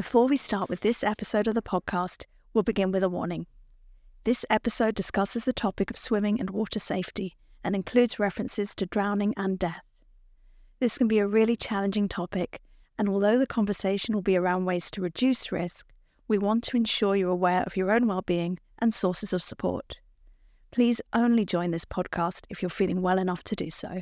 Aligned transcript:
Before 0.00 0.28
we 0.28 0.38
start 0.38 0.70
with 0.70 0.80
this 0.80 1.04
episode 1.04 1.46
of 1.46 1.54
the 1.54 1.60
podcast, 1.60 2.24
we'll 2.54 2.62
begin 2.62 2.90
with 2.90 3.02
a 3.02 3.08
warning. 3.10 3.46
This 4.24 4.46
episode 4.48 4.94
discusses 4.94 5.44
the 5.44 5.52
topic 5.52 5.90
of 5.90 5.98
swimming 5.98 6.40
and 6.40 6.48
water 6.48 6.78
safety 6.78 7.36
and 7.62 7.74
includes 7.74 8.18
references 8.18 8.74
to 8.76 8.86
drowning 8.86 9.34
and 9.36 9.58
death. 9.58 9.82
This 10.78 10.96
can 10.96 11.06
be 11.06 11.18
a 11.18 11.26
really 11.26 11.54
challenging 11.54 12.08
topic, 12.08 12.62
and 12.98 13.10
although 13.10 13.36
the 13.36 13.46
conversation 13.46 14.14
will 14.14 14.22
be 14.22 14.38
around 14.38 14.64
ways 14.64 14.90
to 14.92 15.02
reduce 15.02 15.52
risk, 15.52 15.86
we 16.28 16.38
want 16.38 16.64
to 16.64 16.78
ensure 16.78 17.14
you're 17.14 17.28
aware 17.28 17.62
of 17.64 17.76
your 17.76 17.90
own 17.90 18.06
well-being 18.06 18.58
and 18.78 18.94
sources 18.94 19.34
of 19.34 19.42
support. 19.42 20.00
Please 20.70 21.02
only 21.12 21.44
join 21.44 21.72
this 21.72 21.84
podcast 21.84 22.46
if 22.48 22.62
you're 22.62 22.70
feeling 22.70 23.02
well 23.02 23.18
enough 23.18 23.44
to 23.44 23.54
do 23.54 23.70
so. 23.70 24.00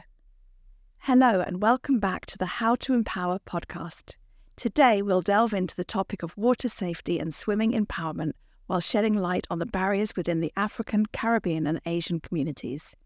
Hello, 0.98 1.40
and 1.40 1.60
welcome 1.60 1.98
back 1.98 2.24
to 2.26 2.38
the 2.38 2.46
How 2.46 2.76
to 2.76 2.94
Empower 2.94 3.40
podcast. 3.40 4.14
Today, 4.58 5.02
we'll 5.02 5.22
delve 5.22 5.54
into 5.54 5.76
the 5.76 5.84
topic 5.84 6.24
of 6.24 6.36
water 6.36 6.68
safety 6.68 7.20
and 7.20 7.32
swimming 7.32 7.70
empowerment 7.70 8.32
while 8.66 8.80
shedding 8.80 9.14
light 9.14 9.46
on 9.50 9.60
the 9.60 9.66
barriers 9.66 10.16
within 10.16 10.40
the 10.40 10.52
African, 10.56 11.06
Caribbean, 11.06 11.64
and 11.64 11.80
Asian 11.86 12.18
communities. 12.18 12.96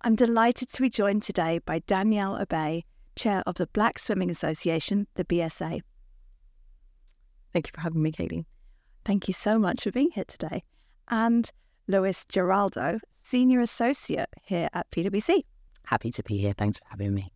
I'm 0.00 0.16
delighted 0.16 0.68
to 0.72 0.82
be 0.82 0.90
joined 0.90 1.22
today 1.22 1.60
by 1.60 1.78
Danielle 1.86 2.36
Obe, 2.36 2.82
Chair 3.14 3.44
of 3.46 3.54
the 3.54 3.68
Black 3.68 4.00
Swimming 4.00 4.28
Association, 4.28 5.06
the 5.14 5.24
BSA. 5.24 5.82
Thank 7.52 7.68
you 7.68 7.72
for 7.72 7.82
having 7.82 8.02
me, 8.02 8.10
Katy. 8.10 8.44
Thank 9.04 9.28
you 9.28 9.34
so 9.34 9.56
much 9.56 9.84
for 9.84 9.92
being 9.92 10.10
here 10.10 10.24
today. 10.26 10.64
And 11.06 11.48
Lois 11.86 12.26
Geraldo, 12.26 12.98
Senior 13.22 13.60
Associate 13.60 14.28
here 14.42 14.68
at 14.72 14.90
PwC. 14.90 15.44
Happy 15.84 16.10
to 16.10 16.24
be 16.24 16.38
here. 16.38 16.54
Thanks 16.58 16.78
for 16.78 16.86
having 16.88 17.14
me. 17.14 17.30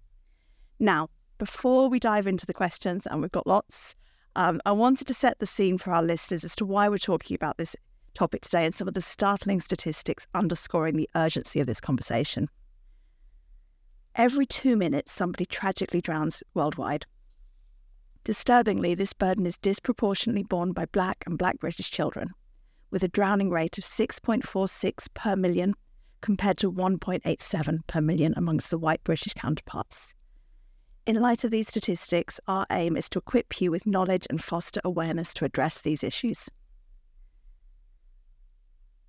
Now, 0.81 1.11
before 1.39 1.89
we 1.89 1.99
dive 1.99 2.27
into 2.27 2.47
the 2.47 2.55
questions, 2.55 3.07
and 3.07 3.21
we've 3.21 3.33
got 3.33 3.47
lots, 3.47 3.97
um, 4.37 4.61
I 4.67 4.73
wanted 4.73 5.07
to 5.07 5.15
set 5.15 5.39
the 5.39 5.47
scene 5.47 5.79
for 5.79 5.93
our 5.93 6.03
listeners 6.03 6.45
as 6.45 6.57
to 6.57 6.67
why 6.67 6.89
we're 6.89 6.99
talking 6.99 7.35
about 7.35 7.57
this 7.57 7.77
topic 8.15 8.43
today 8.43 8.65
and 8.65 8.75
some 8.75 8.89
of 8.89 8.95
the 8.95 9.01
startling 9.01 9.61
statistics 9.61 10.27
underscoring 10.35 10.97
the 10.97 11.11
urgency 11.15 11.61
of 11.61 11.67
this 11.67 11.81
conversation. 11.81 12.49
Every 14.15 14.47
two 14.47 14.77
minutes, 14.77 15.13
somebody 15.13 15.45
tragically 15.45 16.01
drowns 16.01 16.43
worldwide. 16.55 17.07
Disturbingly, 18.23 18.95
this 18.95 19.13
burden 19.13 19.45
is 19.45 19.59
disproportionately 19.59 20.45
borne 20.45 20.73
by 20.73 20.87
Black 20.87 21.25
and 21.27 21.37
Black 21.37 21.59
British 21.59 21.91
children, 21.91 22.31
with 22.91 23.03
a 23.03 23.09
drowning 23.09 23.51
rate 23.51 23.77
of 23.77 23.85
6.46 23.85 25.09
per 25.15 25.37
million 25.37 25.75
compared 26.21 26.57
to 26.59 26.73
1.87 26.73 27.87
per 27.87 28.01
million 28.01 28.33
amongst 28.37 28.71
the 28.71 28.79
white 28.79 29.05
British 29.05 29.35
counterparts. 29.35 30.15
In 31.07 31.21
light 31.21 31.45
of 31.45 31.51
these 31.51 31.69
statistics, 31.69 32.41
our 32.49 32.65
aim 32.71 32.97
is 32.97 33.11
to 33.11 33.19
equip 33.19 33.61
you 33.61 33.71
with 33.71 33.87
knowledge 33.87 34.27
and 34.31 34.43
foster 34.43 34.81
awareness 34.85 35.35
to 35.35 35.45
address 35.45 35.81
these 35.83 36.03
issues. 36.03 36.49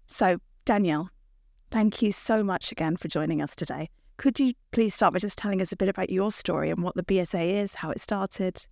So, 0.06 0.40
Danielle, 0.66 1.10
thank 1.72 2.02
you 2.02 2.12
so 2.12 2.44
much 2.44 2.74
again 2.74 2.98
for 2.98 3.08
joining 3.08 3.42
us 3.42 3.56
today. 3.56 3.90
Could 4.18 4.42
you 4.42 4.54
please 4.72 4.94
start 4.94 5.14
by 5.14 5.20
just 5.20 5.38
telling 5.38 5.62
us 5.62 5.72
a 5.72 5.78
bit 5.78 5.88
about 5.88 6.10
your 6.10 6.32
story 6.32 6.70
and 6.70 6.84
what 6.84 6.96
the 6.96 7.04
BSA 7.04 7.62
is, 7.64 7.76
how 7.76 7.92
it 7.92 8.02
started? 8.02 8.66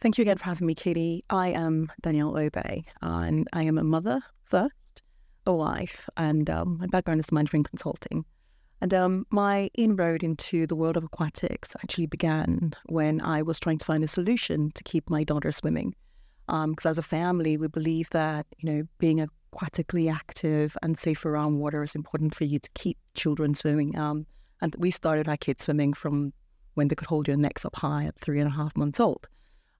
Thank 0.00 0.18
you 0.18 0.22
again 0.22 0.36
for 0.36 0.44
having 0.44 0.66
me, 0.66 0.74
Katy. 0.74 1.24
I 1.30 1.48
am 1.48 1.90
Danielle 2.02 2.36
Obe, 2.36 2.84
and 3.00 3.48
I 3.54 3.62
am 3.62 3.78
a 3.78 3.84
mother 3.84 4.20
first, 4.44 5.00
a 5.46 5.54
wife, 5.54 6.10
and 6.18 6.50
um, 6.50 6.76
my 6.78 6.86
background 6.88 7.20
is 7.20 7.32
management 7.32 7.70
consulting. 7.70 8.26
And 8.80 8.92
um, 8.92 9.26
my 9.30 9.70
inroad 9.74 10.22
into 10.22 10.66
the 10.66 10.76
world 10.76 10.96
of 10.96 11.04
aquatics 11.04 11.74
actually 11.82 12.06
began 12.06 12.74
when 12.86 13.20
I 13.20 13.42
was 13.42 13.58
trying 13.58 13.78
to 13.78 13.84
find 13.84 14.04
a 14.04 14.08
solution 14.08 14.70
to 14.72 14.84
keep 14.84 15.08
my 15.08 15.24
daughter 15.24 15.50
swimming. 15.50 15.94
Because 16.46 16.86
um, 16.86 16.90
as 16.90 16.98
a 16.98 17.02
family, 17.02 17.56
we 17.56 17.68
believe 17.68 18.08
that 18.10 18.46
you 18.58 18.70
know 18.70 18.82
being 18.98 19.26
aquatically 19.52 20.12
active 20.12 20.76
and 20.82 20.98
safe 20.98 21.24
around 21.24 21.58
water 21.58 21.82
is 21.82 21.94
important 21.94 22.34
for 22.34 22.44
you 22.44 22.58
to 22.58 22.70
keep 22.74 22.98
children 23.14 23.54
swimming. 23.54 23.98
Um, 23.98 24.26
and 24.60 24.74
we 24.78 24.90
started 24.90 25.28
our 25.28 25.36
kids 25.36 25.64
swimming 25.64 25.92
from 25.92 26.32
when 26.74 26.88
they 26.88 26.94
could 26.94 27.08
hold 27.08 27.26
your 27.26 27.36
necks 27.36 27.64
up 27.64 27.76
high 27.76 28.04
at 28.04 28.18
three 28.18 28.38
and 28.38 28.48
a 28.48 28.54
half 28.54 28.76
months 28.76 29.00
old. 29.00 29.28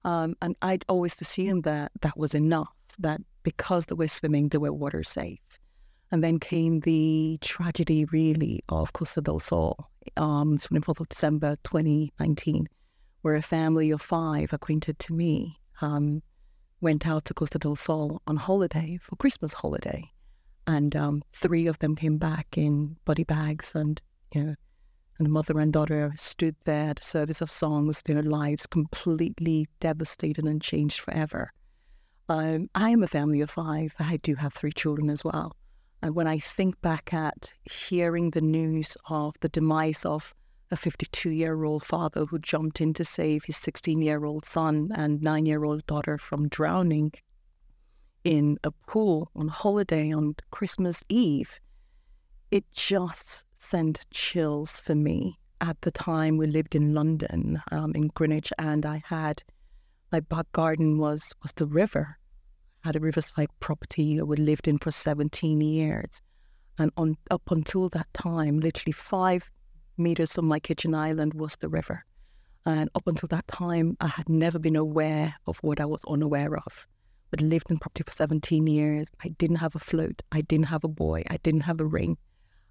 Um, 0.03 0.35
and 0.41 0.55
I'd 0.61 0.85
always 0.89 1.19
assumed 1.21 1.63
that 1.63 1.91
that 2.01 2.17
was 2.17 2.33
enough, 2.33 2.73
that 2.99 3.21
because 3.43 3.85
they 3.85 3.95
were 3.95 4.07
swimming, 4.07 4.49
they 4.49 4.57
were 4.57 4.73
water 4.73 5.03
safe. 5.03 5.39
And 6.11 6.23
then 6.23 6.39
came 6.39 6.79
the 6.81 7.37
tragedy, 7.41 8.05
really, 8.05 8.63
of 8.69 8.93
Costa 8.93 9.21
del 9.21 9.39
Sol, 9.39 9.77
um, 10.15 10.57
24th 10.57 11.01
of 11.01 11.09
December 11.09 11.57
2019, 11.63 12.67
where 13.21 13.35
a 13.35 13.41
family 13.41 13.91
of 13.91 14.01
five 14.01 14.53
acquainted 14.53 14.99
to 14.99 15.13
me 15.13 15.57
um, 15.81 16.23
went 16.79 17.05
out 17.05 17.25
to 17.25 17.33
Costa 17.33 17.59
del 17.59 17.75
Sol 17.75 18.21
on 18.25 18.37
holiday 18.37 18.97
for 19.01 19.15
Christmas 19.17 19.53
holiday. 19.53 20.09
And 20.65 20.95
um, 20.95 21.23
three 21.33 21.67
of 21.67 21.79
them 21.79 21.95
came 21.95 22.17
back 22.17 22.57
in 22.57 22.97
body 23.05 23.23
bags 23.23 23.73
and, 23.75 24.01
you 24.33 24.43
know, 24.43 24.55
and 25.19 25.31
mother 25.31 25.59
and 25.59 25.73
daughter 25.73 26.13
stood 26.15 26.55
there 26.65 26.91
at 26.91 26.97
the 26.97 27.03
service 27.03 27.41
of 27.41 27.49
songs, 27.49 28.01
their 28.03 28.21
lives 28.21 28.67
completely 28.67 29.67
devastated 29.79 30.45
and 30.45 30.61
changed 30.61 30.99
forever. 30.99 31.51
Um, 32.29 32.69
I 32.75 32.89
am 32.91 33.03
a 33.03 33.07
family 33.07 33.41
of 33.41 33.49
five. 33.49 33.95
I 33.99 34.17
do 34.17 34.35
have 34.35 34.53
three 34.53 34.71
children 34.71 35.09
as 35.09 35.23
well. 35.23 35.55
And 36.01 36.15
when 36.15 36.27
I 36.27 36.39
think 36.39 36.79
back 36.81 37.13
at 37.13 37.53
hearing 37.63 38.31
the 38.31 38.41
news 38.41 38.97
of 39.09 39.35
the 39.41 39.49
demise 39.49 40.05
of 40.05 40.33
a 40.69 40.75
52 40.75 41.29
year 41.29 41.63
old 41.63 41.83
father 41.83 42.25
who 42.25 42.39
jumped 42.39 42.81
in 42.81 42.93
to 42.93 43.05
save 43.05 43.45
his 43.45 43.57
16 43.57 44.01
year 44.01 44.25
old 44.25 44.45
son 44.45 44.91
and 44.93 45.21
nine 45.21 45.45
year 45.45 45.63
old 45.63 45.85
daughter 45.87 46.17
from 46.17 46.49
drowning 46.49 47.13
in 48.23 48.57
a 48.63 48.71
pool 48.71 49.31
on 49.35 49.47
holiday 49.47 50.11
on 50.11 50.35
Christmas 50.51 51.03
Eve, 51.07 51.61
it 52.51 52.65
just 52.73 53.45
sent 53.57 54.05
chills 54.11 54.81
for 54.81 54.95
me. 54.95 55.39
At 55.61 55.81
the 55.81 55.91
time, 55.91 56.37
we 56.37 56.45
lived 56.45 56.75
in 56.75 56.93
London, 56.93 57.61
um, 57.71 57.93
in 57.95 58.09
Greenwich, 58.09 58.51
and 58.59 58.85
I 58.85 59.01
had 59.05 59.43
my 60.11 60.19
back 60.19 60.51
garden 60.51 60.97
was 60.97 61.33
was 61.41 61.53
the 61.53 61.65
river, 61.65 62.16
had 62.87 62.95
a 62.95 62.99
riverside 63.01 63.49
property 63.59 64.15
that 64.15 64.25
we 64.25 64.37
lived 64.37 64.67
in 64.67 64.77
for 64.77 64.91
17 64.91 65.59
years. 65.59 66.21
And 66.77 66.91
on 66.95 67.17
up 67.29 67.51
until 67.51 67.89
that 67.89 68.07
time, 68.13 68.59
literally 68.59 68.93
five 68.93 69.49
meters 69.97 70.33
from 70.33 70.45
my 70.45 70.59
kitchen 70.59 70.95
island 70.95 71.33
was 71.33 71.57
the 71.57 71.67
river. 71.67 72.05
And 72.65 72.89
up 72.95 73.05
until 73.07 73.27
that 73.27 73.47
time, 73.47 73.97
I 73.99 74.07
had 74.07 74.29
never 74.29 74.57
been 74.57 74.75
aware 74.77 75.35
of 75.47 75.57
what 75.57 75.81
I 75.81 75.85
was 75.85 76.05
unaware 76.07 76.55
of. 76.55 76.87
But 77.29 77.41
lived 77.41 77.69
in 77.69 77.77
property 77.77 78.03
for 78.05 78.11
17 78.11 78.67
years. 78.67 79.07
I 79.21 79.29
didn't 79.29 79.57
have 79.57 79.75
a 79.75 79.79
float. 79.79 80.21
I 80.31 80.41
didn't 80.41 80.67
have 80.67 80.85
a 80.85 80.87
buoy. 80.87 81.25
I 81.29 81.37
didn't 81.37 81.61
have 81.61 81.81
a 81.81 81.85
ring. 81.85 82.17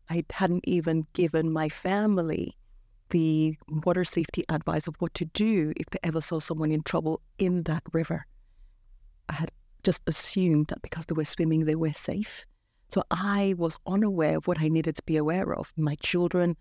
I 0.09 0.25
hadn't 0.31 0.65
even 0.67 1.07
given 1.13 1.53
my 1.53 1.69
family 1.69 2.57
the 3.11 3.57
water 3.85 4.05
safety 4.05 4.45
advice 4.49 4.87
of 4.87 4.97
what 4.99 5.13
to 5.15 5.27
do 5.27 5.75
if 5.77 5.91
they 5.91 5.99
ever 6.03 6.23
saw 6.23 6.41
someone 6.41 6.73
in 6.73 6.83
trouble 6.83 7.21
in 7.39 7.65
that 7.65 7.83
river. 7.93 8.25
I 9.29 9.35
had 9.35 9.51
just 9.87 10.03
assumed 10.09 10.67
that 10.67 10.83
because 10.83 11.07
they 11.07 11.15
were 11.15 11.25
swimming, 11.25 11.65
they 11.65 11.77
were 11.77 11.93
safe. 11.93 12.45
So 12.89 13.05
I 13.13 13.55
was 13.57 13.79
unaware 13.87 14.37
of 14.39 14.49
what 14.49 14.61
I 14.61 14.67
needed 14.67 14.97
to 14.97 15.03
be 15.05 15.17
aware 15.17 15.55
of. 15.55 15.73
My 15.77 15.95
children 15.95 16.57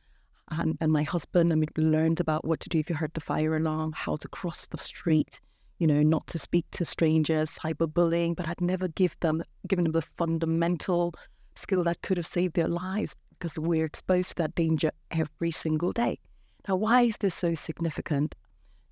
and, 0.52 0.78
and 0.80 0.92
my 0.92 1.02
husband, 1.02 1.52
I 1.52 1.56
mean, 1.56 1.70
learned 1.76 2.20
about 2.20 2.46
what 2.46 2.60
to 2.62 2.70
do 2.70 2.78
if 2.78 2.90
you 2.90 2.96
heard 2.96 3.16
the 3.16 3.22
fire 3.22 3.56
alarm, 3.56 3.94
how 3.94 4.16
to 4.18 4.28
cross 4.28 4.68
the 4.68 4.78
street, 4.78 5.42
you 5.80 5.88
know, 5.88 6.04
not 6.04 6.28
to 6.28 6.38
speak 6.38 6.66
to 6.72 6.86
strangers, 6.86 7.58
cyberbullying, 7.58 8.36
but 8.36 8.48
I'd 8.48 8.62
never 8.62 8.88
give 8.88 9.20
them, 9.22 9.44
given 9.68 9.86
them 9.86 9.94
the 9.94 10.04
fundamental 10.04 11.16
skill 11.56 11.84
that 11.84 12.04
could 12.04 12.18
have 12.18 12.28
saved 12.28 12.54
their 12.54 12.68
lives 12.68 13.16
because 13.32 13.58
we're 13.58 13.86
exposed 13.86 14.30
to 14.30 14.36
that 14.36 14.54
danger 14.54 14.92
every 15.10 15.52
single 15.52 15.92
day. 15.92 16.20
Now, 16.68 16.76
why 16.76 17.02
is 17.02 17.18
this 17.18 17.34
so 17.34 17.56
significant? 17.56 18.36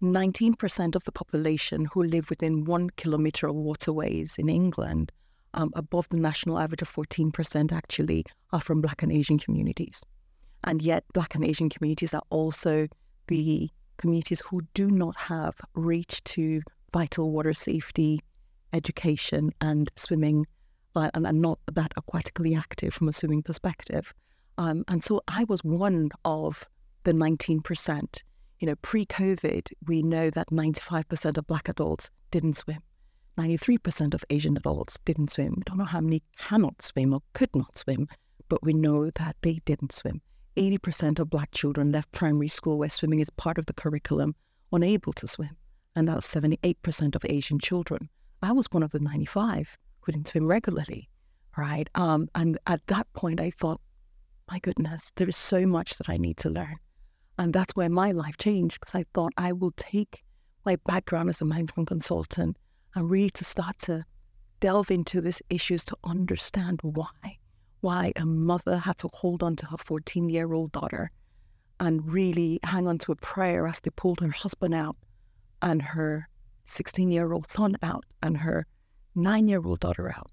19% 0.04 0.96
of 0.96 1.04
the 1.06 1.12
population 1.12 1.86
who 1.94 2.04
live 2.04 2.30
within 2.30 2.66
one 2.66 2.90
kilometre 2.92 3.48
of 3.48 3.56
waterways 3.56 4.36
in 4.38 4.50
England, 4.50 5.12
um, 5.54 5.72
above 5.76 6.10
the 6.10 6.18
national 6.18 6.60
average 6.60 6.82
of 6.82 6.94
14% 6.94 7.72
actually, 7.72 8.26
are 8.52 8.60
from 8.60 8.82
Black 8.82 9.02
and 9.02 9.12
Asian 9.12 9.40
communities. 9.40 10.04
And 10.66 10.82
yet, 10.82 11.06
Black 11.14 11.36
and 11.36 11.46
Asian 11.46 11.70
communities 11.70 12.14
are 12.14 12.24
also 12.30 12.88
the 13.28 13.70
communities 13.98 14.42
who 14.42 14.62
do 14.74 14.92
not 14.92 15.16
have 15.16 15.56
reach 15.74 16.24
to 16.26 16.62
vital 16.92 17.32
water 17.32 17.54
safety, 17.54 18.20
education, 18.74 19.52
and 19.62 19.92
swimming, 19.96 20.46
uh, 20.96 21.10
and 21.14 21.26
are 21.26 21.34
not 21.34 21.60
that 21.72 21.94
aquatically 21.96 22.58
active 22.58 22.94
from 22.94 23.08
a 23.08 23.14
swimming 23.14 23.42
perspective. 23.42 24.14
Um, 24.58 24.84
and 24.88 25.04
so 25.04 25.22
I 25.28 25.46
was 25.46 25.64
one 25.64 26.10
of 26.26 26.68
the 27.04 27.14
19% 27.14 28.24
you 28.64 28.68
know, 28.68 28.78
pre 28.78 29.06
COVID, 29.06 29.74
we 29.88 30.02
know 30.02 30.30
that 30.30 30.50
95% 30.50 31.38
of 31.38 31.46
Black 31.48 31.68
adults 31.68 32.10
didn't 32.32 32.56
swim. 32.56 32.82
93% 33.38 34.14
of 34.14 34.24
Asian 34.30 34.56
adults 34.56 34.98
didn't 35.04 35.32
swim. 35.32 35.56
We 35.58 35.64
don't 35.66 35.80
know 35.80 35.84
how 35.84 36.00
many 36.00 36.24
cannot 36.38 36.82
swim 36.82 37.14
or 37.14 37.20
could 37.34 37.54
not 37.54 37.78
swim, 37.78 38.08
but 38.48 38.64
we 38.64 38.72
know 38.72 39.10
that 39.16 39.36
they 39.42 39.60
didn't 39.66 39.92
swim. 39.92 40.22
80% 40.56 41.20
of 41.20 41.30
Black 41.30 41.52
children 41.52 41.92
left 41.92 42.14
primary 42.14 42.48
school 42.48 42.78
where 42.78 42.90
swimming 42.90 43.20
is 43.20 43.30
part 43.32 43.58
of 43.58 43.66
the 43.66 43.74
curriculum 43.74 44.34
unable 44.72 45.12
to 45.12 45.28
swim. 45.28 45.58
and 45.98 46.08
that's 46.08 46.34
78% 46.34 47.16
of 47.16 47.26
Asian 47.26 47.60
children. 47.60 48.08
I 48.42 48.54
was 48.54 48.68
one 48.72 48.82
of 48.82 48.92
the 48.92 49.00
95 49.00 49.78
who 50.00 50.14
didn't 50.14 50.30
swim 50.30 50.48
regularly, 50.48 51.10
right? 51.58 51.90
Um, 51.96 52.30
and 52.34 52.58
at 52.66 52.88
that 52.88 53.12
point, 53.12 53.42
I 53.42 53.50
thought, 53.50 53.82
my 54.50 54.60
goodness, 54.60 55.12
there 55.18 55.28
is 55.28 55.36
so 55.36 55.66
much 55.66 55.98
that 55.98 56.08
I 56.08 56.16
need 56.16 56.38
to 56.38 56.50
learn. 56.50 56.78
And 57.38 57.54
that's 57.54 57.76
where 57.76 57.90
my 57.90 58.12
life 58.12 58.38
changed 58.38 58.80
because 58.80 58.96
I 58.96 59.06
thought 59.14 59.34
I 59.38 59.52
will 59.54 59.74
take 59.76 60.24
my 60.66 60.76
background 60.86 61.30
as 61.30 61.42
a 61.42 61.46
management 61.46 61.88
consultant 61.88 62.58
and 62.96 63.10
really 63.10 63.32
to 63.32 63.44
start 63.44 63.80
to 63.80 64.06
delve 64.60 64.92
into 64.92 65.20
these 65.20 65.42
issues 65.50 65.84
to 65.86 65.98
understand 66.04 66.80
why. 66.84 67.38
Why 67.82 68.14
a 68.16 68.26
mother 68.26 68.78
had 68.78 68.98
to 69.00 69.10
hold 69.14 69.44
on 69.44 69.56
to 69.58 69.66
her 69.66 69.78
14 69.78 70.30
year 70.30 70.54
old 70.54 70.72
daughter 70.72 71.12
and 71.80 72.10
really 72.10 72.60
hang 72.64 72.88
on 72.88 72.98
to 73.00 73.12
a 73.12 73.16
prayer 73.16 73.68
as 73.68 73.80
they 73.82 73.90
pulled 73.90 74.22
her 74.22 74.30
husband 74.30 74.74
out 74.74 74.96
and 75.62 75.82
her 75.82 76.30
16 76.66 77.12
year 77.12 77.34
old 77.34 77.50
son 77.52 77.76
out 77.82 78.06
and 78.22 78.38
her 78.38 78.66
nine 79.16 79.48
year 79.48 79.62
old 79.66 79.80
daughter 79.80 80.10
out. 80.16 80.32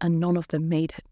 And 0.00 0.20
none 0.20 0.36
of 0.36 0.48
them 0.48 0.68
made 0.68 0.92
it. 0.96 1.04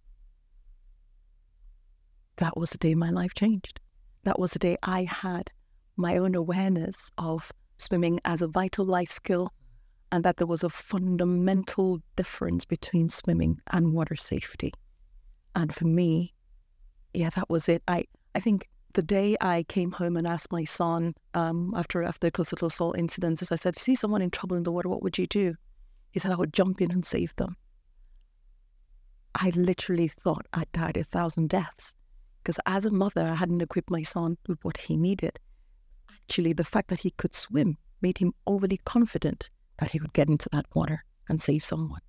That 2.37 2.57
was 2.57 2.71
the 2.71 2.79
day 2.79 2.95
my 2.95 3.11
life 3.11 3.35
changed. 3.35 3.81
That 4.25 4.39
was 4.39 4.53
the 4.53 4.59
day 4.59 4.77
I 4.83 5.05
had 5.05 5.51
my 5.97 6.17
own 6.17 6.35
awareness 6.35 7.11
of 7.19 7.53
swimming 7.79 8.21
as 8.25 8.41
a 8.41 8.47
vital 8.47 8.85
life 8.85 9.11
skill 9.11 9.53
and 10.13 10.25
that 10.25 10.37
there 10.37 10.47
was 10.47 10.63
a 10.63 10.69
fundamental 10.69 12.01
difference 12.17 12.65
between 12.65 13.09
swimming 13.09 13.61
and 13.71 13.93
water 13.93 14.15
safety. 14.15 14.73
And 15.57 15.75
for 15.75 15.87
me, 15.87 16.35
yeah, 17.15 17.31
that 17.31 17.51
was 17.51 17.69
it. 17.69 17.83
I, 17.89 18.05
I 18.35 18.41
think 18.41 18.69
the 18.95 19.03
day 19.03 19.37
I 19.41 19.65
came 19.65 19.93
home 19.93 20.17
and 20.17 20.27
asked 20.27 20.53
my 20.53 20.65
son 20.65 21.15
um, 21.35 21.73
after 21.77 22.03
after 22.03 22.27
the 22.27 22.31
Costa 22.31 22.57
del 22.57 22.71
Sol 22.71 22.93
incidents, 22.93 23.43
as 23.43 23.51
I 23.51 23.57
said, 23.57 23.75
if 23.75 23.81
you 23.81 23.95
see 23.95 24.01
someone 24.01 24.23
in 24.23 24.31
trouble 24.31 24.57
in 24.57 24.63
the 24.63 24.73
water, 24.73 24.89
what 24.89 25.03
would 25.03 25.19
you 25.19 25.27
do? 25.27 25.55
He 26.11 26.21
said, 26.21 26.31
I 26.31 26.37
would 26.37 26.53
jump 26.53 26.81
in 26.81 26.91
and 26.91 27.05
save 27.05 27.35
them. 27.37 27.57
I 29.35 29.51
literally 29.55 30.09
thought 30.09 30.47
I'd 30.53 30.71
died 30.73 30.99
a 30.99 31.05
thousand 31.05 31.49
deaths 31.49 31.97
because 32.43 32.59
as 32.67 32.85
a 32.85 32.91
mother, 32.91 33.23
I 33.23 33.35
hadn't 33.35 33.63
equipped 33.63 33.91
my 33.91 34.03
son 34.03 34.37
with 34.49 34.59
what 34.65 34.77
he 34.77 34.97
needed. 34.97 35.39
Actually, 36.11 36.53
the 36.53 36.65
fact 36.65 36.89
that 36.89 37.01
he 37.01 37.11
could 37.13 37.35
swim 37.35 37.77
made 38.01 38.19
him 38.19 38.35
overly 38.47 38.81
confident 38.85 39.49
that 39.79 39.91
he 39.91 39.99
could 39.99 40.13
get 40.13 40.29
into 40.29 40.49
that 40.53 40.67
water 40.75 41.05
and 41.29 41.41
save 41.41 41.65
someone. 41.65 42.01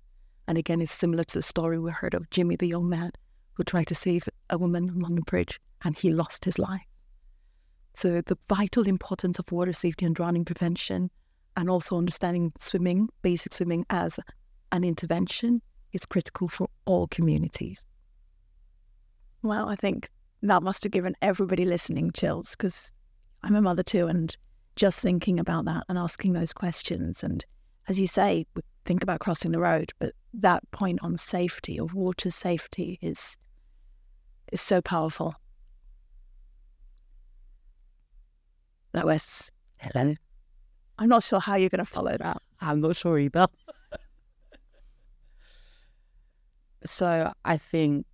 And 0.46 0.58
again, 0.58 0.80
it's 0.80 0.92
similar 0.92 1.24
to 1.24 1.38
the 1.38 1.42
story 1.42 1.78
we 1.78 1.90
heard 1.90 2.14
of 2.14 2.28
Jimmy, 2.30 2.56
the 2.56 2.68
young 2.68 2.88
man 2.88 3.12
who 3.54 3.64
tried 3.64 3.86
to 3.86 3.94
save 3.94 4.28
a 4.50 4.58
woman 4.58 4.90
on 4.90 4.98
London 4.98 5.24
Bridge 5.24 5.60
and 5.82 5.96
he 5.96 6.12
lost 6.12 6.44
his 6.44 6.58
life. 6.58 6.82
So, 7.94 8.20
the 8.20 8.38
vital 8.48 8.88
importance 8.88 9.38
of 9.38 9.52
water 9.52 9.72
safety 9.72 10.04
and 10.04 10.16
drowning 10.16 10.44
prevention, 10.44 11.10
and 11.56 11.70
also 11.70 11.96
understanding 11.96 12.52
swimming, 12.58 13.08
basic 13.22 13.52
swimming, 13.54 13.86
as 13.88 14.18
an 14.72 14.82
intervention 14.82 15.62
is 15.92 16.04
critical 16.04 16.48
for 16.48 16.68
all 16.84 17.06
communities. 17.06 17.86
Well, 19.42 19.68
I 19.68 19.76
think 19.76 20.10
that 20.50 20.62
must 20.62 20.82
have 20.82 20.92
given 20.92 21.16
everybody 21.22 21.64
listening 21.64 22.10
chills 22.12 22.52
because 22.52 22.92
I'm 23.42 23.54
a 23.54 23.62
mother 23.62 23.82
too, 23.82 24.06
and 24.06 24.36
just 24.76 25.00
thinking 25.00 25.38
about 25.38 25.64
that 25.66 25.84
and 25.88 25.98
asking 25.98 26.32
those 26.32 26.52
questions. 26.52 27.22
And 27.22 27.44
as 27.88 27.98
you 27.98 28.06
say, 28.06 28.46
we 28.54 28.62
think 28.84 29.02
about 29.02 29.20
crossing 29.20 29.52
the 29.52 29.58
road, 29.58 29.92
but 29.98 30.12
that 30.34 30.68
point 30.70 30.98
on 31.02 31.16
safety, 31.16 31.78
of 31.78 31.94
water 31.94 32.30
safety, 32.30 32.98
is 33.00 33.38
is 34.52 34.60
so 34.60 34.82
powerful. 34.82 35.34
That 38.92 39.06
was 39.06 39.50
Hello. 39.78 40.14
I'm 40.98 41.08
not 41.08 41.22
sure 41.22 41.40
how 41.40 41.56
you're 41.56 41.68
going 41.68 41.84
to 41.84 41.90
follow 41.90 42.16
that. 42.16 42.38
I'm 42.60 42.80
not 42.80 42.96
sure 42.96 43.18
either. 43.18 43.48
so 46.84 47.32
I 47.44 47.56
think 47.56 48.06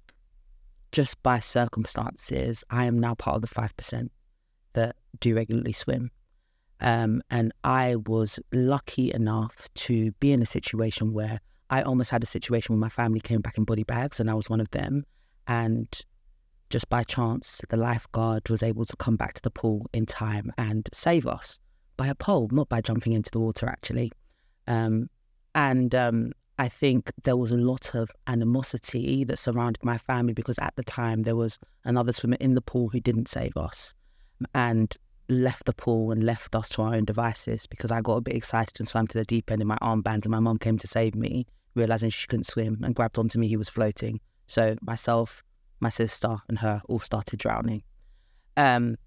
just 0.93 1.23
by 1.23 1.41
circumstances, 1.41 2.65
I 2.71 2.85
am 2.85 2.99
now 2.99 3.15
part 3.15 3.37
of 3.37 3.43
the 3.43 3.49
5% 3.49 4.09
that 4.73 4.97
do 5.19 5.35
regularly 5.35 5.73
swim. 5.73 6.11
Um, 6.81 7.23
and 7.31 7.53
I 7.63 7.97
was 7.97 8.41
lucky 8.53 9.13
enough 9.13 9.69
to 9.75 10.13
be 10.13 10.33
in 10.33 10.43
a 10.43 10.47
situation 10.47 11.13
where 11.13 11.41
I 11.69 11.83
almost 11.83 12.11
had 12.11 12.23
a 12.23 12.27
situation 12.27 12.75
where 12.75 12.81
my 12.81 12.89
family 12.89 13.21
came 13.21 13.41
back 13.41 13.59
in 13.59 13.65
body 13.65 13.85
bags 13.85 14.19
and 14.19 14.31
I 14.31 14.35
was 14.35 14.49
one 14.49 14.61
of 14.61 14.71
them. 14.71 15.05
And 15.47 15.89
just 16.71 16.89
by 16.89 17.05
chance, 17.05 17.61
the 17.69 17.77
lifeguard 17.77 18.49
was 18.49 18.63
able 18.63 18.85
to 18.87 18.97
come 18.97 19.17
back 19.17 19.35
to 19.35 19.43
the 19.43 19.51
pool 19.51 19.87
in 19.93 20.07
time 20.07 20.53
and 20.57 20.89
save 20.93 21.27
us 21.27 21.61
by 21.97 22.07
a 22.07 22.15
pole, 22.15 22.49
not 22.51 22.69
by 22.69 22.81
jumping 22.81 23.13
into 23.13 23.31
the 23.31 23.41
water, 23.41 23.69
actually. 23.69 24.11
Um, 24.67 25.11
and 25.55 25.95
um, 25.95 26.33
I 26.61 26.69
think 26.69 27.11
there 27.25 27.39
was 27.39 27.53
a 27.53 27.57
lot 27.57 27.95
of 27.95 28.11
animosity 28.27 29.25
that 29.25 29.39
surrounded 29.39 29.83
my 29.83 29.97
family 29.97 30.35
because 30.35 30.59
at 30.59 30.77
the 30.77 30.83
time 30.83 31.23
there 31.23 31.35
was 31.35 31.59
another 31.87 32.13
swimmer 32.13 32.37
in 32.39 32.53
the 32.53 32.61
pool 32.61 32.91
who 32.91 33.01
didn't 33.01 33.29
save 33.29 33.57
us 33.57 33.95
and 34.55 34.95
left 35.31 35.65
the 35.65 35.73
pool 35.73 36.13
and 36.13 36.23
left 36.23 36.55
us 36.55 36.69
to 36.69 36.83
our 36.83 36.95
own 36.95 37.07
devices 37.07 37.67
because 37.67 37.91
I 37.91 38.03
got 38.03 38.17
a 38.17 38.21
bit 38.21 38.37
excited 38.37 38.79
and 38.79 38.87
swam 38.87 39.07
to 39.07 39.17
the 39.17 39.25
deep 39.25 39.51
end 39.51 39.63
in 39.63 39.69
my 39.69 39.79
armband 39.81 40.27
and 40.27 40.29
my 40.29 40.39
mum 40.39 40.59
came 40.59 40.77
to 40.77 40.87
save 40.87 41.15
me, 41.15 41.47
realizing 41.75 42.11
she 42.11 42.27
couldn't 42.27 42.45
swim 42.45 42.81
and 42.85 42.95
grabbed 42.95 43.19
onto 43.19 43.39
me. 43.39 43.49
He 43.49 43.57
was 43.57 43.71
floating. 43.71 44.21
So 44.47 44.77
myself, 44.83 45.43
my 45.81 45.89
sister, 45.89 46.43
and 46.47 46.59
her 46.59 46.83
all 46.91 47.01
started 47.01 47.39
drowning. 47.39 47.85
Um, 48.59 48.99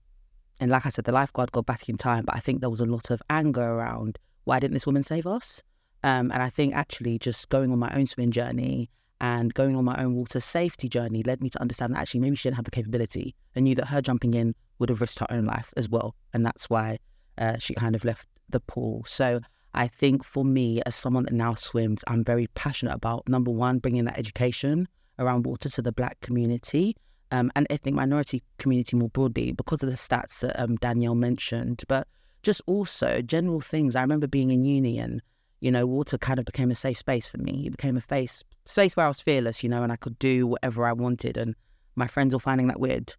and 0.60 0.72
like 0.72 0.88
I 0.88 0.90
said, 0.90 1.06
the 1.06 1.12
lifeguard 1.12 1.52
got 1.52 1.68
back 1.68 1.88
in 1.88 1.98
time, 1.98 2.26
but 2.26 2.36
I 2.36 2.40
think 2.40 2.62
there 2.62 2.72
was 2.72 2.80
a 2.80 2.86
lot 2.86 3.12
of 3.12 3.22
anger 3.30 3.62
around 3.62 4.18
why 4.44 4.60
didn't 4.60 4.74
this 4.74 4.88
woman 4.88 5.04
save 5.04 5.28
us? 5.28 5.62
Um, 6.04 6.32
and 6.32 6.44
I 6.44 6.50
think 6.50 6.76
actually 6.76 7.18
just 7.18 7.50
going 7.50 7.72
on 7.72 7.80
my 7.80 7.94
own 7.96 8.06
swimming 8.06 8.32
journey 8.32 8.90
and 9.22 9.54
going 9.54 9.76
on 9.76 9.86
my 9.86 10.02
own 10.04 10.16
water 10.16 10.40
safety 10.40 10.90
journey 10.90 11.24
led 11.24 11.42
me 11.42 11.50
to 11.50 11.62
understand 11.62 11.94
that 11.94 12.00
actually 12.00 12.20
maybe 12.20 12.36
she 12.36 12.50
didn't 12.50 12.58
have 12.58 12.66
the 12.66 12.72
capability 12.72 13.36
and 13.56 13.64
knew 13.64 13.76
that 13.76 13.88
her 13.88 14.02
jumping 14.02 14.34
in 14.34 14.54
would 14.80 14.90
have 14.90 15.00
risked 15.00 15.20
her 15.20 15.28
own 15.30 15.46
life 15.46 15.74
as 15.78 15.88
well. 15.88 16.14
And 16.34 16.46
that's 16.46 16.70
why 16.70 17.00
uh, 17.38 17.58
she 17.58 17.74
kind 17.74 17.96
of 17.96 18.04
left 18.04 18.28
the 18.50 18.60
pool. 18.60 19.04
So 19.08 19.40
I 19.74 19.88
think 19.88 20.24
for 20.24 20.44
me, 20.44 20.82
as 20.86 20.96
someone 20.96 21.24
that 21.24 21.34
now 21.34 21.56
swims, 21.56 22.04
I'm 22.08 22.24
very 22.24 22.48
passionate 22.48 22.94
about 22.94 23.30
number 23.30 23.50
one, 23.50 23.80
bringing 23.80 24.06
that 24.06 24.20
education 24.20 24.88
around 25.20 25.46
water 25.46 25.70
to 25.70 25.82
the 25.82 25.92
black 25.92 26.20
community 26.22 26.96
um, 27.32 27.52
and 27.56 27.66
ethnic 27.70 27.96
minority 27.96 28.44
community 28.58 28.96
more 28.96 29.10
broadly 29.10 29.52
because 29.52 29.82
of 29.84 29.90
the 29.90 29.96
stats 29.96 30.40
that 30.40 30.60
um, 30.60 30.76
Danielle 30.76 31.16
mentioned, 31.16 31.84
but 31.88 32.08
just 32.44 32.62
also 32.68 33.22
general 33.22 33.62
things. 33.62 33.96
I 33.96 34.02
remember 34.02 34.28
being 34.28 34.52
in 34.52 34.64
uni 34.64 35.00
and, 35.00 35.22
you 35.64 35.72
know, 35.72 35.86
water 35.86 36.18
kind 36.18 36.40
of 36.40 36.46
became 36.46 36.72
a 36.72 36.76
safe 36.76 36.98
space 36.98 37.26
for 37.26 37.38
me. 37.38 37.64
It 37.66 37.70
became 37.70 37.96
a 37.96 38.02
face, 38.02 38.44
space 38.66 38.98
where 38.98 39.06
I 39.06 39.08
was 39.08 39.22
fearless, 39.22 39.64
you 39.64 39.70
know, 39.70 39.82
and 39.82 39.94
I 39.94 39.96
could 39.96 40.20
do 40.20 40.46
whatever 40.46 40.86
I 40.86 40.92
wanted. 40.92 41.38
And 41.38 41.56
my 41.96 42.06
friends 42.06 42.34
were 42.34 42.40
finding 42.40 42.68
that 42.68 42.82
weird 42.82 43.16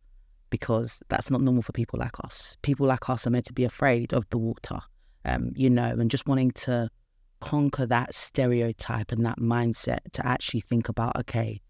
because 0.50 1.02
that's 1.08 1.30
not 1.30 1.40
normal 1.40 1.62
for 1.62 1.72
people 1.72 1.98
like 1.98 2.22
us. 2.22 2.58
People 2.60 2.86
like 2.86 3.08
us 3.08 3.26
are 3.26 3.30
meant 3.30 3.46
to 3.46 3.54
be 3.54 3.64
afraid 3.64 4.12
of 4.12 4.28
the 4.28 4.36
water, 4.36 4.78
um, 5.24 5.52
you 5.56 5.70
know, 5.70 5.86
and 5.86 6.10
just 6.10 6.28
wanting 6.28 6.50
to 6.50 6.90
conquer 7.40 7.86
that 7.86 8.14
stereotype 8.14 9.10
and 9.10 9.24
that 9.24 9.38
mindset 9.38 10.00
to 10.12 10.26
actually 10.26 10.60
think 10.60 10.90
about, 10.90 11.16
okay, 11.16 11.62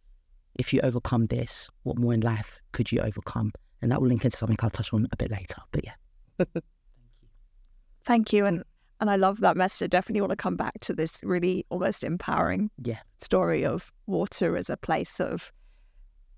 if 0.56 0.72
you 0.72 0.80
overcome 0.80 1.26
this, 1.26 1.70
what 1.84 1.98
more 2.00 2.14
in 2.14 2.20
life 2.20 2.58
could 2.72 2.90
you 2.90 2.98
overcome? 2.98 3.52
And 3.80 3.92
that 3.92 4.02
will 4.02 4.08
link 4.08 4.24
into 4.24 4.36
something 4.36 4.58
I'll 4.60 4.70
touch 4.70 4.92
on 4.92 5.06
a 5.12 5.16
bit 5.16 5.30
later. 5.30 5.62
But 5.70 5.84
yeah. 5.84 6.44
Thank 8.04 8.32
you. 8.32 8.44
And 8.44 8.64
and 9.00 9.10
I 9.10 9.16
love 9.16 9.40
that 9.40 9.56
message. 9.56 9.86
I 9.86 9.88
definitely 9.88 10.20
want 10.20 10.30
to 10.30 10.36
come 10.36 10.56
back 10.56 10.78
to 10.80 10.94
this 10.94 11.20
really 11.22 11.66
almost 11.68 12.04
empowering 12.04 12.70
yeah. 12.82 13.00
story 13.18 13.64
of 13.64 13.92
water 14.06 14.56
as 14.56 14.70
a 14.70 14.76
place 14.76 15.20
of 15.20 15.52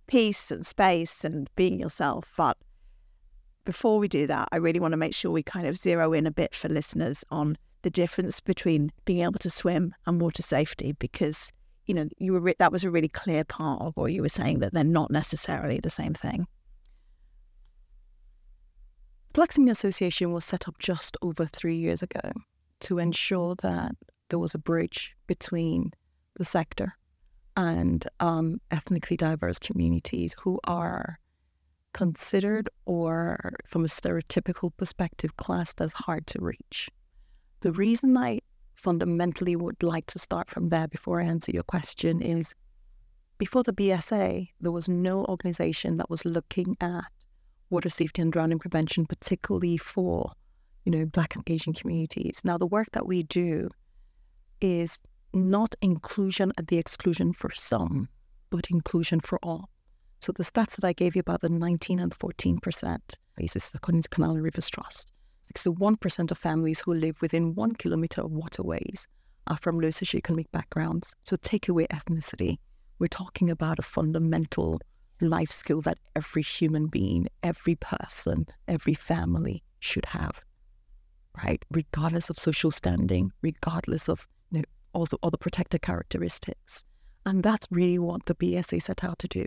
peace 0.07 0.51
and 0.51 0.67
space 0.67 1.25
and 1.25 1.51
being 1.57 1.79
yourself. 1.79 2.33
But 2.37 2.57
before 3.65 3.99
we 3.99 4.09
do 4.09 4.27
that, 4.29 4.49
I 4.53 4.57
really 4.57 4.81
want 4.81 4.93
to 4.93 4.97
make 4.97 5.15
sure 5.15 5.31
we 5.31 5.43
kind 5.43 5.67
of 5.67 5.77
zero 5.77 6.13
in 6.13 6.27
a 6.27 6.31
bit 6.31 6.55
for 6.55 6.69
listeners 6.69 7.25
on 7.31 7.59
the 7.83 7.91
difference 7.91 8.41
between 8.41 8.91
being 9.05 9.23
able 9.23 9.39
to 9.41 9.51
swim 9.51 9.95
and 10.07 10.21
water 10.21 10.43
safety 10.43 10.93
because 10.99 11.53
you 11.87 11.95
know 11.95 12.09
you 12.19 12.33
were 12.33 12.55
that 12.59 12.73
was 12.73 12.83
a 12.83 12.91
really 12.91 13.09
clear 13.09 13.45
part 13.45 13.81
of 13.81 13.97
what 13.97 14.13
you 14.13 14.23
were 14.23 14.29
saying 14.29 14.59
that 14.59 14.73
they're 14.73 14.83
not 14.83 15.11
necessarily 15.11 15.79
the 15.79 15.91
same 15.91 16.15
thing. 16.15 16.47
Swimming 19.37 19.69
Association 19.71 20.33
was 20.33 20.47
set 20.47 20.67
up 20.67 20.79
just 20.79 21.15
over 21.21 21.45
three 21.45 21.77
years 21.77 22.03
ago 22.03 22.33
to 22.81 22.99
ensure 22.99 23.55
that 23.57 23.95
there 24.31 24.39
was 24.39 24.55
a 24.55 24.59
bridge 24.59 25.15
between 25.27 25.93
the 26.37 26.45
sector 26.45 26.95
and 27.55 28.09
um, 28.19 28.63
ethnically 28.71 29.15
diverse 29.15 29.59
communities 29.59 30.35
who 30.41 30.59
are 30.65 31.19
considered 31.93 32.71
or, 32.87 33.53
from 33.67 33.85
a 33.85 33.89
stereotypical 33.89 34.75
perspective, 34.79 35.37
classed 35.37 35.83
as 35.83 35.93
hard 35.93 36.27
to 36.29 36.41
reach. 36.41 36.89
The 37.61 37.73
reason 37.73 38.17
I 38.17 38.41
fundamentally 38.75 39.55
would 39.55 39.83
like 39.83 40.07
to 40.07 40.19
start 40.19 40.49
from 40.49 40.71
there 40.71 40.89
before 40.89 41.21
I 41.21 41.27
answer 41.27 41.53
your 41.53 41.63
question 41.63 42.23
is 42.23 42.55
before 43.37 43.65
the 43.65 43.75
BSA, 43.75 44.49
there 44.63 44.73
was 44.73 44.89
no 44.89 45.27
organization 45.27 45.97
that 45.97 46.09
was 46.09 46.25
looking 46.25 46.75
at 46.81 47.05
water 47.71 47.91
safety 47.91 48.23
and 48.23 48.33
drowning 48.33 48.59
prevention, 48.59 49.07
particularly 49.07 49.77
for 49.77 50.33
you 50.87 50.93
know, 50.93 51.05
Black 51.05 51.35
and 51.35 51.45
Asian 51.49 51.75
communities. 51.75 52.41
Now, 52.45 52.57
the 52.57 52.67
work 52.67 52.87
that 52.93 53.07
we 53.07 53.25
do 53.25 53.69
is 54.61 55.01
not 55.35 55.75
inclusion 55.83 56.53
at 56.57 56.69
the 56.69 56.79
exclusion 56.79 57.33
for 57.33 57.51
some, 57.53 58.09
but 58.51 58.71
inclusion 58.71 59.21
for 59.21 59.39
all. 59.43 59.69
So 60.21 60.33
the 60.33 60.45
stats 60.45 60.77
that 60.77 60.85
I 60.85 60.93
gave 60.93 61.17
you 61.17 61.21
about 61.21 61.41
the 61.41 61.49
19 61.49 61.99
and 61.99 62.15
14 62.15 62.59
percent, 62.61 63.19
this 63.37 63.57
is 63.57 63.73
according 63.75 64.03
to 64.03 64.09
Canal 64.09 64.37
Rivers 64.37 64.71
Trust. 64.71 65.13
61% 65.55 66.31
of 66.31 66.39
families 66.39 66.81
who 66.81 66.95
live 66.95 67.21
within 67.21 67.55
one 67.55 67.75
kilometer 67.75 68.23
of 68.23 68.33
waterways 68.33 69.07
are 69.49 69.57
from 69.57 69.79
low 69.79 69.89
socioeconomic 69.89 70.51
backgrounds. 70.53 71.15
So 71.25 71.37
take 71.37 71.69
away 71.69 71.87
ethnicity. 71.89 72.59
We're 72.99 73.09
talking 73.09 73.51
about 73.51 73.79
a 73.79 73.83
fundamental 73.83 74.81
life 75.21 75.51
skill 75.51 75.81
that 75.83 75.99
every 76.15 76.43
human 76.43 76.87
being, 76.87 77.29
every 77.43 77.75
person, 77.77 78.47
every 78.69 78.95
family 78.95 79.63
should 79.81 80.07
have, 80.07 80.43
right? 81.45 81.65
Regardless 81.71 82.31
of 82.31 82.39
social 82.39 82.71
standing, 82.71 83.33
regardless 83.43 84.09
of 84.09 84.27
you 84.51 84.59
know, 84.59 84.65
all 84.93 85.07
the 85.07 85.19
other 85.23 85.37
protected 85.37 85.83
characteristics. 85.83 86.85
And 87.25 87.43
that's 87.43 87.67
really 87.71 87.99
what 87.99 88.27
the 88.27 88.35
BSA 88.35 88.83
set 88.83 89.05
out 89.05 89.19
to 89.21 89.29
do. 89.29 89.47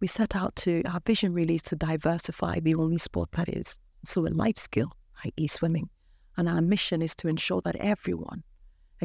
We 0.00 0.06
set 0.06 0.36
out 0.36 0.54
to, 0.56 0.82
our 0.84 1.00
vision 1.04 1.32
really 1.32 1.56
is 1.56 1.62
to 1.62 1.76
diversify 1.76 2.60
the 2.60 2.74
only 2.74 2.98
sport 2.98 3.32
that 3.32 3.48
is 3.48 3.78
also 4.04 4.26
a 4.26 4.32
life 4.32 4.58
skill, 4.58 4.92
i.e., 5.24 5.48
swimming. 5.48 5.88
And 6.36 6.48
our 6.48 6.60
mission 6.60 7.02
is 7.02 7.16
to 7.16 7.28
ensure 7.28 7.60
that 7.62 7.74
everyone, 7.76 8.44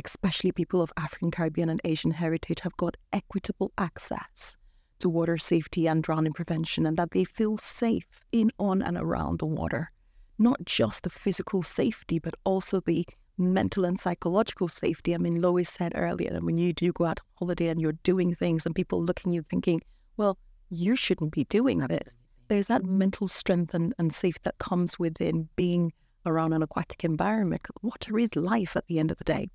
especially 0.03 0.51
people 0.51 0.83
of 0.83 0.93
African, 0.97 1.31
Caribbean, 1.31 1.69
and 1.69 1.81
Asian 1.83 2.11
heritage, 2.11 2.59
have 2.59 2.77
got 2.77 2.95
equitable 3.11 3.71
access 3.79 4.57
to 5.03 5.09
water 5.09 5.37
safety 5.37 5.85
and 5.85 6.01
drowning 6.01 6.31
prevention 6.31 6.85
and 6.85 6.95
that 6.97 7.11
they 7.11 7.25
feel 7.25 7.57
safe 7.57 8.07
in, 8.31 8.49
on, 8.57 8.81
and 8.81 8.97
around 8.97 9.39
the 9.39 9.45
water. 9.45 9.91
Not 10.39 10.63
just 10.65 11.03
the 11.03 11.09
physical 11.09 11.61
safety, 11.61 12.19
but 12.19 12.35
also 12.45 12.79
the 12.79 13.05
mental 13.37 13.83
and 13.83 13.99
psychological 13.99 14.69
safety. 14.69 15.13
I 15.13 15.17
mean, 15.17 15.41
Lois 15.41 15.69
said 15.69 15.91
earlier 15.93 16.31
that 16.31 16.43
when 16.43 16.57
you 16.57 16.71
do 16.71 16.93
go 16.93 17.03
out 17.03 17.19
on 17.19 17.25
holiday 17.35 17.67
and 17.67 17.81
you're 17.81 17.99
doing 18.03 18.33
things 18.33 18.65
and 18.65 18.73
people 18.73 19.03
looking 19.03 19.33
at 19.33 19.35
you 19.35 19.45
thinking, 19.49 19.81
well, 20.15 20.37
you 20.69 20.95
shouldn't 20.95 21.33
be 21.33 21.43
doing 21.45 21.79
this. 21.79 22.23
There's 22.47 22.67
that 22.67 22.85
mental 22.85 23.27
strength 23.27 23.73
and, 23.73 23.93
and 23.99 24.13
safety 24.13 24.41
that 24.45 24.57
comes 24.59 24.97
within 24.97 25.49
being 25.57 25.91
around 26.25 26.53
an 26.53 26.63
aquatic 26.63 27.03
environment. 27.03 27.67
Water 27.81 28.17
is 28.17 28.37
life 28.37 28.77
at 28.77 28.87
the 28.87 28.99
end 28.99 29.11
of 29.11 29.17
the 29.17 29.25
day. 29.25 29.49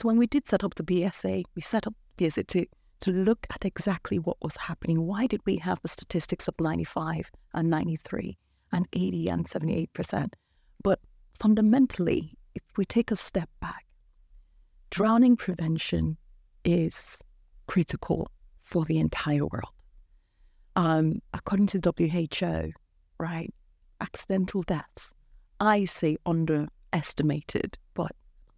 So 0.00 0.06
when 0.06 0.18
we 0.18 0.28
did 0.28 0.48
set 0.48 0.62
up 0.62 0.76
the 0.76 0.84
BSA, 0.84 1.42
we 1.56 1.62
set 1.62 1.88
up 1.88 1.94
BSA 2.16 2.46
to 2.46 2.66
to 3.00 3.10
look 3.10 3.46
at 3.50 3.64
exactly 3.64 4.18
what 4.18 4.36
was 4.42 4.56
happening. 4.56 5.06
Why 5.06 5.26
did 5.26 5.40
we 5.44 5.56
have 5.58 5.80
the 5.82 5.88
statistics 5.88 6.48
of 6.48 6.54
95 6.58 7.30
and 7.52 7.68
93 7.68 8.38
and 8.72 8.88
80 8.92 9.28
and 9.28 9.46
78%? 9.46 10.32
But 10.82 11.00
fundamentally, 11.38 12.36
if 12.54 12.62
we 12.76 12.84
take 12.84 13.10
a 13.10 13.16
step 13.16 13.50
back, 13.60 13.86
drowning 14.90 15.36
prevention 15.36 16.16
is 16.64 17.18
critical 17.66 18.28
for 18.60 18.84
the 18.84 18.98
entire 18.98 19.46
world. 19.46 19.72
Um, 20.76 21.20
according 21.32 21.66
to 21.68 21.80
WHO, 21.80 22.72
right, 23.18 23.52
accidental 24.00 24.62
deaths, 24.62 25.14
I 25.60 25.84
say 25.84 26.16
underestimated, 26.26 27.78
but 27.94 28.12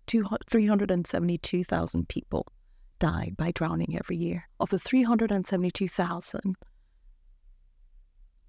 372,000 0.07 2.09
people 2.09 2.47
die 2.99 3.33
by 3.37 3.51
drowning 3.53 3.97
every 3.97 4.17
year. 4.17 4.49
Of 4.61 4.71
the 4.71 4.79
372,000, 4.79 6.57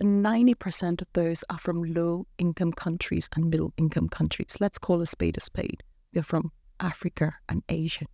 90% 0.02 1.02
of 1.02 1.08
those 1.14 1.44
are 1.50 1.58
from 1.58 1.84
low 1.84 2.28
income 2.38 2.72
countries 2.72 3.30
and 3.36 3.50
middle 3.50 3.74
income 3.78 4.10
countries. 4.10 4.58
Let's 4.60 4.78
call 4.78 5.02
a 5.02 5.08
spade 5.08 5.38
a 5.38 5.42
spade. 5.42 5.84
They're 6.14 6.24
from 6.24 6.52
Africa 6.80 7.36
and 7.50 7.64
Asia. 7.70 8.06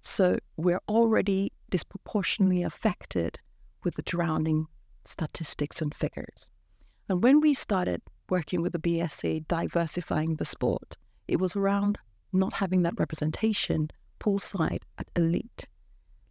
So 0.00 0.38
we're 0.56 0.82
already 0.88 1.52
disproportionately 1.70 2.62
affected 2.62 3.40
with 3.82 3.94
the 3.94 4.02
drowning 4.02 4.66
statistics 5.04 5.82
and 5.82 5.94
figures. 5.94 6.50
And 7.08 7.22
when 7.22 7.40
we 7.40 7.54
started 7.54 8.02
working 8.30 8.62
with 8.62 8.72
the 8.72 8.78
BSA, 8.78 9.48
diversifying 9.48 10.36
the 10.36 10.44
sport, 10.44 10.96
it 11.26 11.40
was 11.40 11.56
around 11.56 11.98
not 12.32 12.54
having 12.54 12.82
that 12.82 12.98
representation 12.98 13.90
poolside 14.24 14.82
at 14.98 15.06
elite 15.16 15.66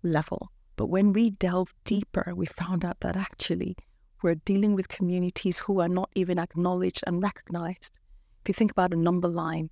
level. 0.02 0.52
But 0.76 0.88
when 0.88 1.14
we 1.14 1.30
delved 1.30 1.74
deeper, 1.84 2.34
we 2.36 2.46
found 2.46 2.84
out 2.84 3.00
that 3.02 3.16
actually 3.16 3.76
we're 4.24 4.36
dealing 4.36 4.74
with 4.74 4.88
communities 4.88 5.60
who 5.60 5.80
are 5.82 5.90
not 5.90 6.10
even 6.16 6.40
acknowledged 6.40 7.04
and 7.06 7.22
recognized. 7.22 8.00
If 8.42 8.50
you 8.50 8.54
think 8.54 8.72
about 8.72 8.94
a 8.94 8.98
number 8.98 9.28
line, 9.28 9.70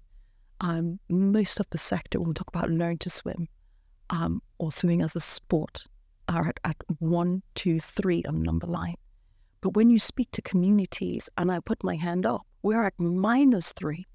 um, 0.59 0.99
most 1.09 1.59
of 1.59 1.65
the 1.71 1.77
sector, 1.77 2.19
when 2.19 2.29
we 2.29 2.33
talk 2.33 2.49
about 2.49 2.69
learn 2.69 2.97
to 2.99 3.09
swim 3.09 3.47
um, 4.11 4.41
or 4.59 4.71
swimming 4.71 5.01
as 5.01 5.15
a 5.15 5.19
sport, 5.19 5.85
are 6.27 6.47
at, 6.47 6.59
at 6.63 6.77
one, 6.99 7.41
two, 7.55 7.79
three 7.79 8.23
on 8.27 8.43
number 8.43 8.67
line. 8.67 8.95
But 9.61 9.75
when 9.75 9.89
you 9.89 9.99
speak 9.99 10.29
to 10.31 10.41
communities, 10.41 11.29
and 11.37 11.51
I 11.51 11.59
put 11.59 11.83
my 11.83 11.95
hand 11.95 12.25
up, 12.25 12.41
we're 12.61 12.83
at 12.83 12.93
minus 12.99 13.73
three. 13.73 14.05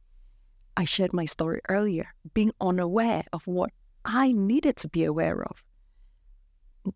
I 0.76 0.84
shared 0.84 1.12
my 1.12 1.24
story 1.24 1.60
earlier, 1.68 2.08
being 2.34 2.52
unaware 2.60 3.24
of 3.32 3.46
what 3.46 3.70
I 4.06 4.32
needed 4.32 4.76
to 4.78 4.88
be 4.88 5.04
aware 5.04 5.42
of. 5.42 5.62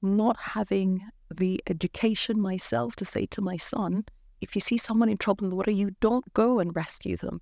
Not 0.01 0.37
having 0.39 1.03
the 1.31 1.61
education 1.67 2.41
myself 2.41 2.95
to 2.97 3.05
say 3.05 3.27
to 3.27 3.43
my 3.43 3.57
son, 3.57 4.05
if 4.41 4.55
you 4.55 4.61
see 4.61 4.79
someone 4.79 5.09
in 5.09 5.19
trouble 5.19 5.45
in 5.45 5.51
the 5.51 5.57
water, 5.57 5.73
you 5.73 5.91
don't 6.01 6.33
go 6.33 6.61
and 6.61 6.75
rescue 6.75 7.17
them. 7.17 7.41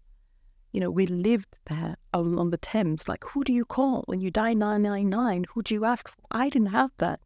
You 0.73 0.81
know, 0.81 0.91
we 0.91 1.07
lived 1.07 1.59
there 1.67 1.97
on, 2.13 2.51
the 2.51 2.59
Thames. 2.59 3.09
Like, 3.09 3.25
who 3.25 3.45
do 3.45 3.53
you 3.53 3.65
call 3.65 4.03
when 4.07 4.21
you 4.21 4.31
die 4.31 4.55
999? 4.55 5.45
Who 5.55 5.63
do 5.63 5.75
you 5.75 5.85
ask? 5.85 6.11
I 6.31 6.49
didn't 6.49 6.69
have 6.69 6.91
that. 6.99 7.21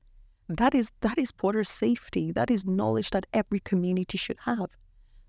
That 0.49 0.75
is 0.75 0.91
that 1.01 1.19
is 1.19 1.33
water 1.43 1.65
safety. 1.65 2.31
That 2.33 2.51
is 2.51 2.67
knowledge 2.67 3.11
that 3.11 3.27
every 3.33 3.61
community 3.61 4.19
should 4.19 4.39
have. 4.45 4.71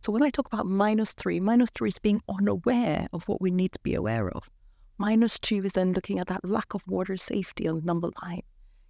So 0.04 0.12
when 0.12 0.22
I 0.22 0.30
talk 0.30 0.48
about 0.48 0.66
minus 0.66 1.14
three, 1.14 1.40
minus 1.40 1.70
three 1.70 1.90
is 1.90 2.00
being 2.00 2.22
unaware 2.28 3.08
of 3.14 3.28
what 3.28 3.42
we 3.42 3.52
need 3.52 3.72
to 3.72 3.80
be 3.84 3.96
aware 3.96 4.30
of. 4.30 4.50
Minus 5.04 5.38
two 5.38 5.66
is 5.66 5.74
then 5.74 5.92
looking 5.92 6.20
at 6.20 6.28
that 6.28 6.46
lack 6.46 6.74
of 6.74 6.82
water 6.88 7.18
safety 7.18 7.68
on 7.68 7.84
number 7.84 8.10
line. 8.24 8.44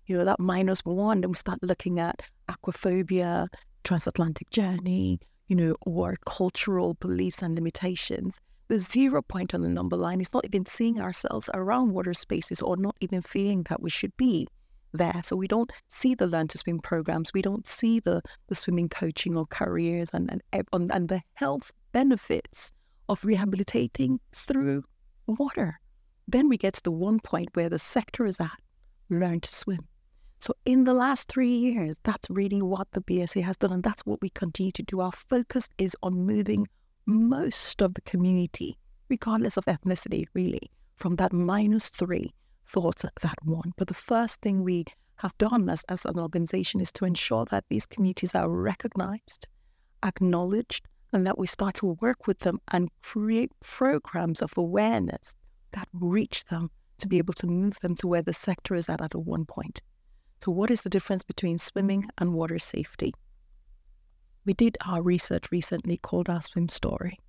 You 0.06 0.16
know, 0.16 0.26
that 0.26 0.40
minus 0.40 0.82
one, 0.82 1.22
then 1.22 1.32
we 1.32 1.36
start 1.36 1.58
looking 1.64 2.00
at 2.00 2.22
aquaphobia, 2.48 3.48
transatlantic 3.84 4.52
journey, 4.52 5.20
you 5.48 5.56
know, 5.56 5.76
or 5.82 6.18
cultural 6.28 6.94
beliefs 7.00 7.42
and 7.42 7.56
limitations. 7.56 8.40
The 8.68 8.80
zero 8.80 9.24
point 9.24 9.56
on 9.56 9.64
the 9.64 9.70
number 9.70 9.98
line 9.98 10.22
is 10.22 10.32
not 10.32 10.46
even 10.46 10.68
seeing 10.68 11.02
ourselves 11.02 11.50
around 11.52 11.94
water 11.94 12.14
spaces 12.14 12.62
or 12.62 12.78
not 12.78 12.96
even 13.02 13.24
feeling 13.24 13.64
that 13.70 13.82
we 13.82 13.90
should 13.90 14.16
be 14.16 14.48
there. 14.94 15.20
So 15.26 15.36
we 15.36 15.48
don't 15.48 15.72
see 15.88 16.14
the 16.14 16.28
learn 16.28 16.48
to 16.50 16.60
swim 16.60 16.78
programs. 16.78 17.34
We 17.34 17.42
don't 17.42 17.66
see 17.66 18.00
the, 18.00 18.22
the 18.50 18.56
swimming 18.56 18.90
coaching 18.90 19.36
or 19.36 19.48
careers 19.48 20.14
and, 20.14 20.30
and, 20.52 20.92
and 20.92 21.10
the 21.10 21.24
health 21.34 21.72
benefits 21.92 22.72
of 23.10 23.26
rehabilitating 23.26 24.20
through 24.32 24.84
water. 25.26 25.80
Then 26.28 26.50
we 26.50 26.58
get 26.58 26.76
to 26.76 26.84
the 26.84 26.92
one 26.92 27.20
point 27.20 27.50
where 27.54 27.70
the 27.70 27.80
sector 27.80 28.26
is 28.26 28.40
at 28.40 28.60
learn 29.10 29.40
to 29.42 29.54
swim. 29.54 29.88
So, 30.40 30.54
in 30.66 30.84
the 30.84 30.94
last 30.94 31.30
three 31.30 31.56
years, 31.56 31.96
that's 32.04 32.30
really 32.30 32.62
what 32.62 32.92
the 32.92 33.02
BSA 33.02 33.44
has 33.44 33.58
done, 33.58 33.72
and 33.72 33.84
that's 33.84 34.06
what 34.06 34.22
we 34.22 34.30
continue 34.30 34.74
to 34.74 34.84
do. 34.84 35.00
Our 35.00 35.12
focus 35.12 35.70
is 35.78 35.96
on 36.04 36.26
moving 36.26 36.68
most 37.06 37.82
of 37.82 37.94
the 37.94 38.02
community, 38.02 38.78
regardless 39.10 39.56
of 39.56 39.66
ethnicity, 39.66 40.26
really, 40.34 40.70
from 40.98 41.16
that 41.16 41.32
minus 41.32 41.90
three 41.90 42.34
thoughts 42.66 43.06
at 43.06 43.16
that 43.22 43.38
one. 43.44 43.74
But 43.78 43.88
the 43.88 43.94
first 43.94 44.42
thing 44.42 44.64
we 44.64 44.86
have 45.18 45.38
done 45.38 45.70
as, 45.70 45.84
as 45.88 46.06
an 46.06 46.20
organization 46.20 46.82
is 46.82 46.92
to 46.94 47.06
ensure 47.06 47.46
that 47.46 47.64
these 47.70 47.86
communities 47.86 48.36
are 48.36 48.50
recognized, 48.50 49.48
acknowledged, 50.04 50.88
and 51.14 51.26
that 51.26 51.38
we 51.38 51.48
start 51.48 51.76
to 51.76 51.98
work 52.02 52.28
with 52.28 52.40
them 52.40 52.60
and 52.70 52.90
create 53.02 53.52
programs 53.62 54.42
of 54.42 54.52
awareness 54.58 55.36
that 55.74 55.88
reach 55.94 56.46
them 56.46 56.72
to 57.00 57.08
be 57.08 57.18
able 57.18 57.34
to 57.34 57.48
move 57.48 57.80
them 57.82 57.96
to 57.96 58.08
where 58.08 58.22
the 58.22 58.34
sector 58.34 58.76
is 58.76 58.90
at 58.90 59.02
at 59.02 59.16
one 59.16 59.46
point. 59.46 59.82
So, 60.44 60.52
what 60.52 60.72
is 60.72 60.82
the 60.82 60.90
difference 60.90 61.24
between 61.24 61.58
swimming 61.58 62.08
and 62.18 62.34
water 62.34 62.60
safety? 62.60 63.14
We 64.46 64.54
did 64.54 64.78
our 64.86 65.02
research 65.02 65.52
recently 65.52 65.98
called 65.98 66.30
Our 66.30 66.42
Swim 66.42 66.68
Story. 66.68 67.20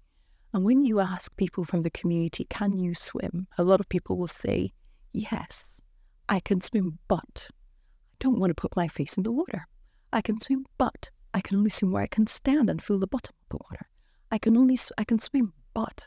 And 0.53 0.65
when 0.65 0.85
you 0.85 1.01
ask 1.01 1.37
people 1.37 1.65
from 1.65 1.83
the 1.83 1.91
community, 1.91 2.47
can 2.49 2.77
you 2.77 2.95
swim? 2.95 3.47
A 3.59 3.65
lot 3.65 3.81
of 3.81 3.89
people 3.89 4.17
will 4.17 4.29
say, 4.29 4.73
yes, 5.13 5.81
I 6.29 6.41
can 6.41 6.61
swim, 6.61 6.99
but 7.09 7.51
I 7.51 8.17
don't 8.21 8.39
want 8.39 8.51
to 8.51 8.61
put 8.61 8.77
my 8.77 8.89
face 8.89 9.17
in 9.17 9.23
the 9.23 9.33
water. 9.33 9.67
I 10.13 10.21
can 10.21 10.41
swim, 10.41 10.67
but 10.79 11.11
I 11.35 11.41
can 11.41 11.57
only 11.57 11.71
swim 11.71 11.93
where 11.93 12.03
I 12.03 12.09
can 12.09 12.27
stand 12.27 12.71
and 12.71 12.83
feel 12.83 12.99
the 12.99 13.07
bottom 13.07 13.35
of 13.43 13.49
the 13.59 13.65
water. 13.65 13.89
I 14.31 14.39
can 14.39 14.57
only, 14.57 14.79
I 14.97 15.05
can 15.05 15.19
swim, 15.19 15.53
but 15.75 16.07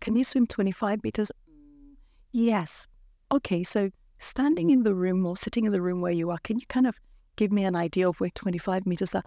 can 0.00 0.16
you 0.16 0.24
swim 0.24 0.46
25 0.46 1.04
meters? 1.04 1.30
Yes. 2.36 2.86
Okay, 3.32 3.64
so 3.64 3.90
standing 4.18 4.68
in 4.68 4.82
the 4.82 4.94
room 4.94 5.24
or 5.24 5.38
sitting 5.38 5.64
in 5.64 5.72
the 5.72 5.80
room 5.80 6.02
where 6.02 6.12
you 6.12 6.28
are, 6.28 6.36
can 6.44 6.58
you 6.58 6.66
kind 6.66 6.86
of 6.86 7.00
give 7.36 7.50
me 7.50 7.64
an 7.64 7.74
idea 7.74 8.06
of 8.06 8.20
where 8.20 8.28
25 8.28 8.84
meters 8.84 9.14
are? 9.14 9.24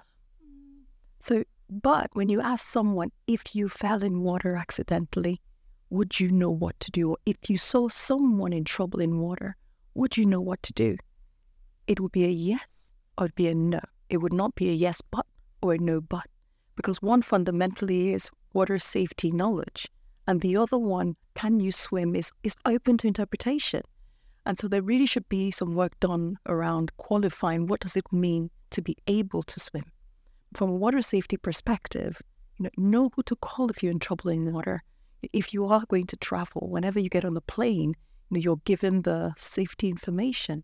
So, 1.20 1.44
but 1.72 2.12
when 2.14 2.30
you 2.30 2.40
ask 2.40 2.68
someone 2.68 3.12
if 3.26 3.56
you 3.56 3.68
fell 3.68 4.04
in 4.04 4.22
water 4.22 4.56
accidentally, 4.56 5.42
would 5.90 6.20
you 6.20 6.30
know 6.30 6.52
what 6.52 6.80
to 6.82 6.92
do? 6.92 7.10
Or 7.10 7.18
if 7.26 7.50
you 7.50 7.58
saw 7.58 7.90
someone 7.90 8.54
in 8.54 8.64
trouble 8.64 9.00
in 9.00 9.18
water, 9.18 9.56
would 9.96 10.16
you 10.16 10.28
know 10.28 10.42
what 10.42 10.62
to 10.62 10.74
do? 10.74 10.96
It 11.88 12.00
would 12.00 12.12
be 12.12 12.26
a 12.26 12.30
yes 12.30 12.94
or 13.18 13.26
it'd 13.26 13.36
be 13.36 13.48
a 13.48 13.56
no. 13.56 13.82
It 14.12 14.18
would 14.18 14.34
not 14.34 14.54
be 14.54 14.70
a 14.70 14.74
yes 14.74 15.02
but 15.02 15.26
or 15.64 15.74
a 15.74 15.80
no 15.80 16.00
but. 16.00 16.28
Because 16.76 17.02
one 17.02 17.24
fundamentally 17.24 18.14
is 18.14 18.30
water 18.54 18.78
safety 18.78 19.32
knowledge, 19.32 19.88
and 20.30 20.42
the 20.42 20.56
other 20.58 20.78
one, 20.78 21.16
can 21.34 21.60
you 21.60 21.72
swim, 21.72 22.16
is, 22.16 22.32
is 22.44 22.56
open 22.64 22.98
to 23.00 23.08
interpretation. 23.08 23.82
And 24.46 24.60
so 24.60 24.68
there 24.68 24.84
really 24.84 25.08
should 25.08 25.28
be 25.28 25.50
some 25.50 25.74
work 25.74 26.00
done 26.00 26.38
around 26.46 26.96
qualifying 26.98 27.66
what 27.66 27.80
does 27.80 27.96
it 27.96 28.06
mean 28.12 28.52
to 28.70 28.84
be 28.84 28.96
able 29.08 29.42
to 29.42 29.60
swim. 29.60 29.86
From 30.54 30.70
a 30.70 30.76
water 30.76 31.02
safety 31.02 31.36
perspective, 31.36 32.22
you 32.60 32.66
know, 32.66 32.70
know 32.78 33.12
who 33.16 33.24
to 33.24 33.36
call 33.38 33.72
if 33.72 33.82
you're 33.82 33.92
in 33.92 33.98
trouble 33.98 34.30
in 34.30 34.54
water. 34.54 34.84
If 35.34 35.52
you 35.52 35.66
are 35.66 35.84
going 35.90 36.06
to 36.06 36.18
travel, 36.18 36.70
whenever 36.70 37.00
you 37.00 37.10
get 37.10 37.26
on 37.26 37.34
the 37.34 37.42
plane, 37.42 37.96
you 38.30 38.36
know, 38.36 38.40
you're 38.40 38.62
given 38.66 39.02
the 39.02 39.34
safety 39.36 39.90
information. 39.90 40.64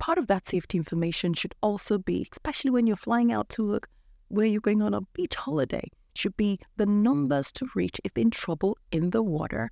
Part 0.00 0.18
of 0.18 0.26
that 0.26 0.48
safety 0.48 0.76
information 0.76 1.34
should 1.34 1.54
also 1.62 1.98
be, 1.98 2.26
especially 2.32 2.72
when 2.72 2.88
you're 2.88 2.96
flying 2.96 3.32
out 3.32 3.48
to 3.50 3.76
a, 3.76 3.80
where 4.26 4.46
you're 4.46 4.60
going 4.60 4.82
on 4.82 4.92
a 4.92 5.02
beach 5.12 5.36
holiday, 5.36 5.88
should 6.14 6.36
be 6.36 6.58
the 6.76 6.86
numbers 6.86 7.52
to 7.52 7.66
reach 7.74 8.00
if 8.04 8.16
in 8.16 8.30
trouble 8.30 8.76
in 8.90 9.10
the 9.10 9.22
water 9.22 9.70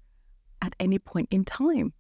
at 0.61 0.75
any 0.79 0.99
point 0.99 1.29
in 1.31 1.45
time, 1.45 1.93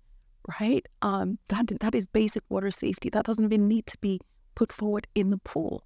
right? 0.60 0.86
Um, 1.02 1.38
that 1.48 1.72
that 1.80 1.94
is 1.94 2.06
basic 2.06 2.42
water 2.48 2.70
safety. 2.70 3.10
That 3.10 3.26
doesn't 3.26 3.44
even 3.44 3.68
need 3.68 3.86
to 3.86 3.98
be 3.98 4.20
put 4.54 4.72
forward 4.72 5.06
in 5.14 5.30
the 5.30 5.38
pool. 5.38 5.84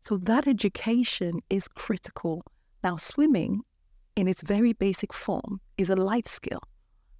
So 0.00 0.16
that 0.16 0.48
education 0.48 1.40
is 1.50 1.68
critical. 1.68 2.42
Now, 2.82 2.96
swimming 2.96 3.62
in 4.16 4.28
its 4.28 4.42
very 4.42 4.72
basic 4.72 5.12
form 5.12 5.60
is 5.76 5.90
a 5.90 5.96
life 5.96 6.26
skill, 6.26 6.60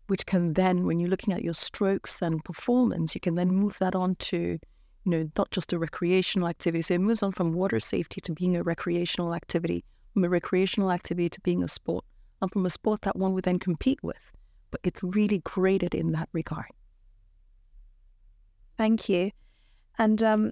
which 0.07 0.27
can 0.27 0.55
then, 0.55 0.87
when 0.87 0.99
you're 0.99 1.11
looking 1.11 1.35
at 1.35 1.45
your 1.45 1.55
strokes 1.55 2.23
and 2.23 2.43
performance, 2.45 3.15
you 3.15 3.21
can 3.21 3.35
then 3.35 3.49
move 3.49 3.77
that 3.81 3.95
on 3.95 4.15
to, 4.17 4.59
you 5.05 5.11
know, 5.11 5.31
not 5.37 5.51
just 5.51 5.73
a 5.73 5.79
recreational 5.79 6.49
activity. 6.49 6.83
So 6.83 6.95
it 6.95 7.01
moves 7.01 7.23
on 7.23 7.33
from 7.33 7.53
water 7.53 7.81
safety 7.81 8.21
to 8.23 8.33
being 8.33 8.57
a 8.57 8.63
recreational 8.63 9.35
activity, 9.35 9.85
from 10.13 10.25
a 10.25 10.29
recreational 10.29 10.91
activity 10.91 11.29
to 11.29 11.41
being 11.41 11.63
a 11.63 11.69
sport, 11.69 12.05
and 12.43 12.51
from 12.51 12.67
a 12.67 12.71
sport 12.71 13.03
that 13.03 13.17
one 13.17 13.33
would 13.35 13.45
then 13.45 13.59
compete 13.59 14.03
with. 14.03 14.33
But 14.71 14.81
it's 14.85 15.03
really 15.03 15.41
graded 15.41 15.95
in 15.95 16.13
that 16.13 16.29
regard. 16.33 16.67
Thank 18.79 19.09
you. 19.09 19.31
And 19.99 20.23
um, 20.23 20.45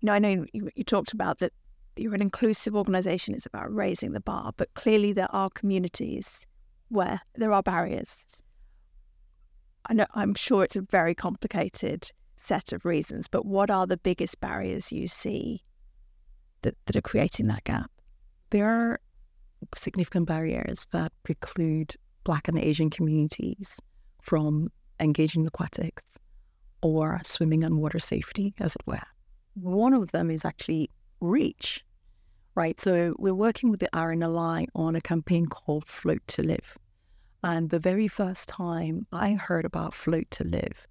you 0.00 0.06
know, 0.06 0.12
I 0.12 0.18
know 0.18 0.44
you, 0.52 0.68
you 0.74 0.84
talked 0.84 1.12
about 1.12 1.38
that 1.38 1.52
you're 1.96 2.14
an 2.14 2.22
inclusive 2.22 2.74
organization, 2.74 3.34
it's 3.34 3.46
about 3.46 3.72
raising 3.72 4.12
the 4.12 4.20
bar, 4.20 4.52
but 4.56 4.72
clearly 4.74 5.12
there 5.12 5.30
are 5.30 5.50
communities 5.50 6.46
where 6.88 7.20
there 7.34 7.52
are 7.52 7.62
barriers. 7.62 8.24
I 9.86 9.94
know 9.94 10.06
I'm 10.14 10.34
sure 10.34 10.64
it's 10.64 10.76
a 10.76 10.82
very 10.82 11.14
complicated 11.14 12.10
set 12.36 12.72
of 12.72 12.84
reasons, 12.84 13.28
but 13.28 13.44
what 13.44 13.70
are 13.70 13.86
the 13.86 13.96
biggest 13.96 14.40
barriers 14.40 14.90
you 14.90 15.06
see 15.06 15.62
that, 16.62 16.76
that 16.86 16.96
are 16.96 17.02
creating 17.02 17.46
that 17.48 17.64
gap? 17.64 17.90
There 18.52 18.68
are 18.68 19.00
significant 19.74 20.26
barriers 20.26 20.86
that 20.92 21.10
preclude 21.22 21.94
Black 22.22 22.48
and 22.48 22.58
Asian 22.58 22.90
communities 22.90 23.80
from 24.20 24.70
engaging 25.00 25.40
in 25.40 25.46
aquatics 25.46 26.18
or 26.82 27.18
swimming 27.24 27.64
and 27.64 27.78
water 27.78 27.98
safety, 27.98 28.52
as 28.58 28.74
it 28.74 28.82
were. 28.84 29.00
One 29.54 29.94
of 29.94 30.12
them 30.12 30.30
is 30.30 30.44
actually 30.44 30.90
reach, 31.20 31.82
right? 32.54 32.78
So 32.78 33.14
we're 33.18 33.32
working 33.32 33.70
with 33.70 33.80
the 33.80 33.88
RNLI 33.94 34.66
on 34.74 34.96
a 34.96 35.00
campaign 35.00 35.46
called 35.46 35.86
Float 35.86 36.20
to 36.26 36.42
Live. 36.42 36.76
And 37.42 37.70
the 37.70 37.78
very 37.78 38.06
first 38.06 38.50
time 38.50 39.06
I 39.12 39.32
heard 39.32 39.64
about 39.64 39.94
Float 39.94 40.30
to 40.32 40.44
Live, 40.44 40.86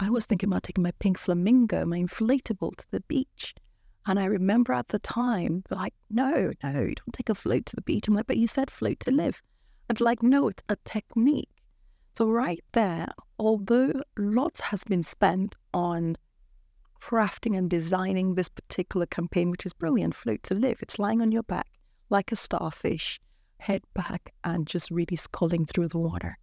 I 0.00 0.10
was 0.10 0.26
thinking 0.26 0.50
about 0.50 0.64
taking 0.64 0.84
my 0.84 0.92
pink 0.98 1.16
flamingo, 1.16 1.86
my 1.86 1.98
inflatable, 1.98 2.76
to 2.76 2.84
the 2.90 3.00
beach. 3.00 3.54
And 4.06 4.20
I 4.20 4.26
remember 4.26 4.72
at 4.72 4.88
the 4.88 4.98
time, 5.00 5.64
like, 5.70 5.94
no, 6.10 6.52
no, 6.62 6.72
don't 6.72 7.12
take 7.12 7.28
a 7.28 7.34
float 7.34 7.66
to 7.66 7.76
the 7.76 7.82
beach. 7.82 8.06
I'm 8.06 8.14
like, 8.14 8.26
but 8.26 8.36
you 8.36 8.46
said 8.46 8.70
float 8.70 9.00
to 9.00 9.10
live. 9.10 9.42
And 9.88 10.00
like, 10.00 10.22
no, 10.22 10.48
it's 10.48 10.62
a 10.68 10.76
technique. 10.84 11.48
So 12.16 12.28
right 12.28 12.64
there, 12.72 13.08
although 13.38 13.92
lots 14.16 14.60
has 14.60 14.84
been 14.84 15.02
spent 15.02 15.54
on 15.74 16.16
crafting 17.02 17.56
and 17.56 17.68
designing 17.68 18.34
this 18.34 18.48
particular 18.48 19.06
campaign, 19.06 19.50
which 19.50 19.66
is 19.66 19.72
brilliant, 19.72 20.14
Float 20.14 20.42
to 20.44 20.54
Live. 20.54 20.78
It's 20.80 20.98
lying 20.98 21.20
on 21.20 21.30
your 21.30 21.42
back 21.42 21.68
like 22.10 22.32
a 22.32 22.36
starfish, 22.36 23.20
head 23.58 23.82
back, 23.94 24.32
and 24.44 24.66
just 24.66 24.90
really 24.90 25.16
sculling 25.16 25.66
through 25.66 25.88
the 25.88 25.98
water 25.98 26.38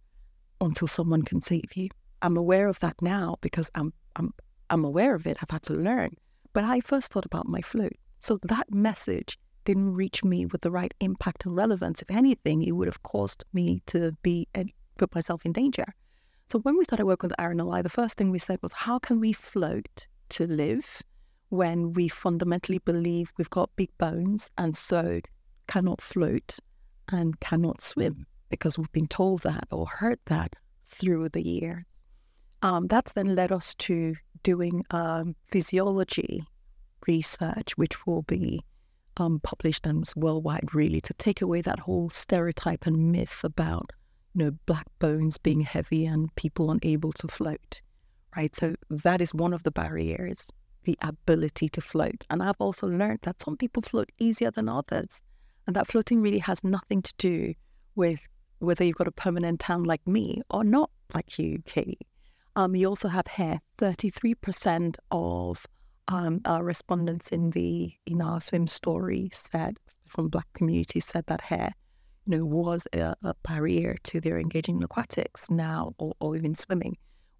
until 0.60 0.88
someone 0.88 1.22
can 1.22 1.40
save 1.40 1.74
you. 1.74 1.88
I'm 2.22 2.36
aware 2.36 2.68
of 2.68 2.78
that 2.80 3.00
now 3.02 3.36
because 3.40 3.70
I'm 3.74 3.92
I'm 4.16 4.32
I'm 4.70 4.84
aware 4.84 5.14
of 5.14 5.26
it. 5.26 5.38
I've 5.42 5.50
had 5.50 5.62
to 5.64 5.74
learn. 5.74 6.16
But 6.54 6.64
I 6.64 6.80
first 6.80 7.12
thought 7.12 7.26
about 7.26 7.46
my 7.46 7.60
float. 7.60 7.92
So 8.18 8.38
that 8.44 8.72
message 8.72 9.38
didn't 9.64 9.94
reach 9.94 10.24
me 10.24 10.46
with 10.46 10.62
the 10.62 10.70
right 10.70 10.94
impact 11.00 11.44
and 11.44 11.54
relevance. 11.54 12.00
If 12.00 12.10
anything, 12.10 12.62
it 12.62 12.72
would 12.72 12.88
have 12.88 13.02
caused 13.02 13.44
me 13.52 13.82
to 13.86 14.12
be 14.22 14.48
and 14.54 14.70
put 14.96 15.14
myself 15.14 15.44
in 15.44 15.52
danger. 15.52 15.84
So 16.48 16.60
when 16.60 16.78
we 16.78 16.84
started 16.84 17.06
working 17.06 17.28
with 17.28 17.40
Aaron 17.40 17.58
RNLI, 17.58 17.82
the 17.82 17.88
first 17.88 18.16
thing 18.16 18.30
we 18.30 18.38
said 18.38 18.60
was, 18.62 18.72
how 18.72 18.98
can 18.98 19.20
we 19.20 19.32
float 19.32 20.06
to 20.30 20.46
live 20.46 21.02
when 21.48 21.92
we 21.92 22.08
fundamentally 22.08 22.78
believe 22.78 23.32
we've 23.36 23.50
got 23.50 23.76
big 23.76 23.90
bones 23.98 24.50
and 24.58 24.76
so 24.76 25.20
cannot 25.66 26.00
float 26.00 26.58
and 27.08 27.38
cannot 27.40 27.82
swim 27.82 28.12
mm. 28.12 28.24
because 28.48 28.78
we've 28.78 28.92
been 28.92 29.06
told 29.06 29.42
that 29.42 29.66
or 29.70 29.86
heard 29.86 30.18
that 30.26 30.54
through 30.84 31.28
the 31.30 31.42
years. 31.42 32.02
Um, 32.64 32.86
that 32.88 33.12
then 33.14 33.34
led 33.34 33.52
us 33.52 33.74
to 33.74 34.14
doing 34.42 34.84
um, 34.90 35.36
physiology 35.52 36.44
research, 37.06 37.76
which 37.76 38.06
will 38.06 38.22
be 38.22 38.64
um, 39.18 39.38
published 39.40 39.86
and 39.86 40.10
worldwide, 40.16 40.74
really, 40.74 41.00
to 41.02 41.14
take 41.14 41.42
away 41.42 41.60
that 41.60 41.80
whole 41.80 42.08
stereotype 42.10 42.86
and 42.86 43.12
myth 43.12 43.44
about 43.44 43.90
you 44.34 44.44
know 44.44 44.50
black 44.66 44.86
bones 44.98 45.38
being 45.38 45.60
heavy 45.60 46.06
and 46.06 46.34
people 46.34 46.70
unable 46.70 47.12
to 47.12 47.28
float 47.28 47.82
right? 48.36 48.54
So 48.54 48.74
that 48.90 49.20
is 49.20 49.34
one 49.34 49.52
of 49.52 49.62
the 49.62 49.70
barriers, 49.70 50.50
the 50.84 50.98
ability 51.02 51.68
to 51.70 51.80
float. 51.80 52.24
And 52.30 52.42
I've 52.42 52.56
also 52.58 52.86
learned 52.86 53.20
that 53.22 53.42
some 53.42 53.56
people 53.56 53.82
float 53.82 54.10
easier 54.18 54.50
than 54.50 54.68
others. 54.68 55.22
And 55.66 55.76
that 55.76 55.86
floating 55.86 56.20
really 56.20 56.38
has 56.38 56.62
nothing 56.62 57.02
to 57.02 57.14
do 57.16 57.54
with 57.94 58.20
whether 58.58 58.84
you've 58.84 58.96
got 58.96 59.08
a 59.08 59.12
permanent 59.12 59.60
tan 59.60 59.84
like 59.84 60.06
me 60.06 60.42
or 60.50 60.64
not 60.64 60.90
like 61.14 61.38
you, 61.38 61.62
Katy. 61.64 61.98
Um, 62.56 62.76
you 62.76 62.88
also 62.88 63.08
have 63.08 63.26
hair. 63.26 63.60
33% 63.78 64.96
of 65.10 65.66
um, 66.08 66.40
respondents 66.60 67.30
in 67.30 67.50
the 67.50 67.92
in 68.06 68.20
our 68.20 68.40
swim 68.40 68.66
story 68.66 69.30
said 69.32 69.78
from 70.06 70.28
black 70.28 70.46
communities 70.52 71.06
said 71.06 71.24
that 71.28 71.40
hair 71.40 71.72
you 72.26 72.36
know 72.36 72.44
was 72.44 72.86
a, 72.92 73.14
a 73.22 73.34
barrier 73.42 73.96
to 74.02 74.20
their 74.20 74.38
engaging 74.38 74.76
in 74.76 74.82
aquatics 74.82 75.50
now 75.50 75.94
or, 75.96 76.12
or 76.20 76.36
even 76.36 76.54
swimming 76.54 76.94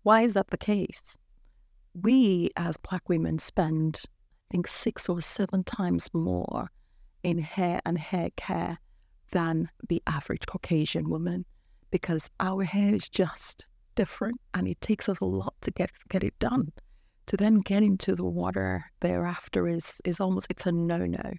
why 0.05 0.21
is 0.21 0.35
that 0.35 0.51
the 0.51 0.59
case? 0.59 1.19
We 1.95 2.51
as 2.57 2.77
Black 2.77 3.09
women 3.09 3.39
spend, 3.39 4.03
I 4.05 4.53
think, 4.53 4.69
six 4.69 5.09
or 5.09 5.23
seven 5.23 5.65
times 5.65 6.11
more 6.13 6.71
in 7.23 7.39
hair 7.39 7.81
and 7.87 7.99
hair 7.99 8.29
care 8.37 8.79
than 9.31 9.71
the 9.89 10.03
average 10.07 10.45
Caucasian 10.47 11.09
woman 11.09 11.47
because 11.91 12.31
our 12.39 12.65
hair 12.65 12.95
is 12.95 13.09
just 13.09 13.67
different 13.95 14.41
and 14.55 14.69
it 14.69 14.81
takes 14.81 15.09
us 15.09 15.19
a 15.21 15.25
lot 15.25 15.55
to 15.63 15.71
get 15.71 15.91
get 16.09 16.25
it 16.25 16.39
done. 16.39 16.73
To 17.27 17.37
then 17.37 17.61
get 17.61 17.83
into 17.83 18.15
the 18.15 18.25
water 18.25 18.85
thereafter 19.01 19.67
is 19.69 20.01
is 20.05 20.21
almost 20.21 20.47
it's 20.51 20.67
a 20.67 20.73
no 20.73 21.07
no. 21.07 21.33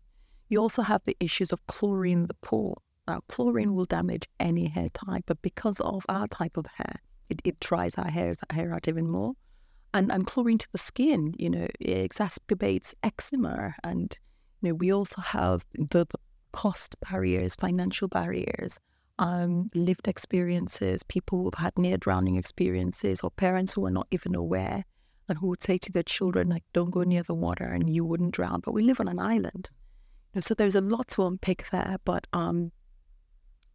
You 0.49 0.59
also 0.59 0.81
have 0.81 1.01
the 1.05 1.17
issues 1.19 1.51
of 1.51 1.65
chlorine 1.67 2.19
in 2.19 2.27
the 2.27 2.35
pool. 2.35 2.81
Now 3.07 3.21
chlorine 3.27 3.73
will 3.75 3.85
damage 3.85 4.27
any 4.39 4.67
hair 4.67 4.89
type, 4.89 5.23
but 5.27 5.41
because 5.41 5.79
of 5.79 6.03
our 6.09 6.27
type 6.27 6.57
of 6.57 6.65
hair, 6.67 6.99
it, 7.29 7.41
it 7.43 7.59
dries 7.59 7.95
our 7.95 8.09
hair, 8.09 8.33
our 8.49 8.55
hair 8.55 8.73
out 8.73 8.87
even 8.87 9.09
more. 9.09 9.33
And, 9.93 10.11
and 10.11 10.27
chlorine 10.27 10.57
to 10.57 10.67
the 10.71 10.77
skin, 10.77 11.33
you 11.37 11.49
know, 11.49 11.67
it 11.79 12.11
exacerbates 12.11 12.93
eczema. 13.03 13.75
And, 13.83 14.17
you 14.61 14.69
know, 14.69 14.75
we 14.75 14.91
also 14.91 15.21
have 15.21 15.63
the, 15.73 16.05
the 16.05 16.19
cost 16.51 16.95
barriers, 17.09 17.55
financial 17.55 18.09
barriers, 18.09 18.77
um, 19.19 19.69
lived 19.73 20.07
experiences, 20.07 21.03
people 21.03 21.43
who've 21.43 21.53
had 21.53 21.77
near 21.77 21.97
drowning 21.97 22.35
experiences, 22.35 23.21
or 23.21 23.31
parents 23.31 23.73
who 23.73 23.85
are 23.85 23.91
not 23.91 24.07
even 24.11 24.35
aware 24.35 24.83
and 25.27 25.37
who 25.37 25.47
would 25.47 25.63
say 25.63 25.77
to 25.77 25.91
their 25.91 26.03
children, 26.03 26.49
like, 26.49 26.63
don't 26.73 26.91
go 26.91 27.03
near 27.03 27.23
the 27.23 27.33
water 27.33 27.65
and 27.65 27.89
you 27.89 28.05
wouldn't 28.05 28.33
drown. 28.33 28.61
But 28.63 28.73
we 28.73 28.83
live 28.83 28.99
on 28.99 29.07
an 29.07 29.19
island. 29.19 29.69
So 30.41 30.53
there's 30.53 30.75
a 30.75 30.81
lot 30.81 31.07
to 31.09 31.25
unpick 31.25 31.67
there. 31.71 31.97
But 32.03 32.27
um, 32.33 32.71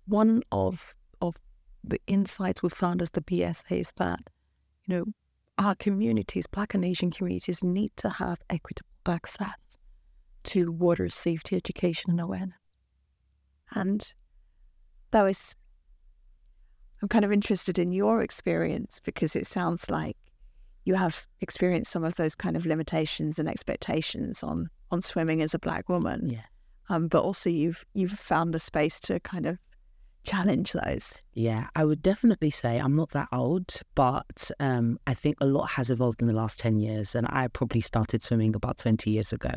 one 0.07 0.43
of, 0.53 0.95
of 1.23 1.37
the 1.83 2.01
insights 2.07 2.63
we've 2.63 2.73
found 2.73 3.03
as 3.03 3.11
the 3.11 3.23
BSA 3.23 3.81
is 3.81 3.93
that, 3.97 4.21
you 4.87 4.97
know, 4.97 5.05
our 5.59 5.75
communities, 5.75 6.47
Black 6.47 6.75
and 6.75 6.85
Asian 6.85 7.11
communities, 7.11 7.65
need 7.65 7.93
to 7.97 8.09
have 8.09 8.39
equitable 8.49 8.89
access 9.07 9.79
to 10.45 10.71
water 10.71 11.09
safety 11.09 11.57
education 11.57 12.11
and 12.11 12.21
awareness. 12.21 12.77
And 13.73 14.15
that 15.13 15.23
was, 15.23 15.57
I'm 17.03 17.09
kind 17.09 17.25
of 17.25 17.33
interested 17.33 17.79
in 17.79 17.93
your 17.93 18.23
experience 18.23 19.01
because 19.05 19.37
it 19.37 19.47
sounds 19.47 19.91
like 19.91 20.17
you 20.85 20.95
have 20.95 21.27
experienced 21.41 21.93
some 21.93 22.05
of 22.05 22.17
those 22.17 22.35
kind 22.35 22.57
of 22.57 22.67
limitations 22.67 23.39
and 23.39 23.49
expectations 23.49 24.43
on 24.43 24.71
on 24.91 25.03
swimming 25.03 25.41
as 25.41 25.55
a 25.55 25.59
black 25.59 25.89
woman. 25.89 26.29
Yeah. 26.29 26.41
Um, 26.89 27.07
but 27.07 27.23
also 27.23 27.51
you've 27.51 27.85
you've 27.95 28.13
found 28.13 28.55
a 28.55 28.59
space 28.59 28.99
to 29.01 29.21
kind 29.21 29.47
of 29.47 29.59
challenge 30.25 30.73
those. 30.73 31.23
Yeah, 31.35 31.69
I 31.75 31.85
would 31.85 32.03
definitely 32.03 32.51
say 32.51 32.79
I'm 32.79 32.95
not 32.95 33.11
that 33.11 33.29
old, 33.33 33.81
but 33.95 34.51
um, 34.61 34.99
I 35.07 35.15
think 35.15 35.37
a 35.41 35.47
lot 35.47 35.71
has 35.71 35.91
evolved 35.91 36.21
in 36.21 36.29
the 36.29 36.35
last 36.35 36.59
10 36.61 36.79
years. 36.79 37.15
And 37.15 37.27
I 37.31 37.49
probably 37.49 37.81
started 37.81 38.23
swimming 38.23 38.55
about 38.55 38.79
20 38.79 39.11
years 39.11 39.33
ago. 39.33 39.53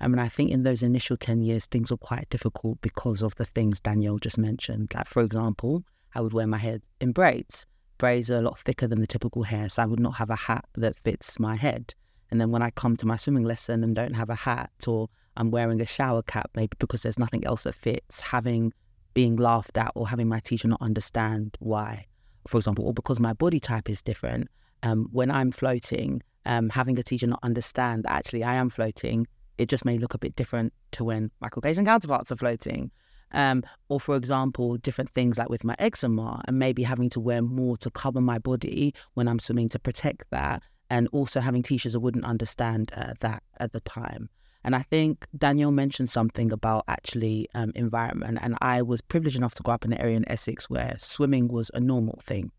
I 0.00 0.08
mean, 0.08 0.18
I 0.18 0.28
think 0.28 0.50
in 0.50 0.62
those 0.62 0.82
initial 0.82 1.16
10 1.16 1.42
years, 1.42 1.66
things 1.66 1.90
were 1.90 1.96
quite 1.96 2.30
difficult 2.30 2.80
because 2.80 3.22
of 3.22 3.34
the 3.34 3.44
things 3.44 3.80
Danielle 3.80 4.18
just 4.18 4.38
mentioned. 4.38 4.92
Like, 4.94 5.08
for 5.08 5.22
example, 5.22 5.84
I 6.14 6.20
would 6.20 6.32
wear 6.32 6.46
my 6.46 6.58
hair 6.58 6.78
in 7.00 7.12
braids. 7.12 7.66
Braids 7.98 8.30
are 8.30 8.36
a 8.36 8.42
lot 8.42 8.58
thicker 8.60 8.86
than 8.86 9.00
the 9.00 9.06
typical 9.08 9.42
hair, 9.42 9.68
so 9.68 9.82
I 9.82 9.86
would 9.86 10.00
not 10.00 10.14
have 10.14 10.30
a 10.30 10.36
hat 10.36 10.66
that 10.76 10.96
fits 10.96 11.40
my 11.40 11.56
head. 11.56 11.94
And 12.30 12.40
then 12.40 12.50
when 12.50 12.62
I 12.62 12.70
come 12.70 12.96
to 12.96 13.06
my 13.06 13.16
swimming 13.16 13.44
lesson 13.44 13.82
and 13.82 13.96
don't 13.96 14.14
have 14.14 14.30
a 14.30 14.34
hat, 14.34 14.70
or 14.86 15.08
I'm 15.36 15.50
wearing 15.50 15.80
a 15.80 15.86
shower 15.86 16.22
cap, 16.22 16.50
maybe 16.54 16.76
because 16.78 17.02
there's 17.02 17.18
nothing 17.18 17.44
else 17.44 17.64
that 17.64 17.74
fits, 17.74 18.20
having 18.20 18.72
being 19.14 19.36
laughed 19.36 19.76
at 19.76 19.90
or 19.96 20.08
having 20.08 20.28
my 20.28 20.38
teacher 20.38 20.68
not 20.68 20.80
understand 20.80 21.56
why, 21.58 22.06
for 22.46 22.58
example, 22.58 22.84
or 22.84 22.94
because 22.94 23.18
my 23.18 23.32
body 23.32 23.58
type 23.58 23.88
is 23.88 24.02
different. 24.02 24.48
Um, 24.84 25.08
when 25.10 25.30
I'm 25.30 25.50
floating, 25.50 26.22
um, 26.46 26.68
having 26.68 26.98
a 26.98 27.02
teacher 27.02 27.26
not 27.26 27.40
understand 27.42 28.04
that 28.04 28.12
actually 28.12 28.44
I 28.44 28.54
am 28.54 28.70
floating, 28.70 29.26
it 29.58 29.68
just 29.68 29.84
may 29.84 29.98
look 29.98 30.14
a 30.14 30.18
bit 30.18 30.36
different 30.36 30.72
to 30.92 31.04
when 31.04 31.30
my 31.40 31.48
Caucasian 31.48 31.84
counterparts 31.84 32.32
are 32.32 32.36
floating. 32.36 32.90
Um, 33.32 33.62
or 33.88 34.00
for 34.00 34.16
example, 34.16 34.78
different 34.78 35.10
things 35.10 35.36
like 35.36 35.50
with 35.50 35.64
my 35.64 35.74
eczema 35.78 36.40
and 36.46 36.58
maybe 36.58 36.82
having 36.82 37.10
to 37.10 37.20
wear 37.20 37.42
more 37.42 37.76
to 37.78 37.90
cover 37.90 38.20
my 38.20 38.38
body 38.38 38.94
when 39.14 39.28
I'm 39.28 39.38
swimming 39.38 39.68
to 39.70 39.78
protect 39.78 40.30
that. 40.30 40.62
And 40.90 41.06
also 41.12 41.40
having 41.40 41.62
teachers 41.62 41.92
who 41.92 42.00
wouldn't 42.00 42.24
understand 42.24 42.90
uh, 42.96 43.12
that 43.20 43.42
at 43.58 43.72
the 43.72 43.80
time. 43.80 44.30
And 44.64 44.74
I 44.74 44.82
think 44.82 45.26
Danielle 45.36 45.70
mentioned 45.70 46.08
something 46.08 46.50
about 46.50 46.84
actually 46.88 47.48
um, 47.54 47.72
environment. 47.74 48.38
And 48.40 48.56
I 48.62 48.80
was 48.82 49.02
privileged 49.02 49.36
enough 49.36 49.54
to 49.56 49.62
grow 49.62 49.74
up 49.74 49.84
in 49.84 49.92
an 49.92 50.00
area 50.00 50.16
in 50.16 50.28
Essex 50.30 50.70
where 50.70 50.94
swimming 50.98 51.48
was 51.48 51.70
a 51.74 51.80
normal 51.80 52.20
thing. 52.24 52.50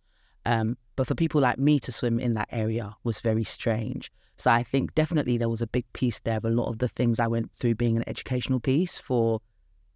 Um, 0.50 0.78
but 0.96 1.06
for 1.06 1.14
people 1.14 1.40
like 1.42 1.60
me 1.60 1.80
to 1.82 1.92
swim 1.92 2.20
in 2.20 2.34
that 2.34 2.50
area 2.52 2.96
was 3.04 3.20
very 3.20 3.44
strange. 3.44 4.12
So 4.38 4.50
I 4.50 4.64
think 4.64 4.96
definitely 4.96 5.38
there 5.38 5.48
was 5.48 5.62
a 5.62 5.68
big 5.68 5.86
piece 5.94 6.22
there 6.22 6.38
of 6.38 6.46
a 6.46 6.50
lot 6.50 6.70
of 6.70 6.80
the 6.80 6.88
things 6.88 7.20
I 7.20 7.28
went 7.28 7.52
through 7.52 7.76
being 7.76 7.96
an 7.96 8.04
educational 8.08 8.60
piece 8.60 8.98
for 8.98 9.42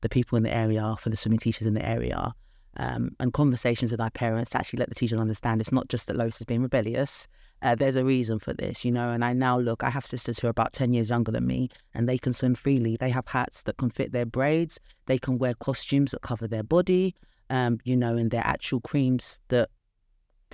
the 0.02 0.10
people 0.10 0.38
in 0.38 0.44
the 0.44 0.54
area, 0.54 0.96
for 1.00 1.10
the 1.10 1.18
swimming 1.18 1.40
teachers 1.40 1.66
in 1.66 1.74
the 1.74 1.84
area, 1.84 2.36
um, 2.78 3.16
and 3.20 3.34
conversations 3.34 3.90
with 3.90 4.00
our 4.00 4.12
parents 4.12 4.52
to 4.52 4.60
actually 4.60 4.78
let 4.78 4.90
the 4.90 4.96
teachers 4.96 5.18
understand 5.18 5.60
it's 5.60 5.72
not 5.72 5.88
just 5.88 6.06
that 6.06 6.16
Lois 6.16 6.40
is 6.40 6.46
being 6.46 6.62
rebellious. 6.62 7.28
Uh, 7.64 7.74
there's 7.74 7.96
a 7.96 8.06
reason 8.06 8.38
for 8.38 8.54
this, 8.54 8.86
you 8.86 8.92
know. 8.92 9.10
And 9.10 9.26
I 9.26 9.34
now 9.34 9.58
look, 9.58 9.84
I 9.84 9.90
have 9.90 10.06
sisters 10.06 10.38
who 10.38 10.46
are 10.46 10.52
about 10.52 10.74
10 10.74 10.94
years 10.94 11.10
younger 11.10 11.32
than 11.32 11.48
me, 11.48 11.70
and 11.96 12.08
they 12.08 12.20
can 12.20 12.32
swim 12.32 12.54
freely. 12.54 12.96
They 12.96 13.10
have 13.10 13.28
hats 13.28 13.64
that 13.64 13.78
can 13.78 13.90
fit 13.90 14.12
their 14.12 14.28
braids, 14.28 14.80
they 15.08 15.18
can 15.18 15.40
wear 15.40 15.56
costumes 15.56 16.12
that 16.12 16.22
cover 16.22 16.48
their 16.48 16.64
body, 16.64 17.16
um, 17.50 17.80
you 17.86 17.98
know, 17.98 18.16
and 18.18 18.30
their 18.30 18.46
actual 18.46 18.82
creams 18.82 19.40
that 19.48 19.72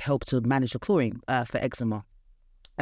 help 0.02 0.26
to 0.26 0.42
manage 0.42 0.74
the 0.74 0.80
chlorine 0.80 1.22
uh, 1.28 1.44
for 1.44 1.58
eczema 1.58 2.04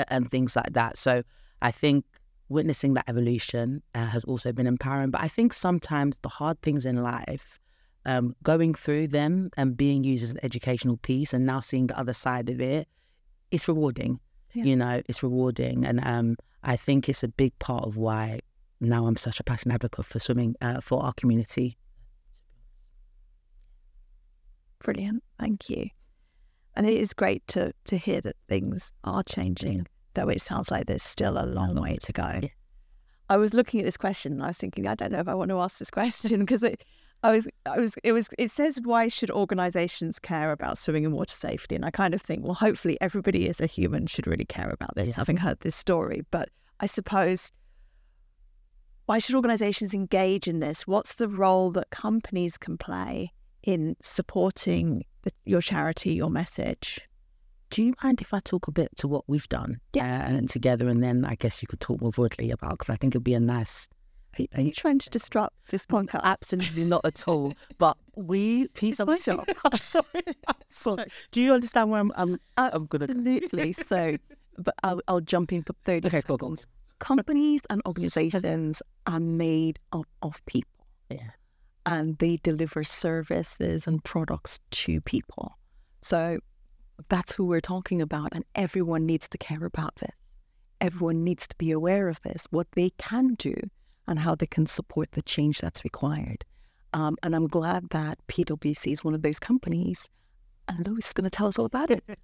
and 0.08 0.30
things 0.30 0.56
like 0.56 0.73
that. 0.73 0.97
So 0.97 1.23
I 1.62 1.71
think 1.71 2.06
witnessing 2.49 2.93
that 2.93 3.06
evolution 3.08 3.82
uh, 3.95 4.06
has 4.06 4.23
also 4.23 4.51
been 4.51 4.67
empowering. 4.67 5.12
But 5.12 5.21
I 5.21 5.27
think 5.27 5.53
sometimes 5.53 6.17
the 6.21 6.30
hard 6.30 6.62
things 6.62 6.86
in 6.86 7.01
life, 7.03 7.60
um, 8.06 8.36
going 8.43 8.73
through 8.73 9.08
them 9.08 9.49
and 9.58 9.75
being 9.75 10.03
used 10.03 10.23
as 10.23 10.32
an 10.32 10.39
educational 10.43 10.97
piece 10.97 11.34
and 11.34 11.45
now 11.45 11.60
seeing 11.60 11.88
the 11.88 11.99
other 11.99 12.13
side 12.13 12.49
of 12.49 12.62
it, 12.62 12.88
it's 13.51 13.67
rewarding. 13.67 14.19
Yeah. 14.53 14.63
You 14.63 14.75
know, 14.75 15.01
it's 15.08 15.23
rewarding. 15.23 15.86
And 15.86 15.99
um, 16.03 16.38
I 16.63 16.77
think 16.77 17.10
it's 17.10 17.23
a 17.23 17.27
big 17.27 17.58
part 17.60 17.84
of 17.84 17.97
why 17.97 18.39
now 18.80 19.08
I'm 19.08 19.17
such 19.17 19.39
a 19.39 19.43
passionate 19.43 19.75
advocate 19.75 20.06
for 20.06 20.19
swimming 20.19 20.56
uh, 20.62 20.82
for 20.82 21.03
our 21.03 21.13
community. 21.13 21.77
Brilliant. 24.80 25.23
Thank 25.39 25.69
you. 25.69 25.89
And 26.77 26.87
it 26.87 26.95
is 26.95 27.11
great 27.11 27.45
to 27.47 27.73
to 27.85 27.97
hear 27.97 28.21
that 28.21 28.35
things 28.47 28.93
are 29.03 29.23
changing, 29.23 29.79
yeah. 29.79 29.83
though 30.13 30.29
it 30.29 30.41
sounds 30.41 30.69
like 30.69 30.85
there's 30.85 31.01
still 31.01 31.37
a 31.37 31.45
long 31.45 31.73
way 31.75 31.97
to 32.03 32.13
go. 32.13 32.39
Yeah. 32.43 32.49
I 33.29 33.37
was 33.37 33.53
looking 33.53 33.79
at 33.79 33.85
this 33.85 33.97
question 33.97 34.33
and 34.33 34.43
I 34.43 34.47
was 34.47 34.57
thinking, 34.57 34.87
I 34.87 34.93
don't 34.93 35.11
know 35.11 35.19
if 35.19 35.27
I 35.27 35.33
want 35.33 35.49
to 35.49 35.59
ask 35.59 35.79
this 35.79 35.91
question 35.99 36.39
because 36.39 36.61
it, 36.61 36.83
I 37.23 37.31
was, 37.31 37.47
I 37.65 37.79
was, 37.79 37.95
it 38.03 38.11
was, 38.11 38.29
it 38.37 38.51
says 38.51 38.79
why 38.83 39.07
should 39.07 39.31
organisations 39.31 40.19
care 40.19 40.51
about 40.51 40.77
swimming 40.77 41.03
and 41.03 41.15
water 41.15 41.33
safety? 41.33 41.75
And 41.75 41.83
I 41.83 41.89
kind 41.89 42.13
of 42.13 42.21
think, 42.21 42.43
well, 42.43 42.53
hopefully 42.53 42.97
everybody 43.01 43.49
as 43.49 43.59
a 43.59 43.65
human 43.65 44.05
should 44.05 44.27
really 44.27 44.45
care 44.45 44.69
about 44.69 44.95
this, 44.95 45.09
yeah. 45.09 45.15
having 45.15 45.37
heard 45.37 45.59
this 45.61 45.75
story. 45.75 46.21
But 46.29 46.49
I 46.79 46.85
suppose, 46.85 47.51
why 49.07 49.17
should 49.19 49.35
organisations 49.35 49.95
engage 49.95 50.47
in 50.47 50.59
this? 50.59 50.85
What's 50.85 51.15
the 51.15 51.27
role 51.27 51.71
that 51.71 51.89
companies 51.89 52.55
can 52.57 52.77
play 52.77 53.33
in 53.63 53.97
supporting 54.01 55.03
the, 55.27 55.33
your 55.49 55.61
charity, 55.61 56.13
your 56.13 56.29
message. 56.29 57.01
Do 57.69 57.83
you 57.83 57.93
mind 58.01 58.21
if 58.21 58.33
I 58.33 58.39
talk 58.39 58.67
a 58.67 58.71
bit 58.71 58.95
to 58.97 59.07
what 59.07 59.25
we've 59.27 59.47
done 59.49 59.81
yes. 59.93 60.31
uh, 60.31 60.41
together, 60.47 60.87
and 60.87 61.03
then 61.03 61.25
I 61.25 61.35
guess 61.35 61.61
you 61.61 61.67
could 61.67 61.81
talk 61.81 62.01
more 62.01 62.11
broadly 62.11 62.49
about 62.51 62.79
because 62.79 62.93
I 62.93 62.95
think 62.95 63.13
it'd 63.13 63.23
be 63.23 63.33
a 63.33 63.39
nice. 63.39 63.89
Are, 64.39 64.45
are 64.55 64.61
you 64.61 64.71
trying 64.71 64.99
to 64.99 65.09
disrupt 65.09 65.53
this 65.69 65.85
podcast? 65.85 66.21
Absolutely 66.23 66.85
not 66.85 67.05
at 67.05 67.27
all. 67.27 67.53
But 67.77 67.97
we 68.15 68.69
piece 68.69 69.01
of 69.01 69.09
sorry. 69.19 69.43
I'm 69.65 69.79
sorry. 70.69 71.07
Do 71.31 71.41
you 71.41 71.53
understand 71.53 71.91
where 71.91 71.99
I'm? 71.99 72.13
I'm, 72.15 72.39
I'm 72.55 72.85
gonna 72.85 73.03
absolutely. 73.03 73.73
so, 73.73 74.15
but 74.57 74.75
I'll, 74.83 75.01
I'll 75.09 75.21
jump 75.21 75.51
in 75.51 75.63
for 75.63 75.73
thirty 75.83 76.07
okay, 76.07 76.21
seconds. 76.21 76.27
Cool, 76.27 76.37
cool. 76.37 76.57
Companies 76.99 77.61
and 77.69 77.81
organizations 77.85 78.81
are 79.05 79.19
made 79.19 79.77
up 79.91 80.07
of 80.21 80.43
people. 80.45 80.71
Yeah 81.09 81.31
and 81.88 82.17
they 82.17 82.36
deliver 82.43 82.84
services 82.84 83.88
and 83.88 84.04
products 84.04 84.60
to 84.71 85.00
people. 85.02 85.58
So 86.02 86.39
that's 87.08 87.32
who 87.32 87.45
we're 87.45 87.62
talking 87.62 88.02
about. 88.02 88.30
And 88.34 88.43
everyone 88.56 89.06
needs 89.06 89.30
to 89.30 89.38
care 89.38 89.65
about 89.65 89.95
this. 89.95 90.36
Everyone 90.82 91.23
needs 91.23 91.47
to 91.47 91.56
be 91.56 91.71
aware 91.71 92.10
of 92.10 92.21
this, 92.21 92.45
what 92.52 92.67
they 92.73 92.91
can 92.97 93.36
do, 93.36 93.56
and 94.06 94.19
how 94.19 94.36
they 94.36 94.45
can 94.45 94.65
support 94.65 95.13
the 95.13 95.21
change 95.21 95.60
that's 95.60 95.86
required. 95.86 96.43
Um, 96.93 97.15
and 97.23 97.34
I'm 97.34 97.47
glad 97.47 97.89
that 97.91 98.19
PwC 98.28 98.91
is 98.91 99.04
one 99.04 99.15
of 99.15 99.21
those 99.21 99.39
companies. 99.39 100.10
And 100.67 100.86
Lois 100.86 101.08
is 101.08 101.13
going 101.13 101.23
to 101.23 101.30
tell 101.30 101.47
us 101.47 101.58
all 101.58 101.65
about 101.65 101.89
it. 101.89 102.04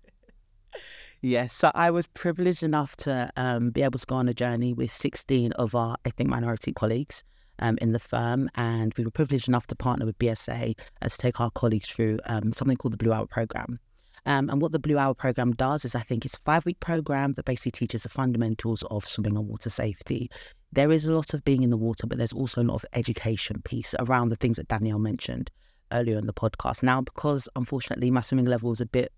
Yes, 1.26 1.54
so 1.54 1.72
I 1.74 1.90
was 1.90 2.08
privileged 2.08 2.64
enough 2.64 2.98
to 2.98 3.32
um, 3.38 3.70
be 3.70 3.82
able 3.82 3.98
to 3.98 4.06
go 4.06 4.16
on 4.16 4.28
a 4.28 4.34
journey 4.34 4.74
with 4.74 4.94
16 4.94 5.54
of 5.54 5.74
our 5.74 5.96
ethnic 6.04 6.28
minority 6.28 6.74
colleagues 6.74 7.24
um, 7.60 7.78
in 7.82 7.92
the 7.92 8.00
firm, 8.00 8.50
and 8.56 8.94
we 8.98 9.04
were 9.04 9.12
privileged 9.12 9.48
enough 9.48 9.68
to 9.68 9.76
partner 9.76 10.06
with 10.06 10.18
BSA 10.20 10.76
as 11.02 11.14
to 11.14 11.18
take 11.18 11.40
our 11.40 11.52
colleagues 11.52 11.88
through 11.88 12.20
um, 12.26 12.54
something 12.54 12.78
called 12.78 12.94
the 12.94 12.98
Blue 12.98 13.14
Hour 13.14 13.28
Program. 13.28 13.80
Um, 14.26 14.50
and 14.50 14.62
what 14.62 14.72
the 14.72 14.80
Blue 14.80 14.98
Hour 14.98 15.14
program 15.14 15.52
does 15.54 15.84
is, 15.84 15.96
I 15.96 16.02
think 16.02 16.26
it's 16.26 16.36
a 16.36 16.40
five 16.40 16.66
week 16.66 16.80
program 16.80 17.34
that 17.34 17.46
basically 17.46 17.72
teaches 17.72 18.04
the 18.04 18.10
fundamentals 18.10 18.84
of 18.84 19.06
swimming 19.06 19.36
and 19.36 19.48
water 19.48 19.70
safety. 19.70 20.30
There 20.72 20.92
is 20.92 21.06
a 21.06 21.12
lot 21.12 21.34
of 21.34 21.44
being 21.44 21.62
in 21.62 21.70
the 21.70 21.78
water, 21.78 22.08
but 22.08 22.18
there's 22.18 22.34
also 22.34 22.62
a 22.62 22.64
lot 22.64 22.76
of 22.76 22.86
education 22.94 23.62
piece 23.64 23.94
around 24.00 24.30
the 24.30 24.36
things 24.38 24.58
that 24.58 24.70
Danielle 24.70 25.00
mentioned 25.00 25.52
earlier 25.92 26.18
in 26.18 26.26
the 26.26 26.34
podcast. 26.34 26.84
Now, 26.84 27.02
because 27.02 27.50
unfortunately 27.56 28.10
my 28.12 28.22
swimming 28.22 28.46
level 28.46 28.72
is 28.72 28.82
a 28.82 28.86
bit 28.86 29.12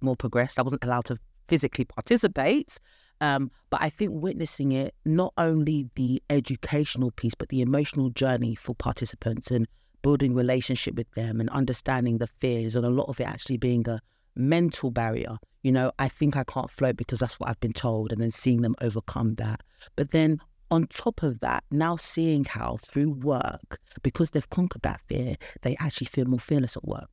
more 0.00 0.16
progressed, 0.16 0.58
I 0.58 0.62
wasn't 0.62 0.84
allowed 0.84 1.06
to 1.06 1.16
physically 1.48 1.86
participate. 1.86 2.78
Um, 3.20 3.50
but 3.70 3.80
I 3.82 3.88
think 3.88 4.22
witnessing 4.22 4.72
it, 4.72 4.94
not 5.04 5.32
only 5.38 5.88
the 5.94 6.22
educational 6.28 7.10
piece, 7.10 7.34
but 7.34 7.48
the 7.48 7.62
emotional 7.62 8.10
journey 8.10 8.54
for 8.54 8.74
participants 8.74 9.50
and 9.50 9.66
building 10.02 10.34
relationship 10.34 10.94
with 10.94 11.10
them 11.12 11.40
and 11.40 11.50
understanding 11.50 12.18
the 12.18 12.26
fears 12.26 12.76
and 12.76 12.84
a 12.84 12.90
lot 12.90 13.08
of 13.08 13.18
it 13.18 13.26
actually 13.26 13.56
being 13.56 13.88
a 13.88 14.00
mental 14.36 14.90
barrier. 14.90 15.38
You 15.62 15.72
know, 15.72 15.90
I 15.98 16.08
think 16.08 16.36
I 16.36 16.44
can't 16.44 16.70
float 16.70 16.96
because 16.96 17.18
that's 17.18 17.40
what 17.40 17.48
I've 17.48 17.60
been 17.60 17.72
told, 17.72 18.12
and 18.12 18.20
then 18.20 18.30
seeing 18.30 18.62
them 18.62 18.76
overcome 18.80 19.34
that. 19.36 19.62
But 19.96 20.12
then 20.12 20.38
on 20.70 20.86
top 20.86 21.22
of 21.22 21.40
that, 21.40 21.64
now 21.70 21.96
seeing 21.96 22.44
how 22.44 22.76
through 22.76 23.10
work, 23.10 23.80
because 24.02 24.30
they've 24.30 24.48
conquered 24.50 24.82
that 24.82 25.00
fear, 25.08 25.36
they 25.62 25.76
actually 25.80 26.06
feel 26.06 26.26
more 26.26 26.38
fearless 26.38 26.76
at 26.76 26.84
work. 26.84 27.08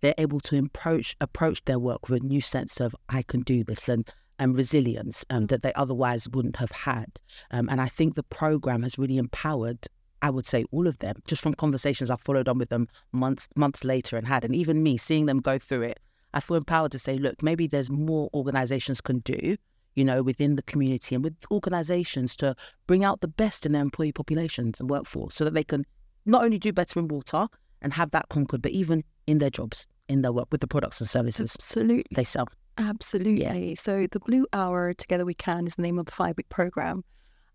They're 0.00 0.14
able 0.18 0.40
to 0.40 0.58
approach 0.58 1.16
approach 1.20 1.64
their 1.64 1.78
work 1.78 2.08
with 2.08 2.22
a 2.22 2.26
new 2.26 2.40
sense 2.42 2.80
of 2.80 2.94
I 3.08 3.22
can 3.22 3.40
do 3.40 3.64
this 3.64 3.88
and 3.88 4.06
and 4.44 4.54
resilience 4.54 5.24
um, 5.30 5.46
that 5.46 5.62
they 5.62 5.72
otherwise 5.72 6.28
wouldn't 6.28 6.56
have 6.56 6.70
had. 6.70 7.18
Um, 7.50 7.66
and 7.70 7.80
I 7.80 7.88
think 7.88 8.14
the 8.14 8.22
program 8.22 8.82
has 8.82 8.98
really 8.98 9.16
empowered. 9.16 9.88
I 10.20 10.28
would 10.28 10.44
say 10.44 10.66
all 10.70 10.86
of 10.86 10.98
them, 10.98 11.16
just 11.26 11.40
from 11.40 11.54
conversations 11.54 12.10
I've 12.10 12.20
followed 12.20 12.46
on 12.46 12.58
with 12.58 12.68
them 12.68 12.88
months 13.10 13.48
months 13.56 13.84
later 13.84 14.18
and 14.18 14.26
had, 14.28 14.44
and 14.44 14.54
even 14.54 14.82
me 14.82 14.98
seeing 14.98 15.24
them 15.24 15.40
go 15.40 15.58
through 15.58 15.82
it, 15.82 15.98
I 16.34 16.40
feel 16.40 16.58
empowered 16.58 16.92
to 16.92 16.98
say, 16.98 17.16
look, 17.16 17.42
maybe 17.42 17.66
there's 17.66 17.88
more 17.90 18.28
organisations 18.34 19.00
can 19.00 19.20
do, 19.20 19.56
you 19.94 20.04
know, 20.04 20.22
within 20.22 20.56
the 20.56 20.62
community 20.62 21.14
and 21.14 21.24
with 21.24 21.36
organisations 21.50 22.36
to 22.36 22.54
bring 22.86 23.02
out 23.02 23.22
the 23.22 23.28
best 23.28 23.64
in 23.64 23.72
their 23.72 23.82
employee 23.82 24.12
populations 24.12 24.78
and 24.78 24.90
workforce, 24.90 25.34
so 25.34 25.44
that 25.44 25.54
they 25.54 25.64
can 25.64 25.86
not 26.26 26.44
only 26.44 26.58
do 26.58 26.70
better 26.70 27.00
in 27.00 27.08
water 27.08 27.46
and 27.80 27.94
have 27.94 28.10
that 28.10 28.28
conquered, 28.28 28.60
but 28.60 28.72
even 28.72 29.04
in 29.26 29.38
their 29.38 29.50
jobs 29.50 29.86
in 30.06 30.20
their 30.20 30.32
work 30.32 30.48
with 30.52 30.60
the 30.60 30.66
products 30.66 31.00
and 31.00 31.08
services 31.08 31.56
Absolutely. 31.58 32.14
they 32.14 32.24
sell. 32.24 32.46
Absolutely. 32.76 33.74
So 33.76 34.06
the 34.10 34.20
Blue 34.20 34.46
Hour 34.52 34.94
Together 34.94 35.24
We 35.24 35.34
Can 35.34 35.66
is 35.66 35.76
the 35.76 35.82
name 35.82 35.98
of 35.98 36.06
the 36.06 36.12
five 36.12 36.36
week 36.36 36.48
program. 36.48 37.04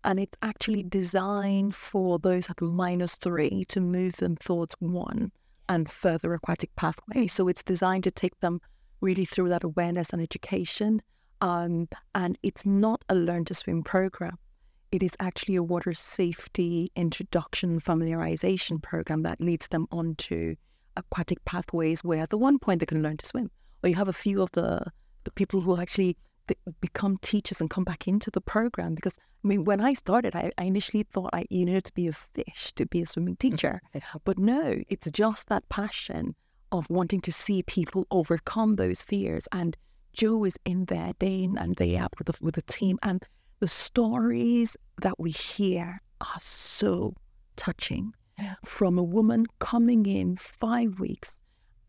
And 0.02 0.18
it's 0.18 0.36
actually 0.42 0.82
designed 0.82 1.74
for 1.74 2.18
those 2.18 2.48
at 2.48 2.60
minus 2.62 3.16
three 3.16 3.66
to 3.66 3.80
move 3.80 4.16
them 4.16 4.36
towards 4.36 4.74
one 4.78 5.30
and 5.68 5.90
further 5.90 6.32
aquatic 6.32 6.74
pathway. 6.76 7.26
So 7.26 7.48
it's 7.48 7.62
designed 7.62 8.04
to 8.04 8.10
take 8.10 8.38
them 8.40 8.60
really 9.02 9.26
through 9.26 9.50
that 9.50 9.62
awareness 9.62 10.10
and 10.10 10.22
education. 10.22 11.02
Um, 11.42 11.88
and 12.14 12.38
it's 12.42 12.64
not 12.64 13.04
a 13.10 13.14
learn 13.14 13.44
to 13.46 13.54
swim 13.54 13.82
program. 13.82 14.38
It 14.90 15.02
is 15.02 15.12
actually 15.20 15.56
a 15.56 15.62
water 15.62 15.92
safety 15.92 16.90
introduction 16.96 17.78
familiarization 17.80 18.82
program 18.82 19.22
that 19.22 19.40
leads 19.40 19.68
them 19.68 19.86
onto 19.92 20.56
aquatic 20.96 21.44
pathways 21.44 22.02
where 22.02 22.22
at 22.22 22.30
the 22.30 22.38
one 22.38 22.58
point 22.58 22.80
they 22.80 22.86
can 22.86 23.02
learn 23.02 23.18
to 23.18 23.26
swim. 23.26 23.50
Or 23.82 23.90
you 23.90 23.96
have 23.96 24.08
a 24.08 24.14
few 24.14 24.42
of 24.42 24.50
the 24.52 24.86
people 25.34 25.60
who 25.60 25.80
actually 25.80 26.16
th- 26.48 26.58
become 26.80 27.18
teachers 27.18 27.60
and 27.60 27.70
come 27.70 27.84
back 27.84 28.08
into 28.08 28.30
the 28.30 28.40
program 28.40 28.94
because 28.94 29.16
I 29.44 29.48
mean 29.48 29.64
when 29.64 29.80
I 29.80 29.94
started 29.94 30.34
I, 30.34 30.52
I 30.58 30.64
initially 30.64 31.02
thought 31.02 31.30
I 31.32 31.44
you 31.50 31.64
needed 31.64 31.84
to 31.84 31.94
be 31.94 32.08
a 32.08 32.12
fish 32.12 32.72
to 32.76 32.86
be 32.86 33.02
a 33.02 33.06
swimming 33.06 33.36
mm. 33.36 33.38
teacher. 33.38 33.80
But 34.24 34.38
no, 34.38 34.82
it's 34.88 35.10
just 35.10 35.48
that 35.48 35.68
passion 35.68 36.34
of 36.72 36.88
wanting 36.88 37.20
to 37.22 37.32
see 37.32 37.62
people 37.62 38.06
overcome 38.10 38.76
those 38.76 39.02
fears. 39.02 39.48
And 39.52 39.76
Joe 40.12 40.44
is 40.44 40.56
in 40.64 40.86
there 40.86 41.12
day 41.18 41.42
in 41.44 41.58
and 41.58 41.74
day 41.76 41.96
out 41.96 42.14
with 42.18 42.28
the, 42.28 42.34
with 42.40 42.54
the 42.54 42.62
team. 42.62 42.98
And 43.02 43.26
the 43.60 43.68
stories 43.68 44.76
that 45.02 45.18
we 45.18 45.30
hear 45.30 46.00
are 46.20 46.38
so 46.38 47.14
touching 47.56 48.14
from 48.64 48.98
a 48.98 49.02
woman 49.02 49.46
coming 49.58 50.06
in 50.06 50.36
five 50.36 50.98
weeks, 50.98 51.42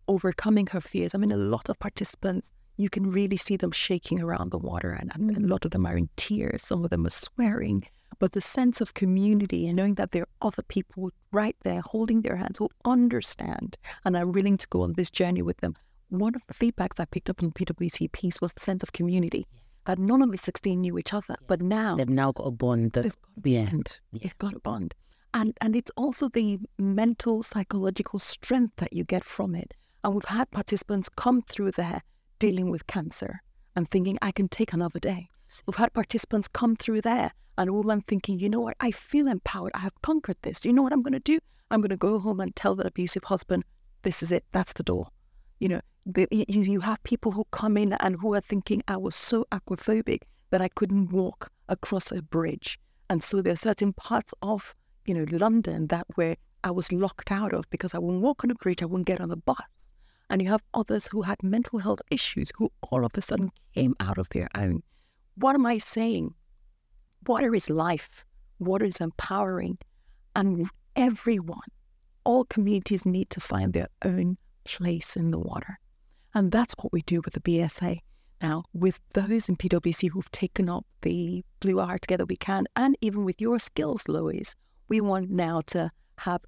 overcoming 0.07 0.67
her 0.67 0.81
fears. 0.81 1.15
I 1.15 1.17
mean, 1.17 1.31
a 1.31 1.37
lot 1.37 1.69
of 1.69 1.79
participants, 1.79 2.51
you 2.81 2.89
can 2.89 3.11
really 3.11 3.37
see 3.37 3.57
them 3.57 3.71
shaking 3.71 4.21
around 4.21 4.51
the 4.51 4.57
water, 4.57 4.91
and, 4.91 5.11
and 5.13 5.31
a 5.31 5.39
mm. 5.39 5.49
lot 5.49 5.65
of 5.65 5.71
them 5.71 5.85
are 5.85 5.97
in 5.97 6.09
tears. 6.15 6.63
Some 6.63 6.83
of 6.83 6.89
them 6.89 7.05
are 7.05 7.11
swearing. 7.11 7.85
But 8.19 8.33
the 8.33 8.41
sense 8.41 8.81
of 8.81 8.93
community 8.93 9.67
and 9.67 9.75
knowing 9.75 9.95
that 9.95 10.11
there 10.11 10.23
are 10.23 10.47
other 10.47 10.61
people 10.63 11.09
right 11.31 11.55
there 11.63 11.81
holding 11.81 12.21
their 12.21 12.35
hands 12.35 12.57
who 12.57 12.69
understand 12.85 13.77
and 14.05 14.15
are 14.15 14.27
willing 14.27 14.57
to 14.57 14.67
go 14.67 14.81
on 14.81 14.93
this 14.93 15.09
journey 15.09 15.41
with 15.41 15.57
them. 15.57 15.75
One 16.09 16.35
of 16.35 16.41
the 16.47 16.53
feedbacks 16.53 16.99
I 16.99 17.05
picked 17.05 17.29
up 17.29 17.41
in 17.41 17.49
the 17.49 17.65
PwC 17.65 18.11
piece 18.11 18.41
was 18.41 18.53
the 18.53 18.59
sense 18.59 18.83
of 18.83 18.91
community. 18.91 19.47
That 19.85 19.97
none 19.97 20.21
of 20.21 20.31
the 20.31 20.37
16 20.37 20.79
knew 20.79 20.99
each 20.99 21.13
other, 21.13 21.35
but 21.47 21.61
now 21.61 21.95
They've 21.95 22.09
now 22.09 22.31
got 22.31 22.47
a 22.47 22.51
bond 22.51 22.91
that 22.91 23.03
they've 23.03 23.21
got 23.21 23.45
a 23.45 23.49
yeah. 23.49 23.65
bond. 23.65 23.99
They've 24.11 24.37
got 24.37 24.53
a 24.53 24.59
bond. 24.59 24.93
And 25.33 25.57
and 25.61 25.75
it's 25.75 25.91
also 25.95 26.29
the 26.29 26.59
mental, 26.77 27.41
psychological 27.41 28.19
strength 28.19 28.75
that 28.77 28.93
you 28.93 29.03
get 29.03 29.23
from 29.23 29.55
it. 29.55 29.73
And 30.03 30.13
we've 30.13 30.25
had 30.25 30.51
participants 30.51 31.09
come 31.09 31.41
through 31.41 31.71
there 31.71 32.03
dealing 32.41 32.71
with 32.71 32.87
cancer 32.87 33.39
and 33.75 33.87
thinking, 33.91 34.17
I 34.19 34.31
can 34.31 34.47
take 34.47 34.73
another 34.73 34.99
day. 34.99 35.29
We've 35.67 35.75
had 35.75 35.93
participants 35.93 36.47
come 36.47 36.75
through 36.75 37.01
there 37.01 37.31
and 37.59 37.69
a 37.69 37.73
woman 37.73 38.01
thinking, 38.01 38.39
you 38.39 38.49
know 38.49 38.61
what, 38.61 38.75
I 38.79 38.89
feel 38.89 39.27
empowered. 39.27 39.73
I 39.75 39.79
have 39.81 40.01
conquered 40.01 40.37
this. 40.41 40.65
You 40.65 40.73
know 40.73 40.81
what 40.81 40.91
I'm 40.91 41.03
going 41.03 41.13
to 41.13 41.19
do? 41.19 41.37
I'm 41.69 41.81
going 41.81 41.91
to 41.91 41.97
go 41.97 42.17
home 42.17 42.39
and 42.39 42.55
tell 42.55 42.73
that 42.75 42.87
abusive 42.87 43.25
husband, 43.25 43.63
this 44.01 44.23
is 44.23 44.31
it. 44.31 44.43
That's 44.53 44.73
the 44.73 44.81
door. 44.81 45.09
You 45.59 45.69
know, 45.69 45.81
the, 46.07 46.27
you, 46.31 46.63
you 46.63 46.79
have 46.79 47.03
people 47.03 47.31
who 47.31 47.45
come 47.51 47.77
in 47.77 47.93
and 47.93 48.17
who 48.19 48.33
are 48.33 48.41
thinking, 48.41 48.81
I 48.87 48.97
was 48.97 49.15
so 49.15 49.45
aquaphobic 49.51 50.23
that 50.49 50.63
I 50.63 50.67
couldn't 50.69 51.11
walk 51.11 51.51
across 51.69 52.11
a 52.11 52.23
bridge. 52.23 52.79
And 53.07 53.21
so 53.21 53.43
there 53.43 53.53
are 53.53 53.67
certain 53.69 53.93
parts 53.93 54.33
of, 54.41 54.73
you 55.05 55.13
know, 55.13 55.27
London 55.29 55.87
that 55.87 56.07
where 56.15 56.37
I 56.63 56.71
was 56.71 56.91
locked 56.91 57.31
out 57.31 57.53
of 57.53 57.69
because 57.69 57.93
I 57.93 57.99
wouldn't 57.99 58.23
walk 58.23 58.43
on 58.43 58.49
a 58.49 58.55
bridge, 58.55 58.81
I 58.81 58.85
wouldn't 58.85 59.05
get 59.05 59.21
on 59.21 59.29
the 59.29 59.37
bus. 59.37 59.91
And 60.31 60.41
you 60.41 60.47
have 60.47 60.63
others 60.73 61.07
who 61.07 61.23
had 61.23 61.43
mental 61.43 61.79
health 61.79 61.99
issues 62.09 62.53
who 62.55 62.71
all 62.89 63.03
of 63.03 63.11
a 63.15 63.21
sudden 63.21 63.51
came 63.75 63.95
out 63.99 64.17
of 64.17 64.29
their 64.29 64.47
own. 64.55 64.81
What 65.35 65.55
am 65.55 65.65
I 65.65 65.77
saying? 65.77 66.33
Water 67.27 67.53
is 67.53 67.69
life. 67.69 68.23
Water 68.57 68.85
is 68.85 69.01
empowering. 69.01 69.77
And 70.33 70.69
everyone, 70.95 71.67
all 72.23 72.45
communities 72.45 73.05
need 73.05 73.29
to 73.31 73.41
find 73.41 73.73
their 73.73 73.89
own 74.05 74.37
place 74.63 75.17
in 75.17 75.31
the 75.31 75.39
water. 75.39 75.77
And 76.33 76.49
that's 76.49 76.75
what 76.77 76.93
we 76.93 77.01
do 77.01 77.19
with 77.25 77.33
the 77.33 77.41
BSA. 77.41 77.99
Now, 78.41 78.63
with 78.73 79.01
those 79.11 79.49
in 79.49 79.57
PwC 79.57 80.11
who've 80.11 80.31
taken 80.31 80.69
up 80.69 80.85
the 81.01 81.43
Blue 81.59 81.81
Hour 81.81 81.97
Together 81.97 82.23
We 82.25 82.37
Can, 82.37 82.67
and 82.77 82.97
even 83.01 83.25
with 83.25 83.41
your 83.41 83.59
skills, 83.59 84.07
Louise, 84.07 84.55
we 84.87 85.01
want 85.01 85.29
now 85.29 85.59
to 85.67 85.91
have 86.19 86.41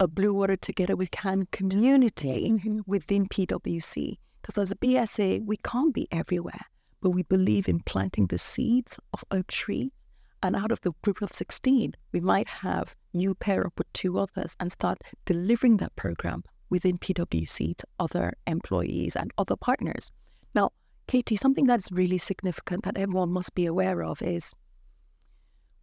a 0.00 0.08
Blue 0.08 0.34
Water 0.34 0.56
Together 0.56 0.96
We 0.96 1.06
Can 1.06 1.46
community 1.52 2.50
mm-hmm. 2.50 2.80
within 2.86 3.28
PwC. 3.28 4.18
Because 4.42 4.58
as 4.58 4.70
a 4.70 4.76
BSA, 4.76 5.46
we 5.46 5.56
can't 5.58 5.94
be 5.94 6.08
everywhere, 6.10 6.66
but 7.00 7.10
we 7.10 7.22
believe 7.22 7.68
in 7.68 7.80
planting 7.80 8.26
the 8.26 8.38
seeds 8.38 8.98
of 9.12 9.24
oak 9.30 9.46
trees. 9.46 10.08
And 10.42 10.54
out 10.54 10.72
of 10.72 10.80
the 10.82 10.92
group 11.02 11.22
of 11.22 11.32
16, 11.32 11.94
we 12.12 12.20
might 12.20 12.48
have 12.48 12.94
you 13.12 13.34
pair 13.34 13.66
up 13.66 13.78
with 13.78 13.90
two 13.94 14.18
others 14.18 14.56
and 14.60 14.70
start 14.70 14.98
delivering 15.24 15.78
that 15.78 15.96
program 15.96 16.44
within 16.68 16.98
PwC 16.98 17.76
to 17.76 17.86
other 17.98 18.34
employees 18.46 19.16
and 19.16 19.32
other 19.38 19.56
partners. 19.56 20.10
Now, 20.54 20.70
Katy, 21.06 21.36
something 21.36 21.66
that's 21.66 21.92
really 21.92 22.18
significant 22.18 22.84
that 22.84 22.98
everyone 22.98 23.30
must 23.30 23.54
be 23.54 23.64
aware 23.64 24.02
of 24.02 24.20
is 24.20 24.54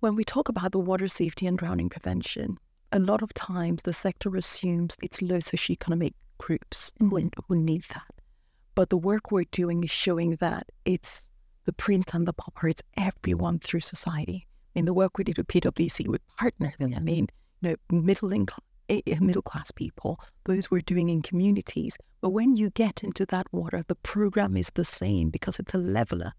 when 0.02 0.15
we 0.15 0.24
talk 0.24 0.50
about 0.50 0.74
the 0.74 0.80
water 0.80 1.08
safety 1.08 1.47
and 1.47 1.58
drowning 1.58 1.89
prevention, 1.89 2.58
a 2.91 2.99
lot 2.99 3.21
of 3.21 3.34
times 3.34 3.84
the 3.84 3.93
sector 3.93 4.36
assumes 4.36 4.97
it's 5.01 5.21
low 5.21 5.38
socioeconomic 5.38 6.13
groups 6.38 6.93
who, 6.99 7.12
mm-hmm. 7.12 7.27
who 7.47 7.56
need 7.56 7.86
that. 7.93 8.04
But 8.75 8.89
the 8.89 8.97
work 8.97 9.32
we're 9.32 9.45
doing 9.51 9.84
is 9.84 9.91
showing 9.91 10.38
that 10.38 10.69
it's 10.86 11.30
the 11.65 11.73
prince 11.73 12.13
and 12.13 12.27
the 12.27 12.34
pauper, 12.34 12.67
it's 12.67 12.82
everyone 12.97 13.60
through 13.60 13.82
society. 13.82 14.47
In 14.73 14.86
the 14.86 14.93
work 14.93 15.17
we 15.17 15.23
did 15.23 15.38
with 15.38 15.47
PwC 15.47 16.08
with 16.08 16.21
partners, 16.38 16.75
I 16.82 16.99
mean, 16.99 17.27
you 17.62 17.71
know, 17.71 17.75
middle 17.97 18.32
income 18.32 18.63
eh, 18.91 19.01
eh, 19.08 19.17
middle 19.19 19.41
class 19.41 19.71
people, 19.71 20.19
those 20.45 20.69
we're 20.69 20.82
doing 20.82 21.10
in 21.10 21.21
communities. 21.21 21.97
But 22.21 22.30
when 22.30 22.56
you 22.56 22.69
get 22.69 23.04
into 23.04 23.25
that 23.27 23.47
water, 23.51 23.84
the 23.88 23.95
program 23.95 24.58
is 24.58 24.71
the 24.73 24.86
same 24.86 25.30
because 25.30 25.60
it's 25.60 25.73
a 25.73 25.77
leveler. 25.77 26.34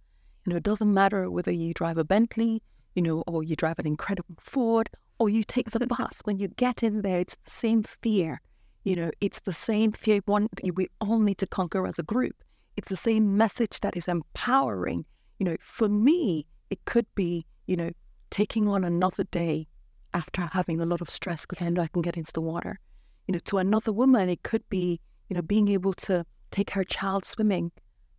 You 0.45 0.51
know, 0.51 0.57
it 0.57 0.62
doesn't 0.62 0.93
matter 0.93 1.31
whether 1.31 1.51
you 1.51 1.75
drive 1.75 1.99
a 1.99 2.05
Bentley, 2.05 2.62
you 2.95 3.03
know, 3.03 3.23
or 3.27 3.43
you 3.43 3.57
drive 3.57 3.79
an 3.79 3.87
incredible 3.87 4.37
Ford, 4.41 4.91
or 5.18 5.29
you 5.29 5.44
take 5.44 5.70
the 5.70 5.87
bus. 5.87 6.20
When 6.25 6.38
you 6.38 6.48
get 6.48 6.83
in 6.83 7.03
there, 7.03 7.18
it's 7.18 7.37
the 7.37 7.51
same 7.51 7.83
fear. 7.83 8.40
You 8.85 8.96
know, 8.96 9.11
it's 9.20 9.40
the 9.40 9.53
same 9.53 9.92
fear 9.92 10.20
one 10.27 10.48
we 10.75 10.88
all 11.01 11.20
need 11.20 11.38
to 11.38 11.46
conquer 11.46 11.87
as 11.87 11.98
a 11.98 12.03
group. 12.03 12.42
It's 12.77 12.88
the 12.88 12.96
same 12.96 13.37
message 13.37 13.81
that 13.81 13.96
is 13.96 14.09
empowering. 14.09 15.05
You 15.38 15.44
know, 15.46 15.57
for 15.61 15.88
me, 15.88 16.46
it 16.70 16.85
could 16.85 17.07
be, 17.14 17.46
you 17.66 17.77
know, 17.77 17.90
taking 18.31 18.66
on 18.66 18.83
another 18.83 19.25
day 19.25 19.68
after 20.14 20.42
having 20.42 20.81
a 20.81 20.87
lot 20.87 21.01
of 21.01 21.11
stress 21.11 21.42
because 21.46 21.64
I 21.64 21.68
know 21.68 21.83
I 21.83 21.87
can 21.87 22.03
get 22.03 22.16
into 22.16 22.33
the 22.33 22.40
water. 22.40 22.79
You 23.27 23.33
know, 23.33 23.40
to 23.44 23.59
another 23.59 23.92
woman, 23.92 24.29
it 24.29 24.42
could 24.42 24.68
be, 24.68 25.01
you 25.29 25.37
know, 25.37 25.42
being 25.42 25.68
able 25.68 25.92
to 25.94 26.25
take 26.51 26.70
her 26.70 26.85
child 26.85 27.25
swimming. 27.25 27.70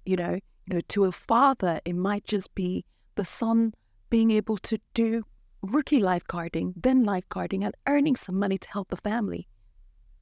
You 0.06 0.16
know, 0.16 0.40
you 0.68 0.76
know, 0.76 0.82
to 0.90 1.06
a 1.06 1.12
father, 1.12 1.82
it 1.84 1.96
might 1.96 2.26
just 2.26 2.54
be 2.56 2.86
the 3.16 3.26
son 3.26 3.74
being 4.10 4.32
able 4.32 4.58
to 4.58 4.80
do 4.94 5.24
rookie 5.64 6.02
lifeguarding, 6.02 6.74
then 6.76 7.06
lifeguarding, 7.06 7.64
and 7.64 7.74
earning 7.88 8.16
some 8.16 8.38
money 8.38 8.58
to 8.58 8.70
help 8.70 8.90
the 8.90 8.98
family. 8.98 9.48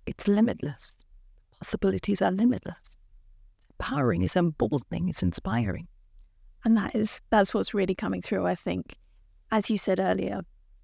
It's 0.06 0.28
limitless. 0.28 1.04
Possibilities 1.60 2.22
are 2.22 2.32
limitless. 2.32 2.78
It's 3.58 3.68
empowering. 3.72 4.22
It's 4.22 4.36
emboldening. 4.36 5.10
It's 5.10 5.24
inspiring. 5.24 5.88
And 6.64 6.78
that 6.78 6.96
is 6.96 7.20
that's 7.32 7.54
what's 7.54 7.74
really 7.74 7.96
coming 7.96 8.22
through, 8.22 8.46
I 8.46 8.56
think. 8.56 8.96
As 9.52 9.70
you 9.70 9.78
said 9.78 10.00
earlier, 10.00 10.42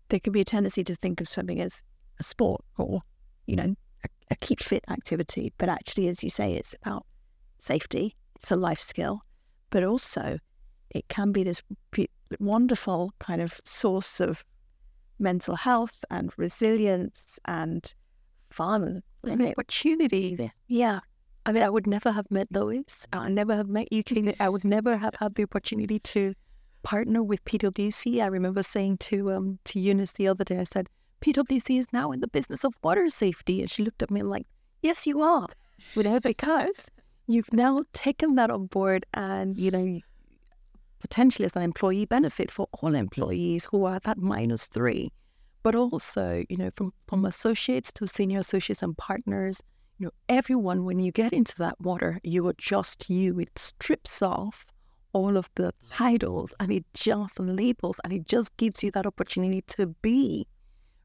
there 0.10 0.20
can 0.20 0.34
be 0.34 0.42
a 0.42 0.46
tendency 0.46 0.84
to 0.84 0.96
think 0.96 1.22
of 1.22 1.28
swimming 1.28 1.62
as 1.62 1.84
a 2.20 2.24
sport 2.24 2.62
or, 2.78 3.02
you 3.46 3.56
know, 3.56 3.76
a, 4.04 4.10
a 4.32 4.36
keep 4.38 4.60
fit 4.60 4.84
activity. 4.90 5.54
But 5.58 5.70
actually, 5.70 6.08
as 6.08 6.24
you 6.24 6.30
say, 6.30 6.54
it's 6.54 6.74
about 6.82 7.06
safety, 7.60 8.16
it's 8.36 8.52
a 8.52 8.56
life 8.56 8.80
skill, 8.80 9.22
but 9.70 9.84
also 9.84 10.40
it 10.90 11.08
can 11.10 11.32
be 11.32 11.44
this 11.44 11.62
wonderful 12.40 13.14
kind 13.20 13.42
of 13.42 13.60
source 13.64 14.20
of 14.20 14.44
mental 15.20 15.56
health 15.56 16.04
and 16.10 16.32
resilience 16.38 17.40
and 17.46 17.94
fun 18.50 19.02
And 19.24 19.42
opportunities. 19.42 20.40
Yeah. 20.40 20.50
yeah. 20.68 21.00
I 21.46 21.54
mean, 21.54 21.64
I 21.64 21.70
would 21.70 21.88
never 21.88 22.12
have 22.12 22.30
met 22.30 22.48
Lois. 22.52 23.08
I 23.14 23.30
never 23.30 23.56
have 23.56 23.70
met 23.70 23.92
you, 23.92 24.04
Kate. 24.04 24.36
I 24.40 24.50
would 24.50 24.66
never 24.66 24.98
have 24.98 25.16
had 25.20 25.36
the 25.36 25.44
opportunity 25.44 25.98
to 26.00 26.34
partner 26.84 27.24
with 27.24 27.44
PwC. 27.46 28.22
I 28.22 28.28
remember 28.28 28.64
saying 28.64 28.98
to 29.10 29.32
um 29.32 29.60
to 29.66 29.80
Eunice 29.80 30.12
the 30.14 30.28
other 30.28 30.44
day, 30.44 30.60
I 30.60 30.66
said, 30.66 30.90
PwC 31.22 31.80
is 31.80 31.88
now 31.94 32.12
in 32.12 32.20
the 32.20 32.28
business 32.28 32.64
of 32.64 32.74
water 32.84 33.10
safety. 33.10 33.62
And 33.62 33.72
she 33.72 33.84
looked 33.84 34.04
at 34.04 34.12
me 34.12 34.24
like, 34.24 34.46
Yes, 34.82 35.08
you 35.08 35.22
are. 35.22 35.48
You 35.96 36.04
know, 36.04 36.20
because 36.20 36.92
you've 37.28 37.52
now 37.54 37.84
taken 37.94 38.36
that 38.36 38.52
on 38.52 38.68
board 38.68 39.06
and, 39.14 39.58
you 39.58 39.72
know, 39.72 40.00
potentially 41.00 41.46
as 41.46 41.56
an 41.56 41.64
employee 41.64 42.06
benefit 42.06 42.50
for 42.52 42.68
all 42.74 42.96
employees 42.96 43.66
who 43.66 43.86
are 43.86 43.96
at 43.96 44.04
that 44.04 44.18
minus 44.18 44.68
three. 44.68 45.12
But 45.64 45.76
also, 45.76 46.44
you 46.50 46.58
know, 46.58 46.72
from, 46.76 46.94
from 47.08 47.26
associates 47.26 47.92
to 47.94 48.08
senior 48.08 48.40
associates 48.40 48.82
and 48.84 48.98
partners, 48.98 49.62
You 50.00 50.06
know, 50.06 50.12
everyone, 50.30 50.86
when 50.86 51.00
you 51.00 51.12
get 51.12 51.34
into 51.34 51.56
that 51.58 51.80
water, 51.82 52.20
you 52.24 52.46
are 52.48 52.54
just 52.58 53.10
you. 53.10 53.40
It 53.40 53.58
strips 53.58 54.22
off 54.22 54.66
all 55.14 55.38
of 55.38 55.50
the 55.56 55.74
titles 55.90 56.54
and 56.60 56.72
it 56.72 56.86
just 56.94 57.40
labels 57.40 58.00
and 58.04 58.14
it 58.14 58.28
just 58.28 58.56
gives 58.58 58.84
you 58.84 58.92
that 58.92 59.08
opportunity 59.08 59.62
to 59.64 59.88
be, 60.04 60.46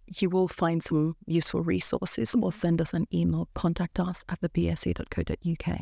You 0.08 0.30
will 0.30 0.48
find 0.48 0.82
some 0.82 1.16
useful 1.26 1.62
resources 1.64 2.34
or 2.42 2.52
send 2.52 2.82
us 2.82 2.94
an 2.94 3.08
email, 3.14 3.50
contact 3.56 4.00
us 4.00 4.24
at 4.30 4.40
thebsa.co.uk. 4.42 5.80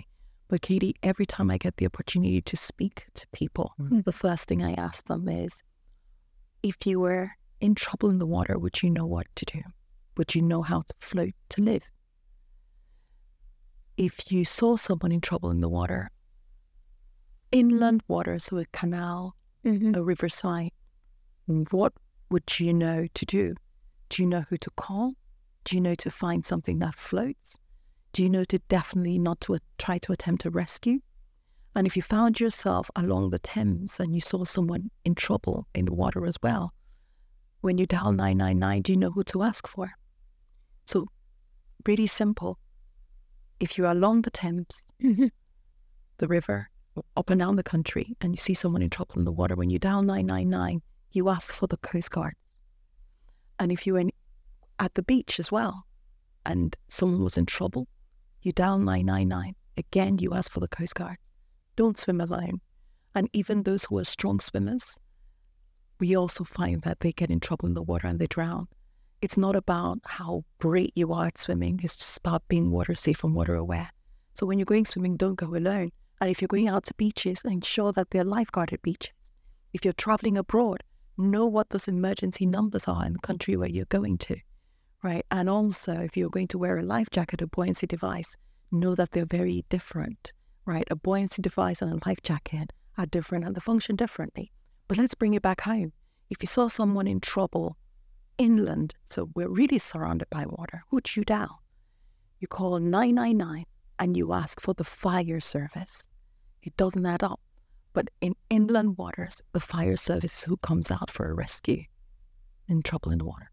But 0.47 0.61
Katy, 0.61 0.95
every 1.01 1.25
time 1.25 1.49
I 1.49 1.57
get 1.57 1.77
the 1.77 1.85
opportunity 1.85 2.41
to 2.41 2.57
speak 2.57 3.07
to 3.15 3.27
people, 3.33 3.73
mm. 3.79 4.03
the 4.03 4.11
first 4.11 4.47
thing 4.47 4.63
I 4.63 4.73
ask 4.73 5.05
them 5.07 5.27
is 5.27 5.61
if 6.61 6.85
you 6.85 6.99
were 6.99 7.31
in 7.61 7.75
trouble 7.75 8.09
in 8.09 8.19
the 8.19 8.25
water, 8.25 8.57
would 8.57 8.81
you 8.83 8.89
know 8.89 9.05
what 9.05 9.27
to 9.35 9.45
do? 9.45 9.61
Would 10.17 10.35
you 10.35 10.41
know 10.41 10.61
how 10.61 10.81
to 10.81 10.93
float 10.99 11.33
to 11.49 11.61
live? 11.61 11.83
If 13.97 14.31
you 14.31 14.45
saw 14.45 14.75
someone 14.75 15.11
in 15.11 15.21
trouble 15.21 15.51
in 15.51 15.61
the 15.61 15.69
water, 15.69 16.11
inland 17.51 18.03
water, 18.07 18.37
so 18.39 18.57
a 18.57 18.65
canal, 18.65 19.35
mm-hmm. 19.65 19.95
a 19.95 20.03
riverside, 20.03 20.71
what 21.71 21.93
would 22.29 22.59
you 22.59 22.73
know 22.73 23.07
to 23.13 23.25
do? 23.25 23.55
Do 24.09 24.21
you 24.21 24.27
know 24.27 24.45
who 24.49 24.57
to 24.57 24.69
call? 24.71 25.13
Do 25.63 25.75
you 25.75 25.81
know 25.81 25.95
to 25.95 26.11
find 26.11 26.45
something 26.45 26.79
that 26.79 26.95
floats? 26.95 27.57
Do 28.13 28.23
you 28.23 28.29
know 28.29 28.43
to 28.45 28.59
definitely 28.69 29.19
not 29.19 29.41
to 29.41 29.59
try 29.77 29.97
to 29.99 30.11
attempt 30.11 30.45
a 30.45 30.49
rescue? 30.49 30.99
And 31.75 31.85
if 31.85 31.97
you 31.97 32.01
found 32.01 32.39
yourself 32.39 32.89
along 32.95 33.31
the 33.31 33.39
Thames 33.39 33.99
and 33.99 34.15
you 34.15 34.21
saw 34.21 34.45
someone 34.45 34.89
in 35.03 35.15
trouble 35.15 35.67
in 35.75 35.85
the 35.85 35.93
water 35.93 36.25
as 36.25 36.37
well, 36.41 36.73
when 37.61 37.77
you 37.77 37.85
dial 37.85 38.13
999, 38.13 38.81
do 38.83 38.93
you 38.93 38.97
know 38.97 39.11
who 39.11 39.23
to 39.25 39.43
ask 39.43 39.67
for? 39.67 39.91
So, 40.85 41.07
really 41.85 42.07
simple. 42.07 42.59
If 43.59 43.77
you're 43.77 43.91
along 43.91 44.21
the 44.21 44.31
Thames, 44.31 44.85
the 44.99 46.27
river, 46.27 46.69
up 47.17 47.29
and 47.29 47.39
down 47.39 47.57
the 47.57 47.63
country, 47.63 48.15
and 48.21 48.33
you 48.33 48.37
see 48.37 48.53
someone 48.53 48.81
in 48.81 48.89
trouble 48.89 49.17
in 49.17 49.25
the 49.25 49.31
water, 49.31 49.55
when 49.55 49.69
you 49.69 49.79
dial 49.79 50.03
999, 50.03 50.81
you 51.11 51.27
ask 51.27 51.51
for 51.51 51.67
the 51.67 51.77
Coast 51.77 52.11
Guards. 52.11 52.54
And 53.59 53.71
if 53.71 53.85
you're 53.87 53.99
in, 53.99 54.11
at 54.79 54.93
the 54.95 55.03
beach 55.03 55.39
as 55.39 55.51
well, 55.51 55.85
and 56.45 56.75
someone 56.87 57.23
was 57.23 57.37
in 57.37 57.45
trouble, 57.45 57.87
you 58.41 58.51
dial 58.51 58.77
999. 58.77 59.55
Again, 59.77 60.19
you 60.19 60.33
ask 60.33 60.51
for 60.51 60.59
the 60.59 60.67
Coast 60.67 60.95
Guards. 60.95 61.33
Don't 61.75 61.97
swim 61.97 62.21
alone. 62.21 62.61
And 63.13 63.29
even 63.33 63.63
those 63.63 63.85
who 63.85 63.97
are 63.97 64.03
strong 64.03 64.39
swimmers, 64.39 64.99
we 65.99 66.15
also 66.15 66.43
find 66.43 66.81
that 66.83 66.99
they 66.99 67.11
get 67.11 67.29
in 67.29 67.39
trouble 67.39 67.67
in 67.67 67.73
the 67.73 67.81
water 67.81 68.07
and 68.07 68.19
they 68.19 68.27
drown. 68.27 68.67
It's 69.21 69.37
not 69.37 69.55
about 69.55 69.99
how 70.05 70.43
great 70.59 70.91
you 70.95 71.13
are 71.13 71.27
at 71.27 71.37
swimming, 71.37 71.79
it's 71.81 71.97
just 71.97 72.17
about 72.17 72.47
being 72.47 72.71
water 72.71 72.93
safe 72.93 73.23
and 73.23 73.33
water 73.33 73.55
aware. 73.55 73.89
So 74.33 74.45
when 74.45 74.59
you're 74.59 74.65
going 74.65 74.85
swimming, 74.85 75.15
don't 75.15 75.35
go 75.35 75.55
alone. 75.55 75.91
And 76.21 76.29
if 76.29 76.41
you're 76.41 76.47
going 76.47 76.67
out 76.67 76.85
to 76.85 76.93
beaches, 76.95 77.41
ensure 77.45 77.91
that 77.93 78.11
they're 78.11 78.25
lifeguarded 78.25 78.81
beaches. 78.81 79.35
If 79.73 79.83
you're 79.83 79.93
traveling 79.93 80.37
abroad, 80.37 80.83
know 81.17 81.45
what 81.45 81.69
those 81.69 81.87
emergency 81.87 82.45
numbers 82.45 82.87
are 82.87 83.05
in 83.05 83.13
the 83.13 83.19
country 83.19 83.55
where 83.57 83.69
you're 83.69 83.85
going 83.85 84.17
to 84.19 84.37
right? 85.05 85.25
And 85.29 85.47
also, 85.47 85.93
if 85.93 86.17
you're 86.17 86.31
going 86.31 86.47
to 86.49 86.57
wear 86.57 86.79
a 86.79 86.83
life 86.83 87.09
jacket 87.11 87.41
or 87.41 87.47
buoyancy 87.47 87.85
device, 87.85 88.35
know 88.71 88.95
that 88.95 89.11
they're 89.11 89.25
very 89.25 89.63
different, 89.69 90.33
right? 90.65 90.87
A 90.89 90.95
buoyancy 90.95 91.43
device 91.43 91.81
and 91.81 91.93
a 91.93 92.09
life 92.09 92.21
jacket 92.23 92.73
are 92.97 93.05
different 93.05 93.45
and 93.45 93.55
they 93.55 93.59
function 93.59 93.95
differently. 93.95 94.51
But 94.87 94.97
let's 94.97 95.13
bring 95.13 95.35
it 95.35 95.43
back 95.43 95.61
home. 95.61 95.93
If 96.31 96.37
you 96.41 96.47
saw 96.47 96.67
someone 96.67 97.07
in 97.07 97.19
trouble 97.19 97.77
inland, 98.39 98.95
so 99.05 99.29
we're 99.35 99.47
really 99.47 99.77
surrounded 99.77 100.29
by 100.31 100.45
water, 100.47 100.83
who'd 100.89 101.15
you 101.15 101.23
dial? 101.23 101.61
You 102.39 102.47
call 102.47 102.79
999 102.79 103.65
and 103.99 104.17
you 104.17 104.33
ask 104.33 104.59
for 104.59 104.73
the 104.73 104.83
fire 104.83 105.39
service. 105.39 106.07
It 106.63 106.75
doesn't 106.77 107.05
add 107.05 107.21
up. 107.21 107.39
But 107.95 108.09
in 108.21 108.35
inland 108.51 108.99
waters, 108.99 109.41
the 109.53 109.59
fire 109.59 109.97
service 109.97 110.43
who 110.43 110.57
comes 110.57 110.91
out 110.91 111.09
for 111.09 111.27
a 111.27 111.33
rescue 111.33 111.85
in 112.67 112.83
trouble 112.83 113.11
in 113.11 113.17
the 113.17 113.25
water 113.25 113.49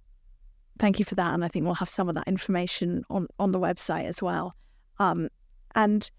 thank 0.83 0.99
you 0.99 1.05
for 1.05 1.15
that. 1.15 1.33
And 1.33 1.45
I 1.45 1.49
think 1.49 1.65
we'll 1.65 1.75
have 1.75 1.89
some 1.89 2.09
of 2.09 2.17
that 2.17 2.27
information 2.27 3.05
on, 3.09 3.29
on 3.39 3.53
the 3.53 3.61
website 3.61 4.05
as 4.05 4.21
well. 4.21 4.57
Um, 4.99 5.29
and 5.77 6.11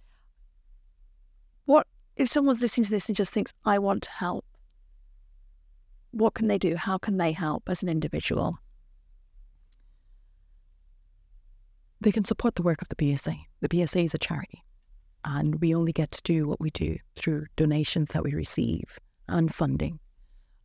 what 1.65 1.85
if 2.15 2.29
someone's 2.29 2.61
listening 2.61 2.85
to 2.85 2.91
this 2.91 3.07
and 3.09 3.15
just 3.15 3.33
thinks, 3.33 3.53
I 3.65 3.77
want 3.77 4.03
to 4.03 4.11
help? 4.11 4.45
What 6.11 6.33
can 6.33 6.47
they 6.47 6.57
do? 6.57 6.77
How 6.77 6.97
can 6.97 7.17
they 7.17 7.33
help 7.33 7.63
as 7.67 7.83
an 7.83 7.89
individual? 7.89 8.57
They 11.99 12.11
can 12.11 12.23
support 12.23 12.55
the 12.55 12.63
work 12.63 12.81
of 12.81 12.87
the 12.87 12.95
BSA. 12.95 13.37
The 13.59 13.69
BSA 13.69 14.05
is 14.05 14.13
a 14.13 14.17
charity, 14.17 14.63
and 15.25 15.59
we 15.61 15.73
only 15.73 15.91
get 15.91 16.11
to 16.11 16.21
do 16.23 16.47
what 16.47 16.59
we 16.59 16.69
do 16.71 16.97
through 17.15 17.45
donations 17.55 18.09
that 18.09 18.23
we 18.23 18.33
receive 18.33 18.99
and 19.27 19.53
funding. 19.53 19.99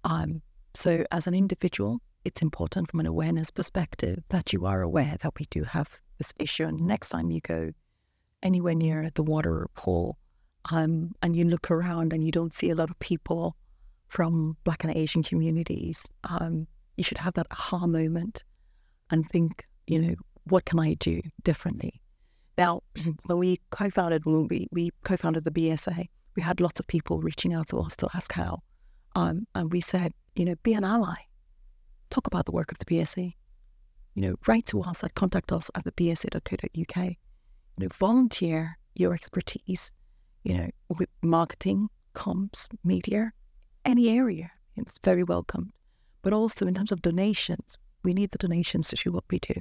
Um, 0.04 0.42
so, 0.74 1.04
as 1.10 1.26
an 1.26 1.34
individual, 1.34 2.00
it's 2.24 2.42
important 2.42 2.90
from 2.90 3.00
an 3.00 3.06
awareness 3.06 3.50
perspective 3.50 4.22
that 4.28 4.52
you 4.52 4.66
are 4.66 4.82
aware 4.82 5.16
that 5.22 5.38
we 5.38 5.46
do 5.50 5.62
have 5.64 5.98
this 6.18 6.32
issue. 6.38 6.64
And 6.64 6.80
next 6.80 7.08
time 7.08 7.30
you 7.30 7.40
go 7.40 7.72
anywhere 8.42 8.74
near 8.74 9.10
the 9.14 9.22
water 9.22 9.68
pool 9.74 10.18
um, 10.70 11.12
and 11.22 11.34
you 11.34 11.44
look 11.44 11.70
around 11.70 12.12
and 12.12 12.24
you 12.24 12.30
don't 12.30 12.52
see 12.52 12.70
a 12.70 12.74
lot 12.74 12.90
of 12.90 12.98
people 12.98 13.56
from 14.08 14.56
Black 14.64 14.84
and 14.84 14.94
Asian 14.96 15.22
communities, 15.22 16.06
um, 16.24 16.66
you 16.96 17.04
should 17.04 17.18
have 17.18 17.34
that 17.34 17.46
aha 17.50 17.86
moment 17.86 18.42
and 19.10 19.28
think, 19.30 19.66
you 19.86 20.00
know, 20.00 20.14
what 20.44 20.64
can 20.64 20.78
I 20.80 20.94
do 20.94 21.20
differently? 21.44 22.00
Now, 22.58 22.82
when 23.26 23.38
we 23.38 23.60
co-founded, 23.70 24.26
when 24.26 24.48
we, 24.48 24.68
we 24.70 24.90
co-founded 25.04 25.44
the 25.44 25.50
BSA, 25.50 26.08
we 26.36 26.42
had 26.42 26.60
lots 26.60 26.80
of 26.80 26.86
people 26.86 27.20
reaching 27.20 27.54
out 27.54 27.68
to 27.68 27.78
us 27.78 27.96
to 27.96 28.08
ask 28.14 28.32
how. 28.32 28.62
Um, 29.14 29.46
and 29.54 29.72
we 29.72 29.80
said, 29.80 30.12
you 30.34 30.44
know, 30.44 30.56
be 30.62 30.74
an 30.74 30.84
ally 30.84 31.14
talk 32.10 32.26
about 32.26 32.46
the 32.46 32.52
work 32.52 32.72
of 32.72 32.78
the 32.78 32.84
BSA. 32.84 33.34
You 34.14 34.22
know, 34.22 34.34
write 34.46 34.66
to 34.66 34.82
us 34.82 35.04
at 35.04 35.14
contact 35.14 35.52
us 35.52 35.70
at 35.74 35.84
the 35.84 35.92
bsa.co.uk. 35.92 37.04
You 37.04 37.16
know, 37.78 37.88
volunteer 37.92 38.78
your 38.94 39.14
expertise, 39.14 39.92
you 40.42 40.56
know, 40.56 40.70
with 40.88 41.08
marketing, 41.22 41.88
comms, 42.14 42.68
media, 42.82 43.32
any 43.84 44.08
area. 44.08 44.50
It's 44.76 44.98
very 45.02 45.22
welcomed. 45.22 45.72
But 46.22 46.32
also 46.32 46.66
in 46.66 46.74
terms 46.74 46.92
of 46.92 47.02
donations, 47.02 47.78
we 48.02 48.14
need 48.14 48.32
the 48.32 48.38
donations 48.38 48.88
to 48.88 48.96
do 48.96 49.12
what 49.12 49.24
we 49.30 49.38
do. 49.38 49.54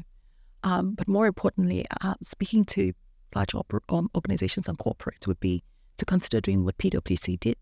Um, 0.68 0.96
but 0.96 1.08
more 1.08 1.28
importantly, 1.28 1.86
uh, 2.02 2.16
speaking 2.22 2.66
to 2.66 2.92
large 3.34 3.56
op- 3.56 3.74
um, 3.88 4.10
organizations 4.13 4.68
and 4.68 4.78
corporates 4.78 5.26
would 5.26 5.40
be 5.40 5.63
to 5.96 6.04
consider 6.04 6.42
doing 6.42 6.65
what 6.65 6.78
PwC 6.78 7.40
did, 7.40 7.56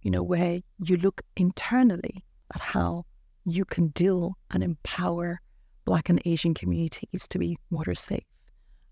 you 0.00 0.10
know, 0.10 0.22
where 0.22 0.60
you 0.82 0.96
look 0.96 1.20
internally 1.36 2.24
at 2.54 2.62
how 2.62 3.04
you 3.44 3.66
can 3.66 3.88
deal 3.88 4.38
and 4.50 4.62
empower 4.62 5.42
Black 5.84 6.08
and 6.08 6.22
Asian 6.24 6.54
communities 6.54 7.28
to 7.28 7.38
be 7.38 7.58
water 7.70 7.94
safe 7.94 8.24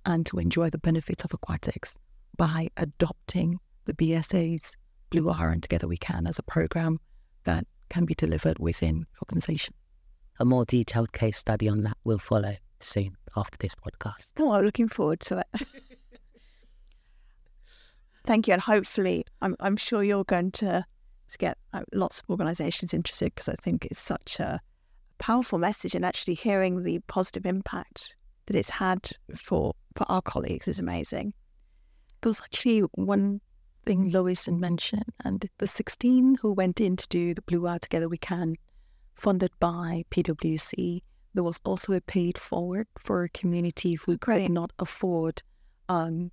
and 0.04 0.26
to 0.26 0.38
enjoy 0.38 0.68
the 0.68 0.78
benefits 0.78 1.24
of 1.24 1.32
aquatics 1.32 1.96
by 2.36 2.68
adopting 2.76 3.58
the 3.86 3.94
BSA's 3.94 4.76
Blue 5.08 5.30
R 5.30 5.48
and 5.48 5.62
Together 5.62 5.88
We 5.88 5.96
Can 5.96 6.26
as 6.26 6.38
a 6.38 6.42
program 6.42 7.00
that 7.44 7.66
can 7.88 8.04
be 8.04 8.14
delivered 8.14 8.58
within 8.58 9.06
organization. 9.22 9.72
A 10.38 10.44
more 10.44 10.66
detailed 10.66 11.12
case 11.12 11.38
study 11.38 11.70
on 11.70 11.84
that 11.84 11.96
will 12.04 12.18
follow 12.18 12.56
soon 12.80 13.16
after 13.36 13.56
this 13.58 13.74
podcast. 13.74 14.32
Oh, 14.38 14.52
I'm 14.52 14.64
looking 14.64 14.88
forward 14.88 15.20
to 15.20 15.38
it. 15.38 15.66
Thank 18.24 18.48
you. 18.48 18.54
And 18.54 18.62
hopefully, 18.62 19.24
I'm, 19.40 19.56
I'm 19.60 19.76
sure 19.76 20.02
you're 20.02 20.24
going 20.24 20.50
to 20.52 20.84
to 21.28 21.38
get 21.38 21.58
uh, 21.72 21.82
lots 21.92 22.20
of 22.20 22.30
organisations 22.30 22.94
interested 22.94 23.34
because 23.34 23.48
I 23.48 23.56
think 23.60 23.84
it's 23.86 24.00
such 24.00 24.38
a 24.38 24.60
powerful 25.18 25.58
message 25.58 25.94
and 25.94 26.04
actually 26.04 26.34
hearing 26.34 26.82
the 26.82 27.00
positive 27.08 27.46
impact 27.46 28.16
that 28.46 28.56
it's 28.56 28.70
had 28.70 29.10
for, 29.34 29.74
for 29.96 30.04
our 30.08 30.22
colleagues 30.22 30.68
is 30.68 30.78
amazing. 30.78 31.32
There 32.22 32.30
was 32.30 32.40
actually 32.40 32.80
one 32.94 33.40
thing 33.84 34.10
Lois 34.10 34.48
mentioned, 34.48 35.12
and 35.24 35.48
the 35.58 35.66
16 35.66 36.38
who 36.40 36.52
went 36.52 36.80
in 36.80 36.96
to 36.96 37.08
do 37.08 37.34
the 37.34 37.42
Blue 37.42 37.66
R 37.66 37.78
Together 37.78 38.08
We 38.08 38.18
Can 38.18 38.56
funded 39.14 39.50
by 39.60 40.04
PwC. 40.10 41.02
There 41.36 41.44
was 41.44 41.60
also 41.64 41.92
a 41.92 42.00
paid 42.00 42.38
forward 42.38 42.86
for 42.98 43.22
a 43.22 43.28
community 43.28 43.94
who 43.94 44.16
could 44.16 44.50
not 44.50 44.72
afford 44.78 45.42
um, 45.90 46.30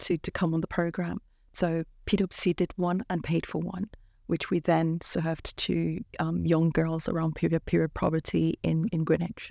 to, 0.00 0.18
to 0.18 0.30
come 0.30 0.52
on 0.52 0.60
the 0.60 0.66
program. 0.66 1.22
So 1.54 1.84
PwC 2.06 2.54
did 2.54 2.70
one 2.76 3.02
and 3.08 3.24
paid 3.24 3.46
for 3.46 3.62
one, 3.62 3.88
which 4.26 4.50
we 4.50 4.60
then 4.60 5.00
served 5.00 5.56
to 5.56 6.04
um, 6.18 6.44
young 6.44 6.68
girls 6.68 7.08
around 7.08 7.34
period, 7.34 7.64
period 7.64 7.94
poverty 7.94 8.58
in, 8.62 8.88
in 8.92 9.04
Greenwich. 9.04 9.50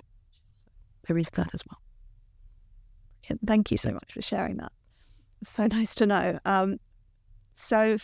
There 1.08 1.18
is 1.18 1.30
that 1.30 1.52
as 1.52 1.62
well. 1.68 1.80
Thank 3.44 3.72
you 3.72 3.76
so 3.76 3.90
much 3.90 4.12
for 4.12 4.22
sharing 4.22 4.58
that. 4.58 4.70
It's 5.40 5.50
so 5.50 5.66
nice 5.66 5.96
to 5.96 6.06
know. 6.06 6.38
Um, 6.44 6.78
so 7.56 7.98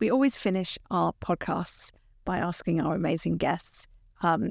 we 0.00 0.10
always 0.10 0.36
finish 0.36 0.78
our 0.90 1.14
podcasts 1.14 1.92
by 2.26 2.36
asking 2.36 2.82
our 2.82 2.94
amazing 2.94 3.38
guests, 3.38 3.86
um, 4.20 4.50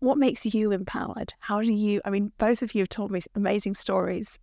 what 0.00 0.18
makes 0.18 0.46
you 0.46 0.72
empowered? 0.72 1.34
How 1.40 1.60
do 1.62 1.72
you? 1.72 2.00
I 2.04 2.10
mean, 2.10 2.32
both 2.38 2.62
of 2.62 2.74
you 2.74 2.82
have 2.82 2.88
told 2.88 3.10
me 3.10 3.20
amazing 3.34 3.74
stories 3.74 4.38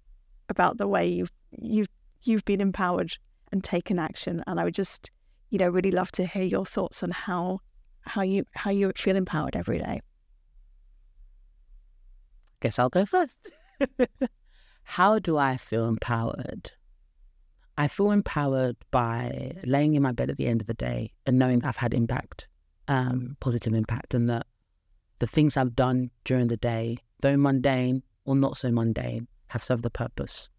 about 0.50 0.78
the 0.78 0.88
way 0.88 1.08
you've 1.08 1.32
you've 1.52 1.90
you've 2.24 2.46
been 2.46 2.62
empowered 2.62 3.18
and 3.52 3.64
taken 3.64 4.00
action, 4.00 4.44
and 4.48 4.60
I 4.60 4.64
would 4.64 4.74
just, 4.74 5.12
you 5.50 5.60
know, 5.60 5.70
really 5.70 5.92
love 5.92 6.12
to 6.14 6.26
hear 6.26 6.44
your 6.44 6.66
thoughts 6.66 7.04
on 7.04 7.12
how 7.12 7.60
how 8.02 8.22
you 8.22 8.46
how 8.54 8.72
you 8.72 8.92
feel 8.96 9.16
empowered 9.16 9.56
every 9.56 9.80
day. 9.80 10.02
Guess 12.62 12.80
I'll 12.80 12.90
go 12.90 13.06
first. 13.06 13.52
how 14.84 15.20
do 15.20 15.38
I 15.38 15.58
feel 15.58 15.88
empowered? 15.88 16.72
I 17.78 17.88
feel 17.88 18.10
empowered 18.10 18.76
by 18.90 19.54
laying 19.64 19.94
in 19.94 20.02
my 20.02 20.12
bed 20.12 20.32
at 20.32 20.38
the 20.38 20.48
end 20.48 20.62
of 20.62 20.68
the 20.68 20.74
day 20.74 21.12
and 21.28 21.38
knowing 21.38 21.64
I've 21.64 21.76
had 21.76 21.94
impact, 21.94 22.48
um, 22.88 23.38
positive 23.40 23.76
impact, 23.76 24.16
and 24.16 24.28
that 24.32 24.48
the 25.20 25.28
things 25.28 25.58
I've 25.58 25.76
done 25.76 26.12
during 26.24 26.48
the 26.48 26.58
day, 26.58 26.98
though 27.22 27.38
mundane 27.38 28.04
or 28.26 28.36
not 28.36 28.58
so 28.58 28.72
mundane, 28.72 29.28
have 29.48 29.64
served 29.64 29.84
the 29.84 29.90
purpose. 29.90 30.50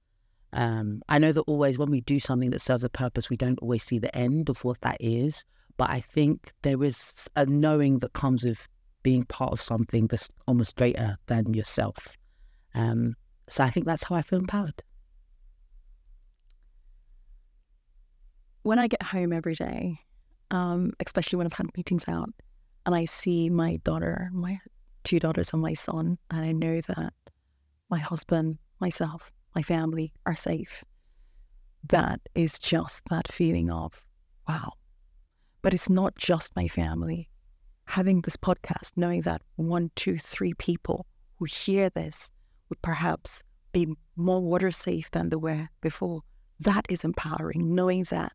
Um, 0.53 1.03
I 1.09 1.19
know 1.19 1.33
that 1.33 1.43
always 1.43 1.79
when 1.79 1.91
we 1.91 2.01
do 2.01 2.19
something 2.19 2.51
that 2.51 2.63
serves 2.63 2.85
a 2.85 2.89
purpose, 2.89 3.29
we 3.29 3.37
don't 3.37 3.59
always 3.61 3.85
see 3.85 3.99
the 3.99 4.15
end 4.17 4.49
of 4.49 4.65
what 4.65 4.81
that 4.81 4.97
is. 5.01 5.45
But 5.77 5.91
I 5.91 6.01
think 6.01 6.53
there 6.63 6.83
is 6.83 7.29
a 7.37 7.47
knowing 7.47 8.01
that 8.01 8.13
comes 8.13 8.45
with 8.45 8.67
being 9.03 9.25
part 9.25 9.53
of 9.53 9.61
something 9.61 10.07
that's 10.07 10.29
almost 10.47 10.77
greater 10.77 11.19
than 11.27 11.55
yourself. 11.55 12.17
Um, 12.75 13.15
so 13.49 13.63
I 13.65 13.71
think 13.71 13.87
that's 13.87 14.05
how 14.05 14.17
I 14.17 14.23
feel 14.23 14.41
empowered. 14.41 14.83
when 18.69 18.79
I 18.79 18.87
get 18.87 19.03
home 19.03 19.33
every 19.33 19.55
day, 19.55 20.01
um, 20.51 20.93
especially 21.01 21.39
when 21.39 21.47
I've 21.47 21.55
had 21.55 21.75
meetings 21.75 22.05
out, 22.07 22.29
and 22.89 22.97
I 22.97 23.05
see 23.05 23.51
my 23.51 23.77
daughter, 23.85 24.31
my 24.33 24.59
two 25.05 25.21
daughters, 25.21 25.53
and 25.53 25.61
my 25.61 25.75
son, 25.75 26.17
and 26.31 26.41
I 26.41 26.53
know 26.53 26.81
that 26.81 27.13
my 27.91 27.99
husband, 27.99 28.57
myself, 28.81 29.31
my 29.55 29.61
family 29.61 30.15
are 30.25 30.35
safe. 30.35 30.83
That 31.91 32.19
is 32.35 32.59
just 32.59 33.03
that 33.11 33.31
feeling 33.31 33.71
of, 33.71 34.07
wow. 34.49 34.73
But 35.61 35.75
it's 35.75 35.91
not 35.91 36.17
just 36.17 36.57
my 36.57 36.67
family. 36.67 37.29
Having 37.89 38.23
this 38.23 38.39
podcast, 38.39 38.93
knowing 38.97 39.21
that 39.21 39.43
one, 39.57 39.91
two, 39.95 40.17
three 40.17 40.55
people 40.55 41.05
who 41.37 41.45
hear 41.45 41.91
this 41.91 42.33
would 42.71 42.81
perhaps 42.81 43.45
be 43.73 43.87
more 44.17 44.41
water 44.41 44.71
safe 44.71 45.11
than 45.11 45.29
they 45.29 45.37
were 45.37 45.69
before, 45.83 46.23
that 46.61 46.87
is 46.89 47.05
empowering. 47.05 47.75
Knowing 47.75 48.05
that 48.05 48.33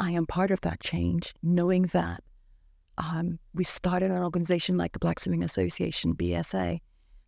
I 0.00 0.10
am 0.10 0.26
part 0.26 0.50
of 0.50 0.60
that 0.62 0.80
change, 0.80 1.34
knowing 1.40 1.82
that 1.92 2.24
um, 2.98 3.38
we 3.54 3.64
started 3.64 4.10
an 4.10 4.22
organization 4.22 4.76
like 4.76 4.92
the 4.92 4.98
Black 4.98 5.20
Swimming 5.20 5.42
Association, 5.42 6.14
BSA, 6.14 6.80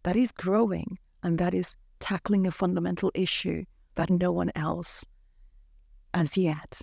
that 0.04 0.16
is 0.16 0.32
growing 0.32 0.98
and 1.22 1.38
that 1.38 1.54
is 1.54 1.76
tackling 1.98 2.46
a 2.46 2.50
fundamental 2.50 3.10
issue 3.14 3.64
that 3.96 4.10
no 4.10 4.30
one 4.30 4.52
else 4.54 5.04
as 6.14 6.36
yet 6.36 6.80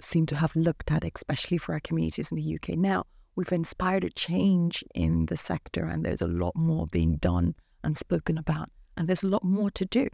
seem 0.00 0.26
to 0.26 0.36
have 0.36 0.54
looked 0.56 0.90
at, 0.90 1.04
especially 1.04 1.58
for 1.58 1.72
our 1.72 1.80
communities 1.80 2.30
in 2.30 2.36
the 2.36 2.54
UK. 2.54 2.70
Now, 2.70 3.04
we've 3.36 3.52
inspired 3.52 4.04
a 4.04 4.10
change 4.10 4.84
in 4.94 5.26
the 5.26 5.36
sector, 5.36 5.84
and 5.84 6.04
there's 6.04 6.22
a 6.22 6.26
lot 6.26 6.56
more 6.56 6.86
being 6.86 7.16
done 7.16 7.54
and 7.82 7.96
spoken 7.96 8.38
about, 8.38 8.70
and 8.96 9.08
there's 9.08 9.22
a 9.22 9.28
lot 9.28 9.44
more 9.44 9.70
to 9.72 9.84
do. 9.84 10.08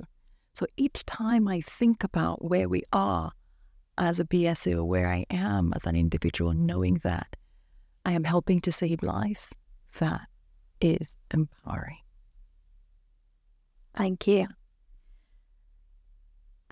So 0.53 0.67
each 0.77 1.05
time 1.07 1.47
I 1.47 1.61
think 1.61 2.03
about 2.03 2.45
where 2.45 2.69
we 2.69 2.83
are 2.93 3.33
as 3.97 4.19
a 4.19 4.25
BSA 4.25 4.77
or 4.77 4.85
where 4.85 5.09
I 5.09 5.25
am 5.31 5.73
as 5.75 5.87
an 5.87 5.95
individual, 5.95 6.53
knowing 6.53 7.01
that 7.05 7.37
I 8.11 8.15
am 8.15 8.25
helping 8.25 8.61
to 8.63 8.73
save 8.73 9.05
lives, 9.05 9.55
that 10.01 10.23
is 10.81 11.17
empowering. 11.33 11.99
Thank 13.97 14.27
you. 14.27 14.49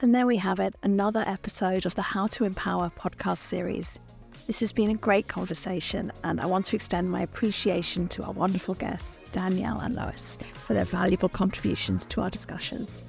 And 0.03 0.13
there 0.13 0.27
we 0.27 0.39
have 0.39 0.59
it, 0.59 0.75
another 0.83 1.23
episode 1.29 1.87
of 1.87 1.95
the 1.95 2.03
How 2.03 2.27
to 2.27 2.45
Empower 2.45 2.91
podcast 2.91 3.39
series. 3.39 4.01
This 4.49 4.59
has 4.59 4.73
been 4.73 4.91
a 4.91 4.95
great 4.95 5.29
conversation, 5.29 6.11
and 6.25 6.41
I 6.41 6.47
want 6.47 6.67
to 6.67 6.77
extend 6.77 7.09
my 7.09 7.23
appreciation 7.23 8.09
to 8.09 8.25
our 8.25 8.33
wonderful 8.33 8.75
guests, 8.75 9.21
Danielle 9.31 9.79
and 9.79 9.95
Lois, 9.95 10.39
for 10.67 10.75
their 10.75 10.87
valuable 10.87 11.29
contributions 11.29 12.05
to 12.07 12.21
our 12.21 12.31
discussions. 12.31 13.05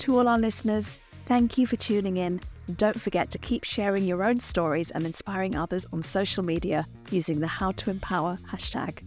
To 0.00 0.18
all 0.18 0.28
our 0.28 0.38
listeners, 0.38 0.98
thank 1.24 1.56
you 1.56 1.66
for 1.66 1.76
tuning 1.76 2.18
in 2.18 2.38
don't 2.74 3.00
forget 3.00 3.30
to 3.30 3.38
keep 3.38 3.64
sharing 3.64 4.04
your 4.04 4.24
own 4.24 4.40
stories 4.40 4.90
and 4.90 5.04
inspiring 5.04 5.54
others 5.54 5.86
on 5.92 6.02
social 6.02 6.42
media 6.42 6.86
using 7.10 7.40
the 7.40 7.46
How 7.46 7.72
to 7.72 7.90
Empower 7.90 8.36
hashtag. 8.50 9.02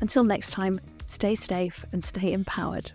Until 0.00 0.24
next 0.24 0.50
time, 0.50 0.80
stay 1.06 1.34
safe 1.34 1.84
and 1.92 2.02
stay 2.02 2.32
empowered. 2.32 2.90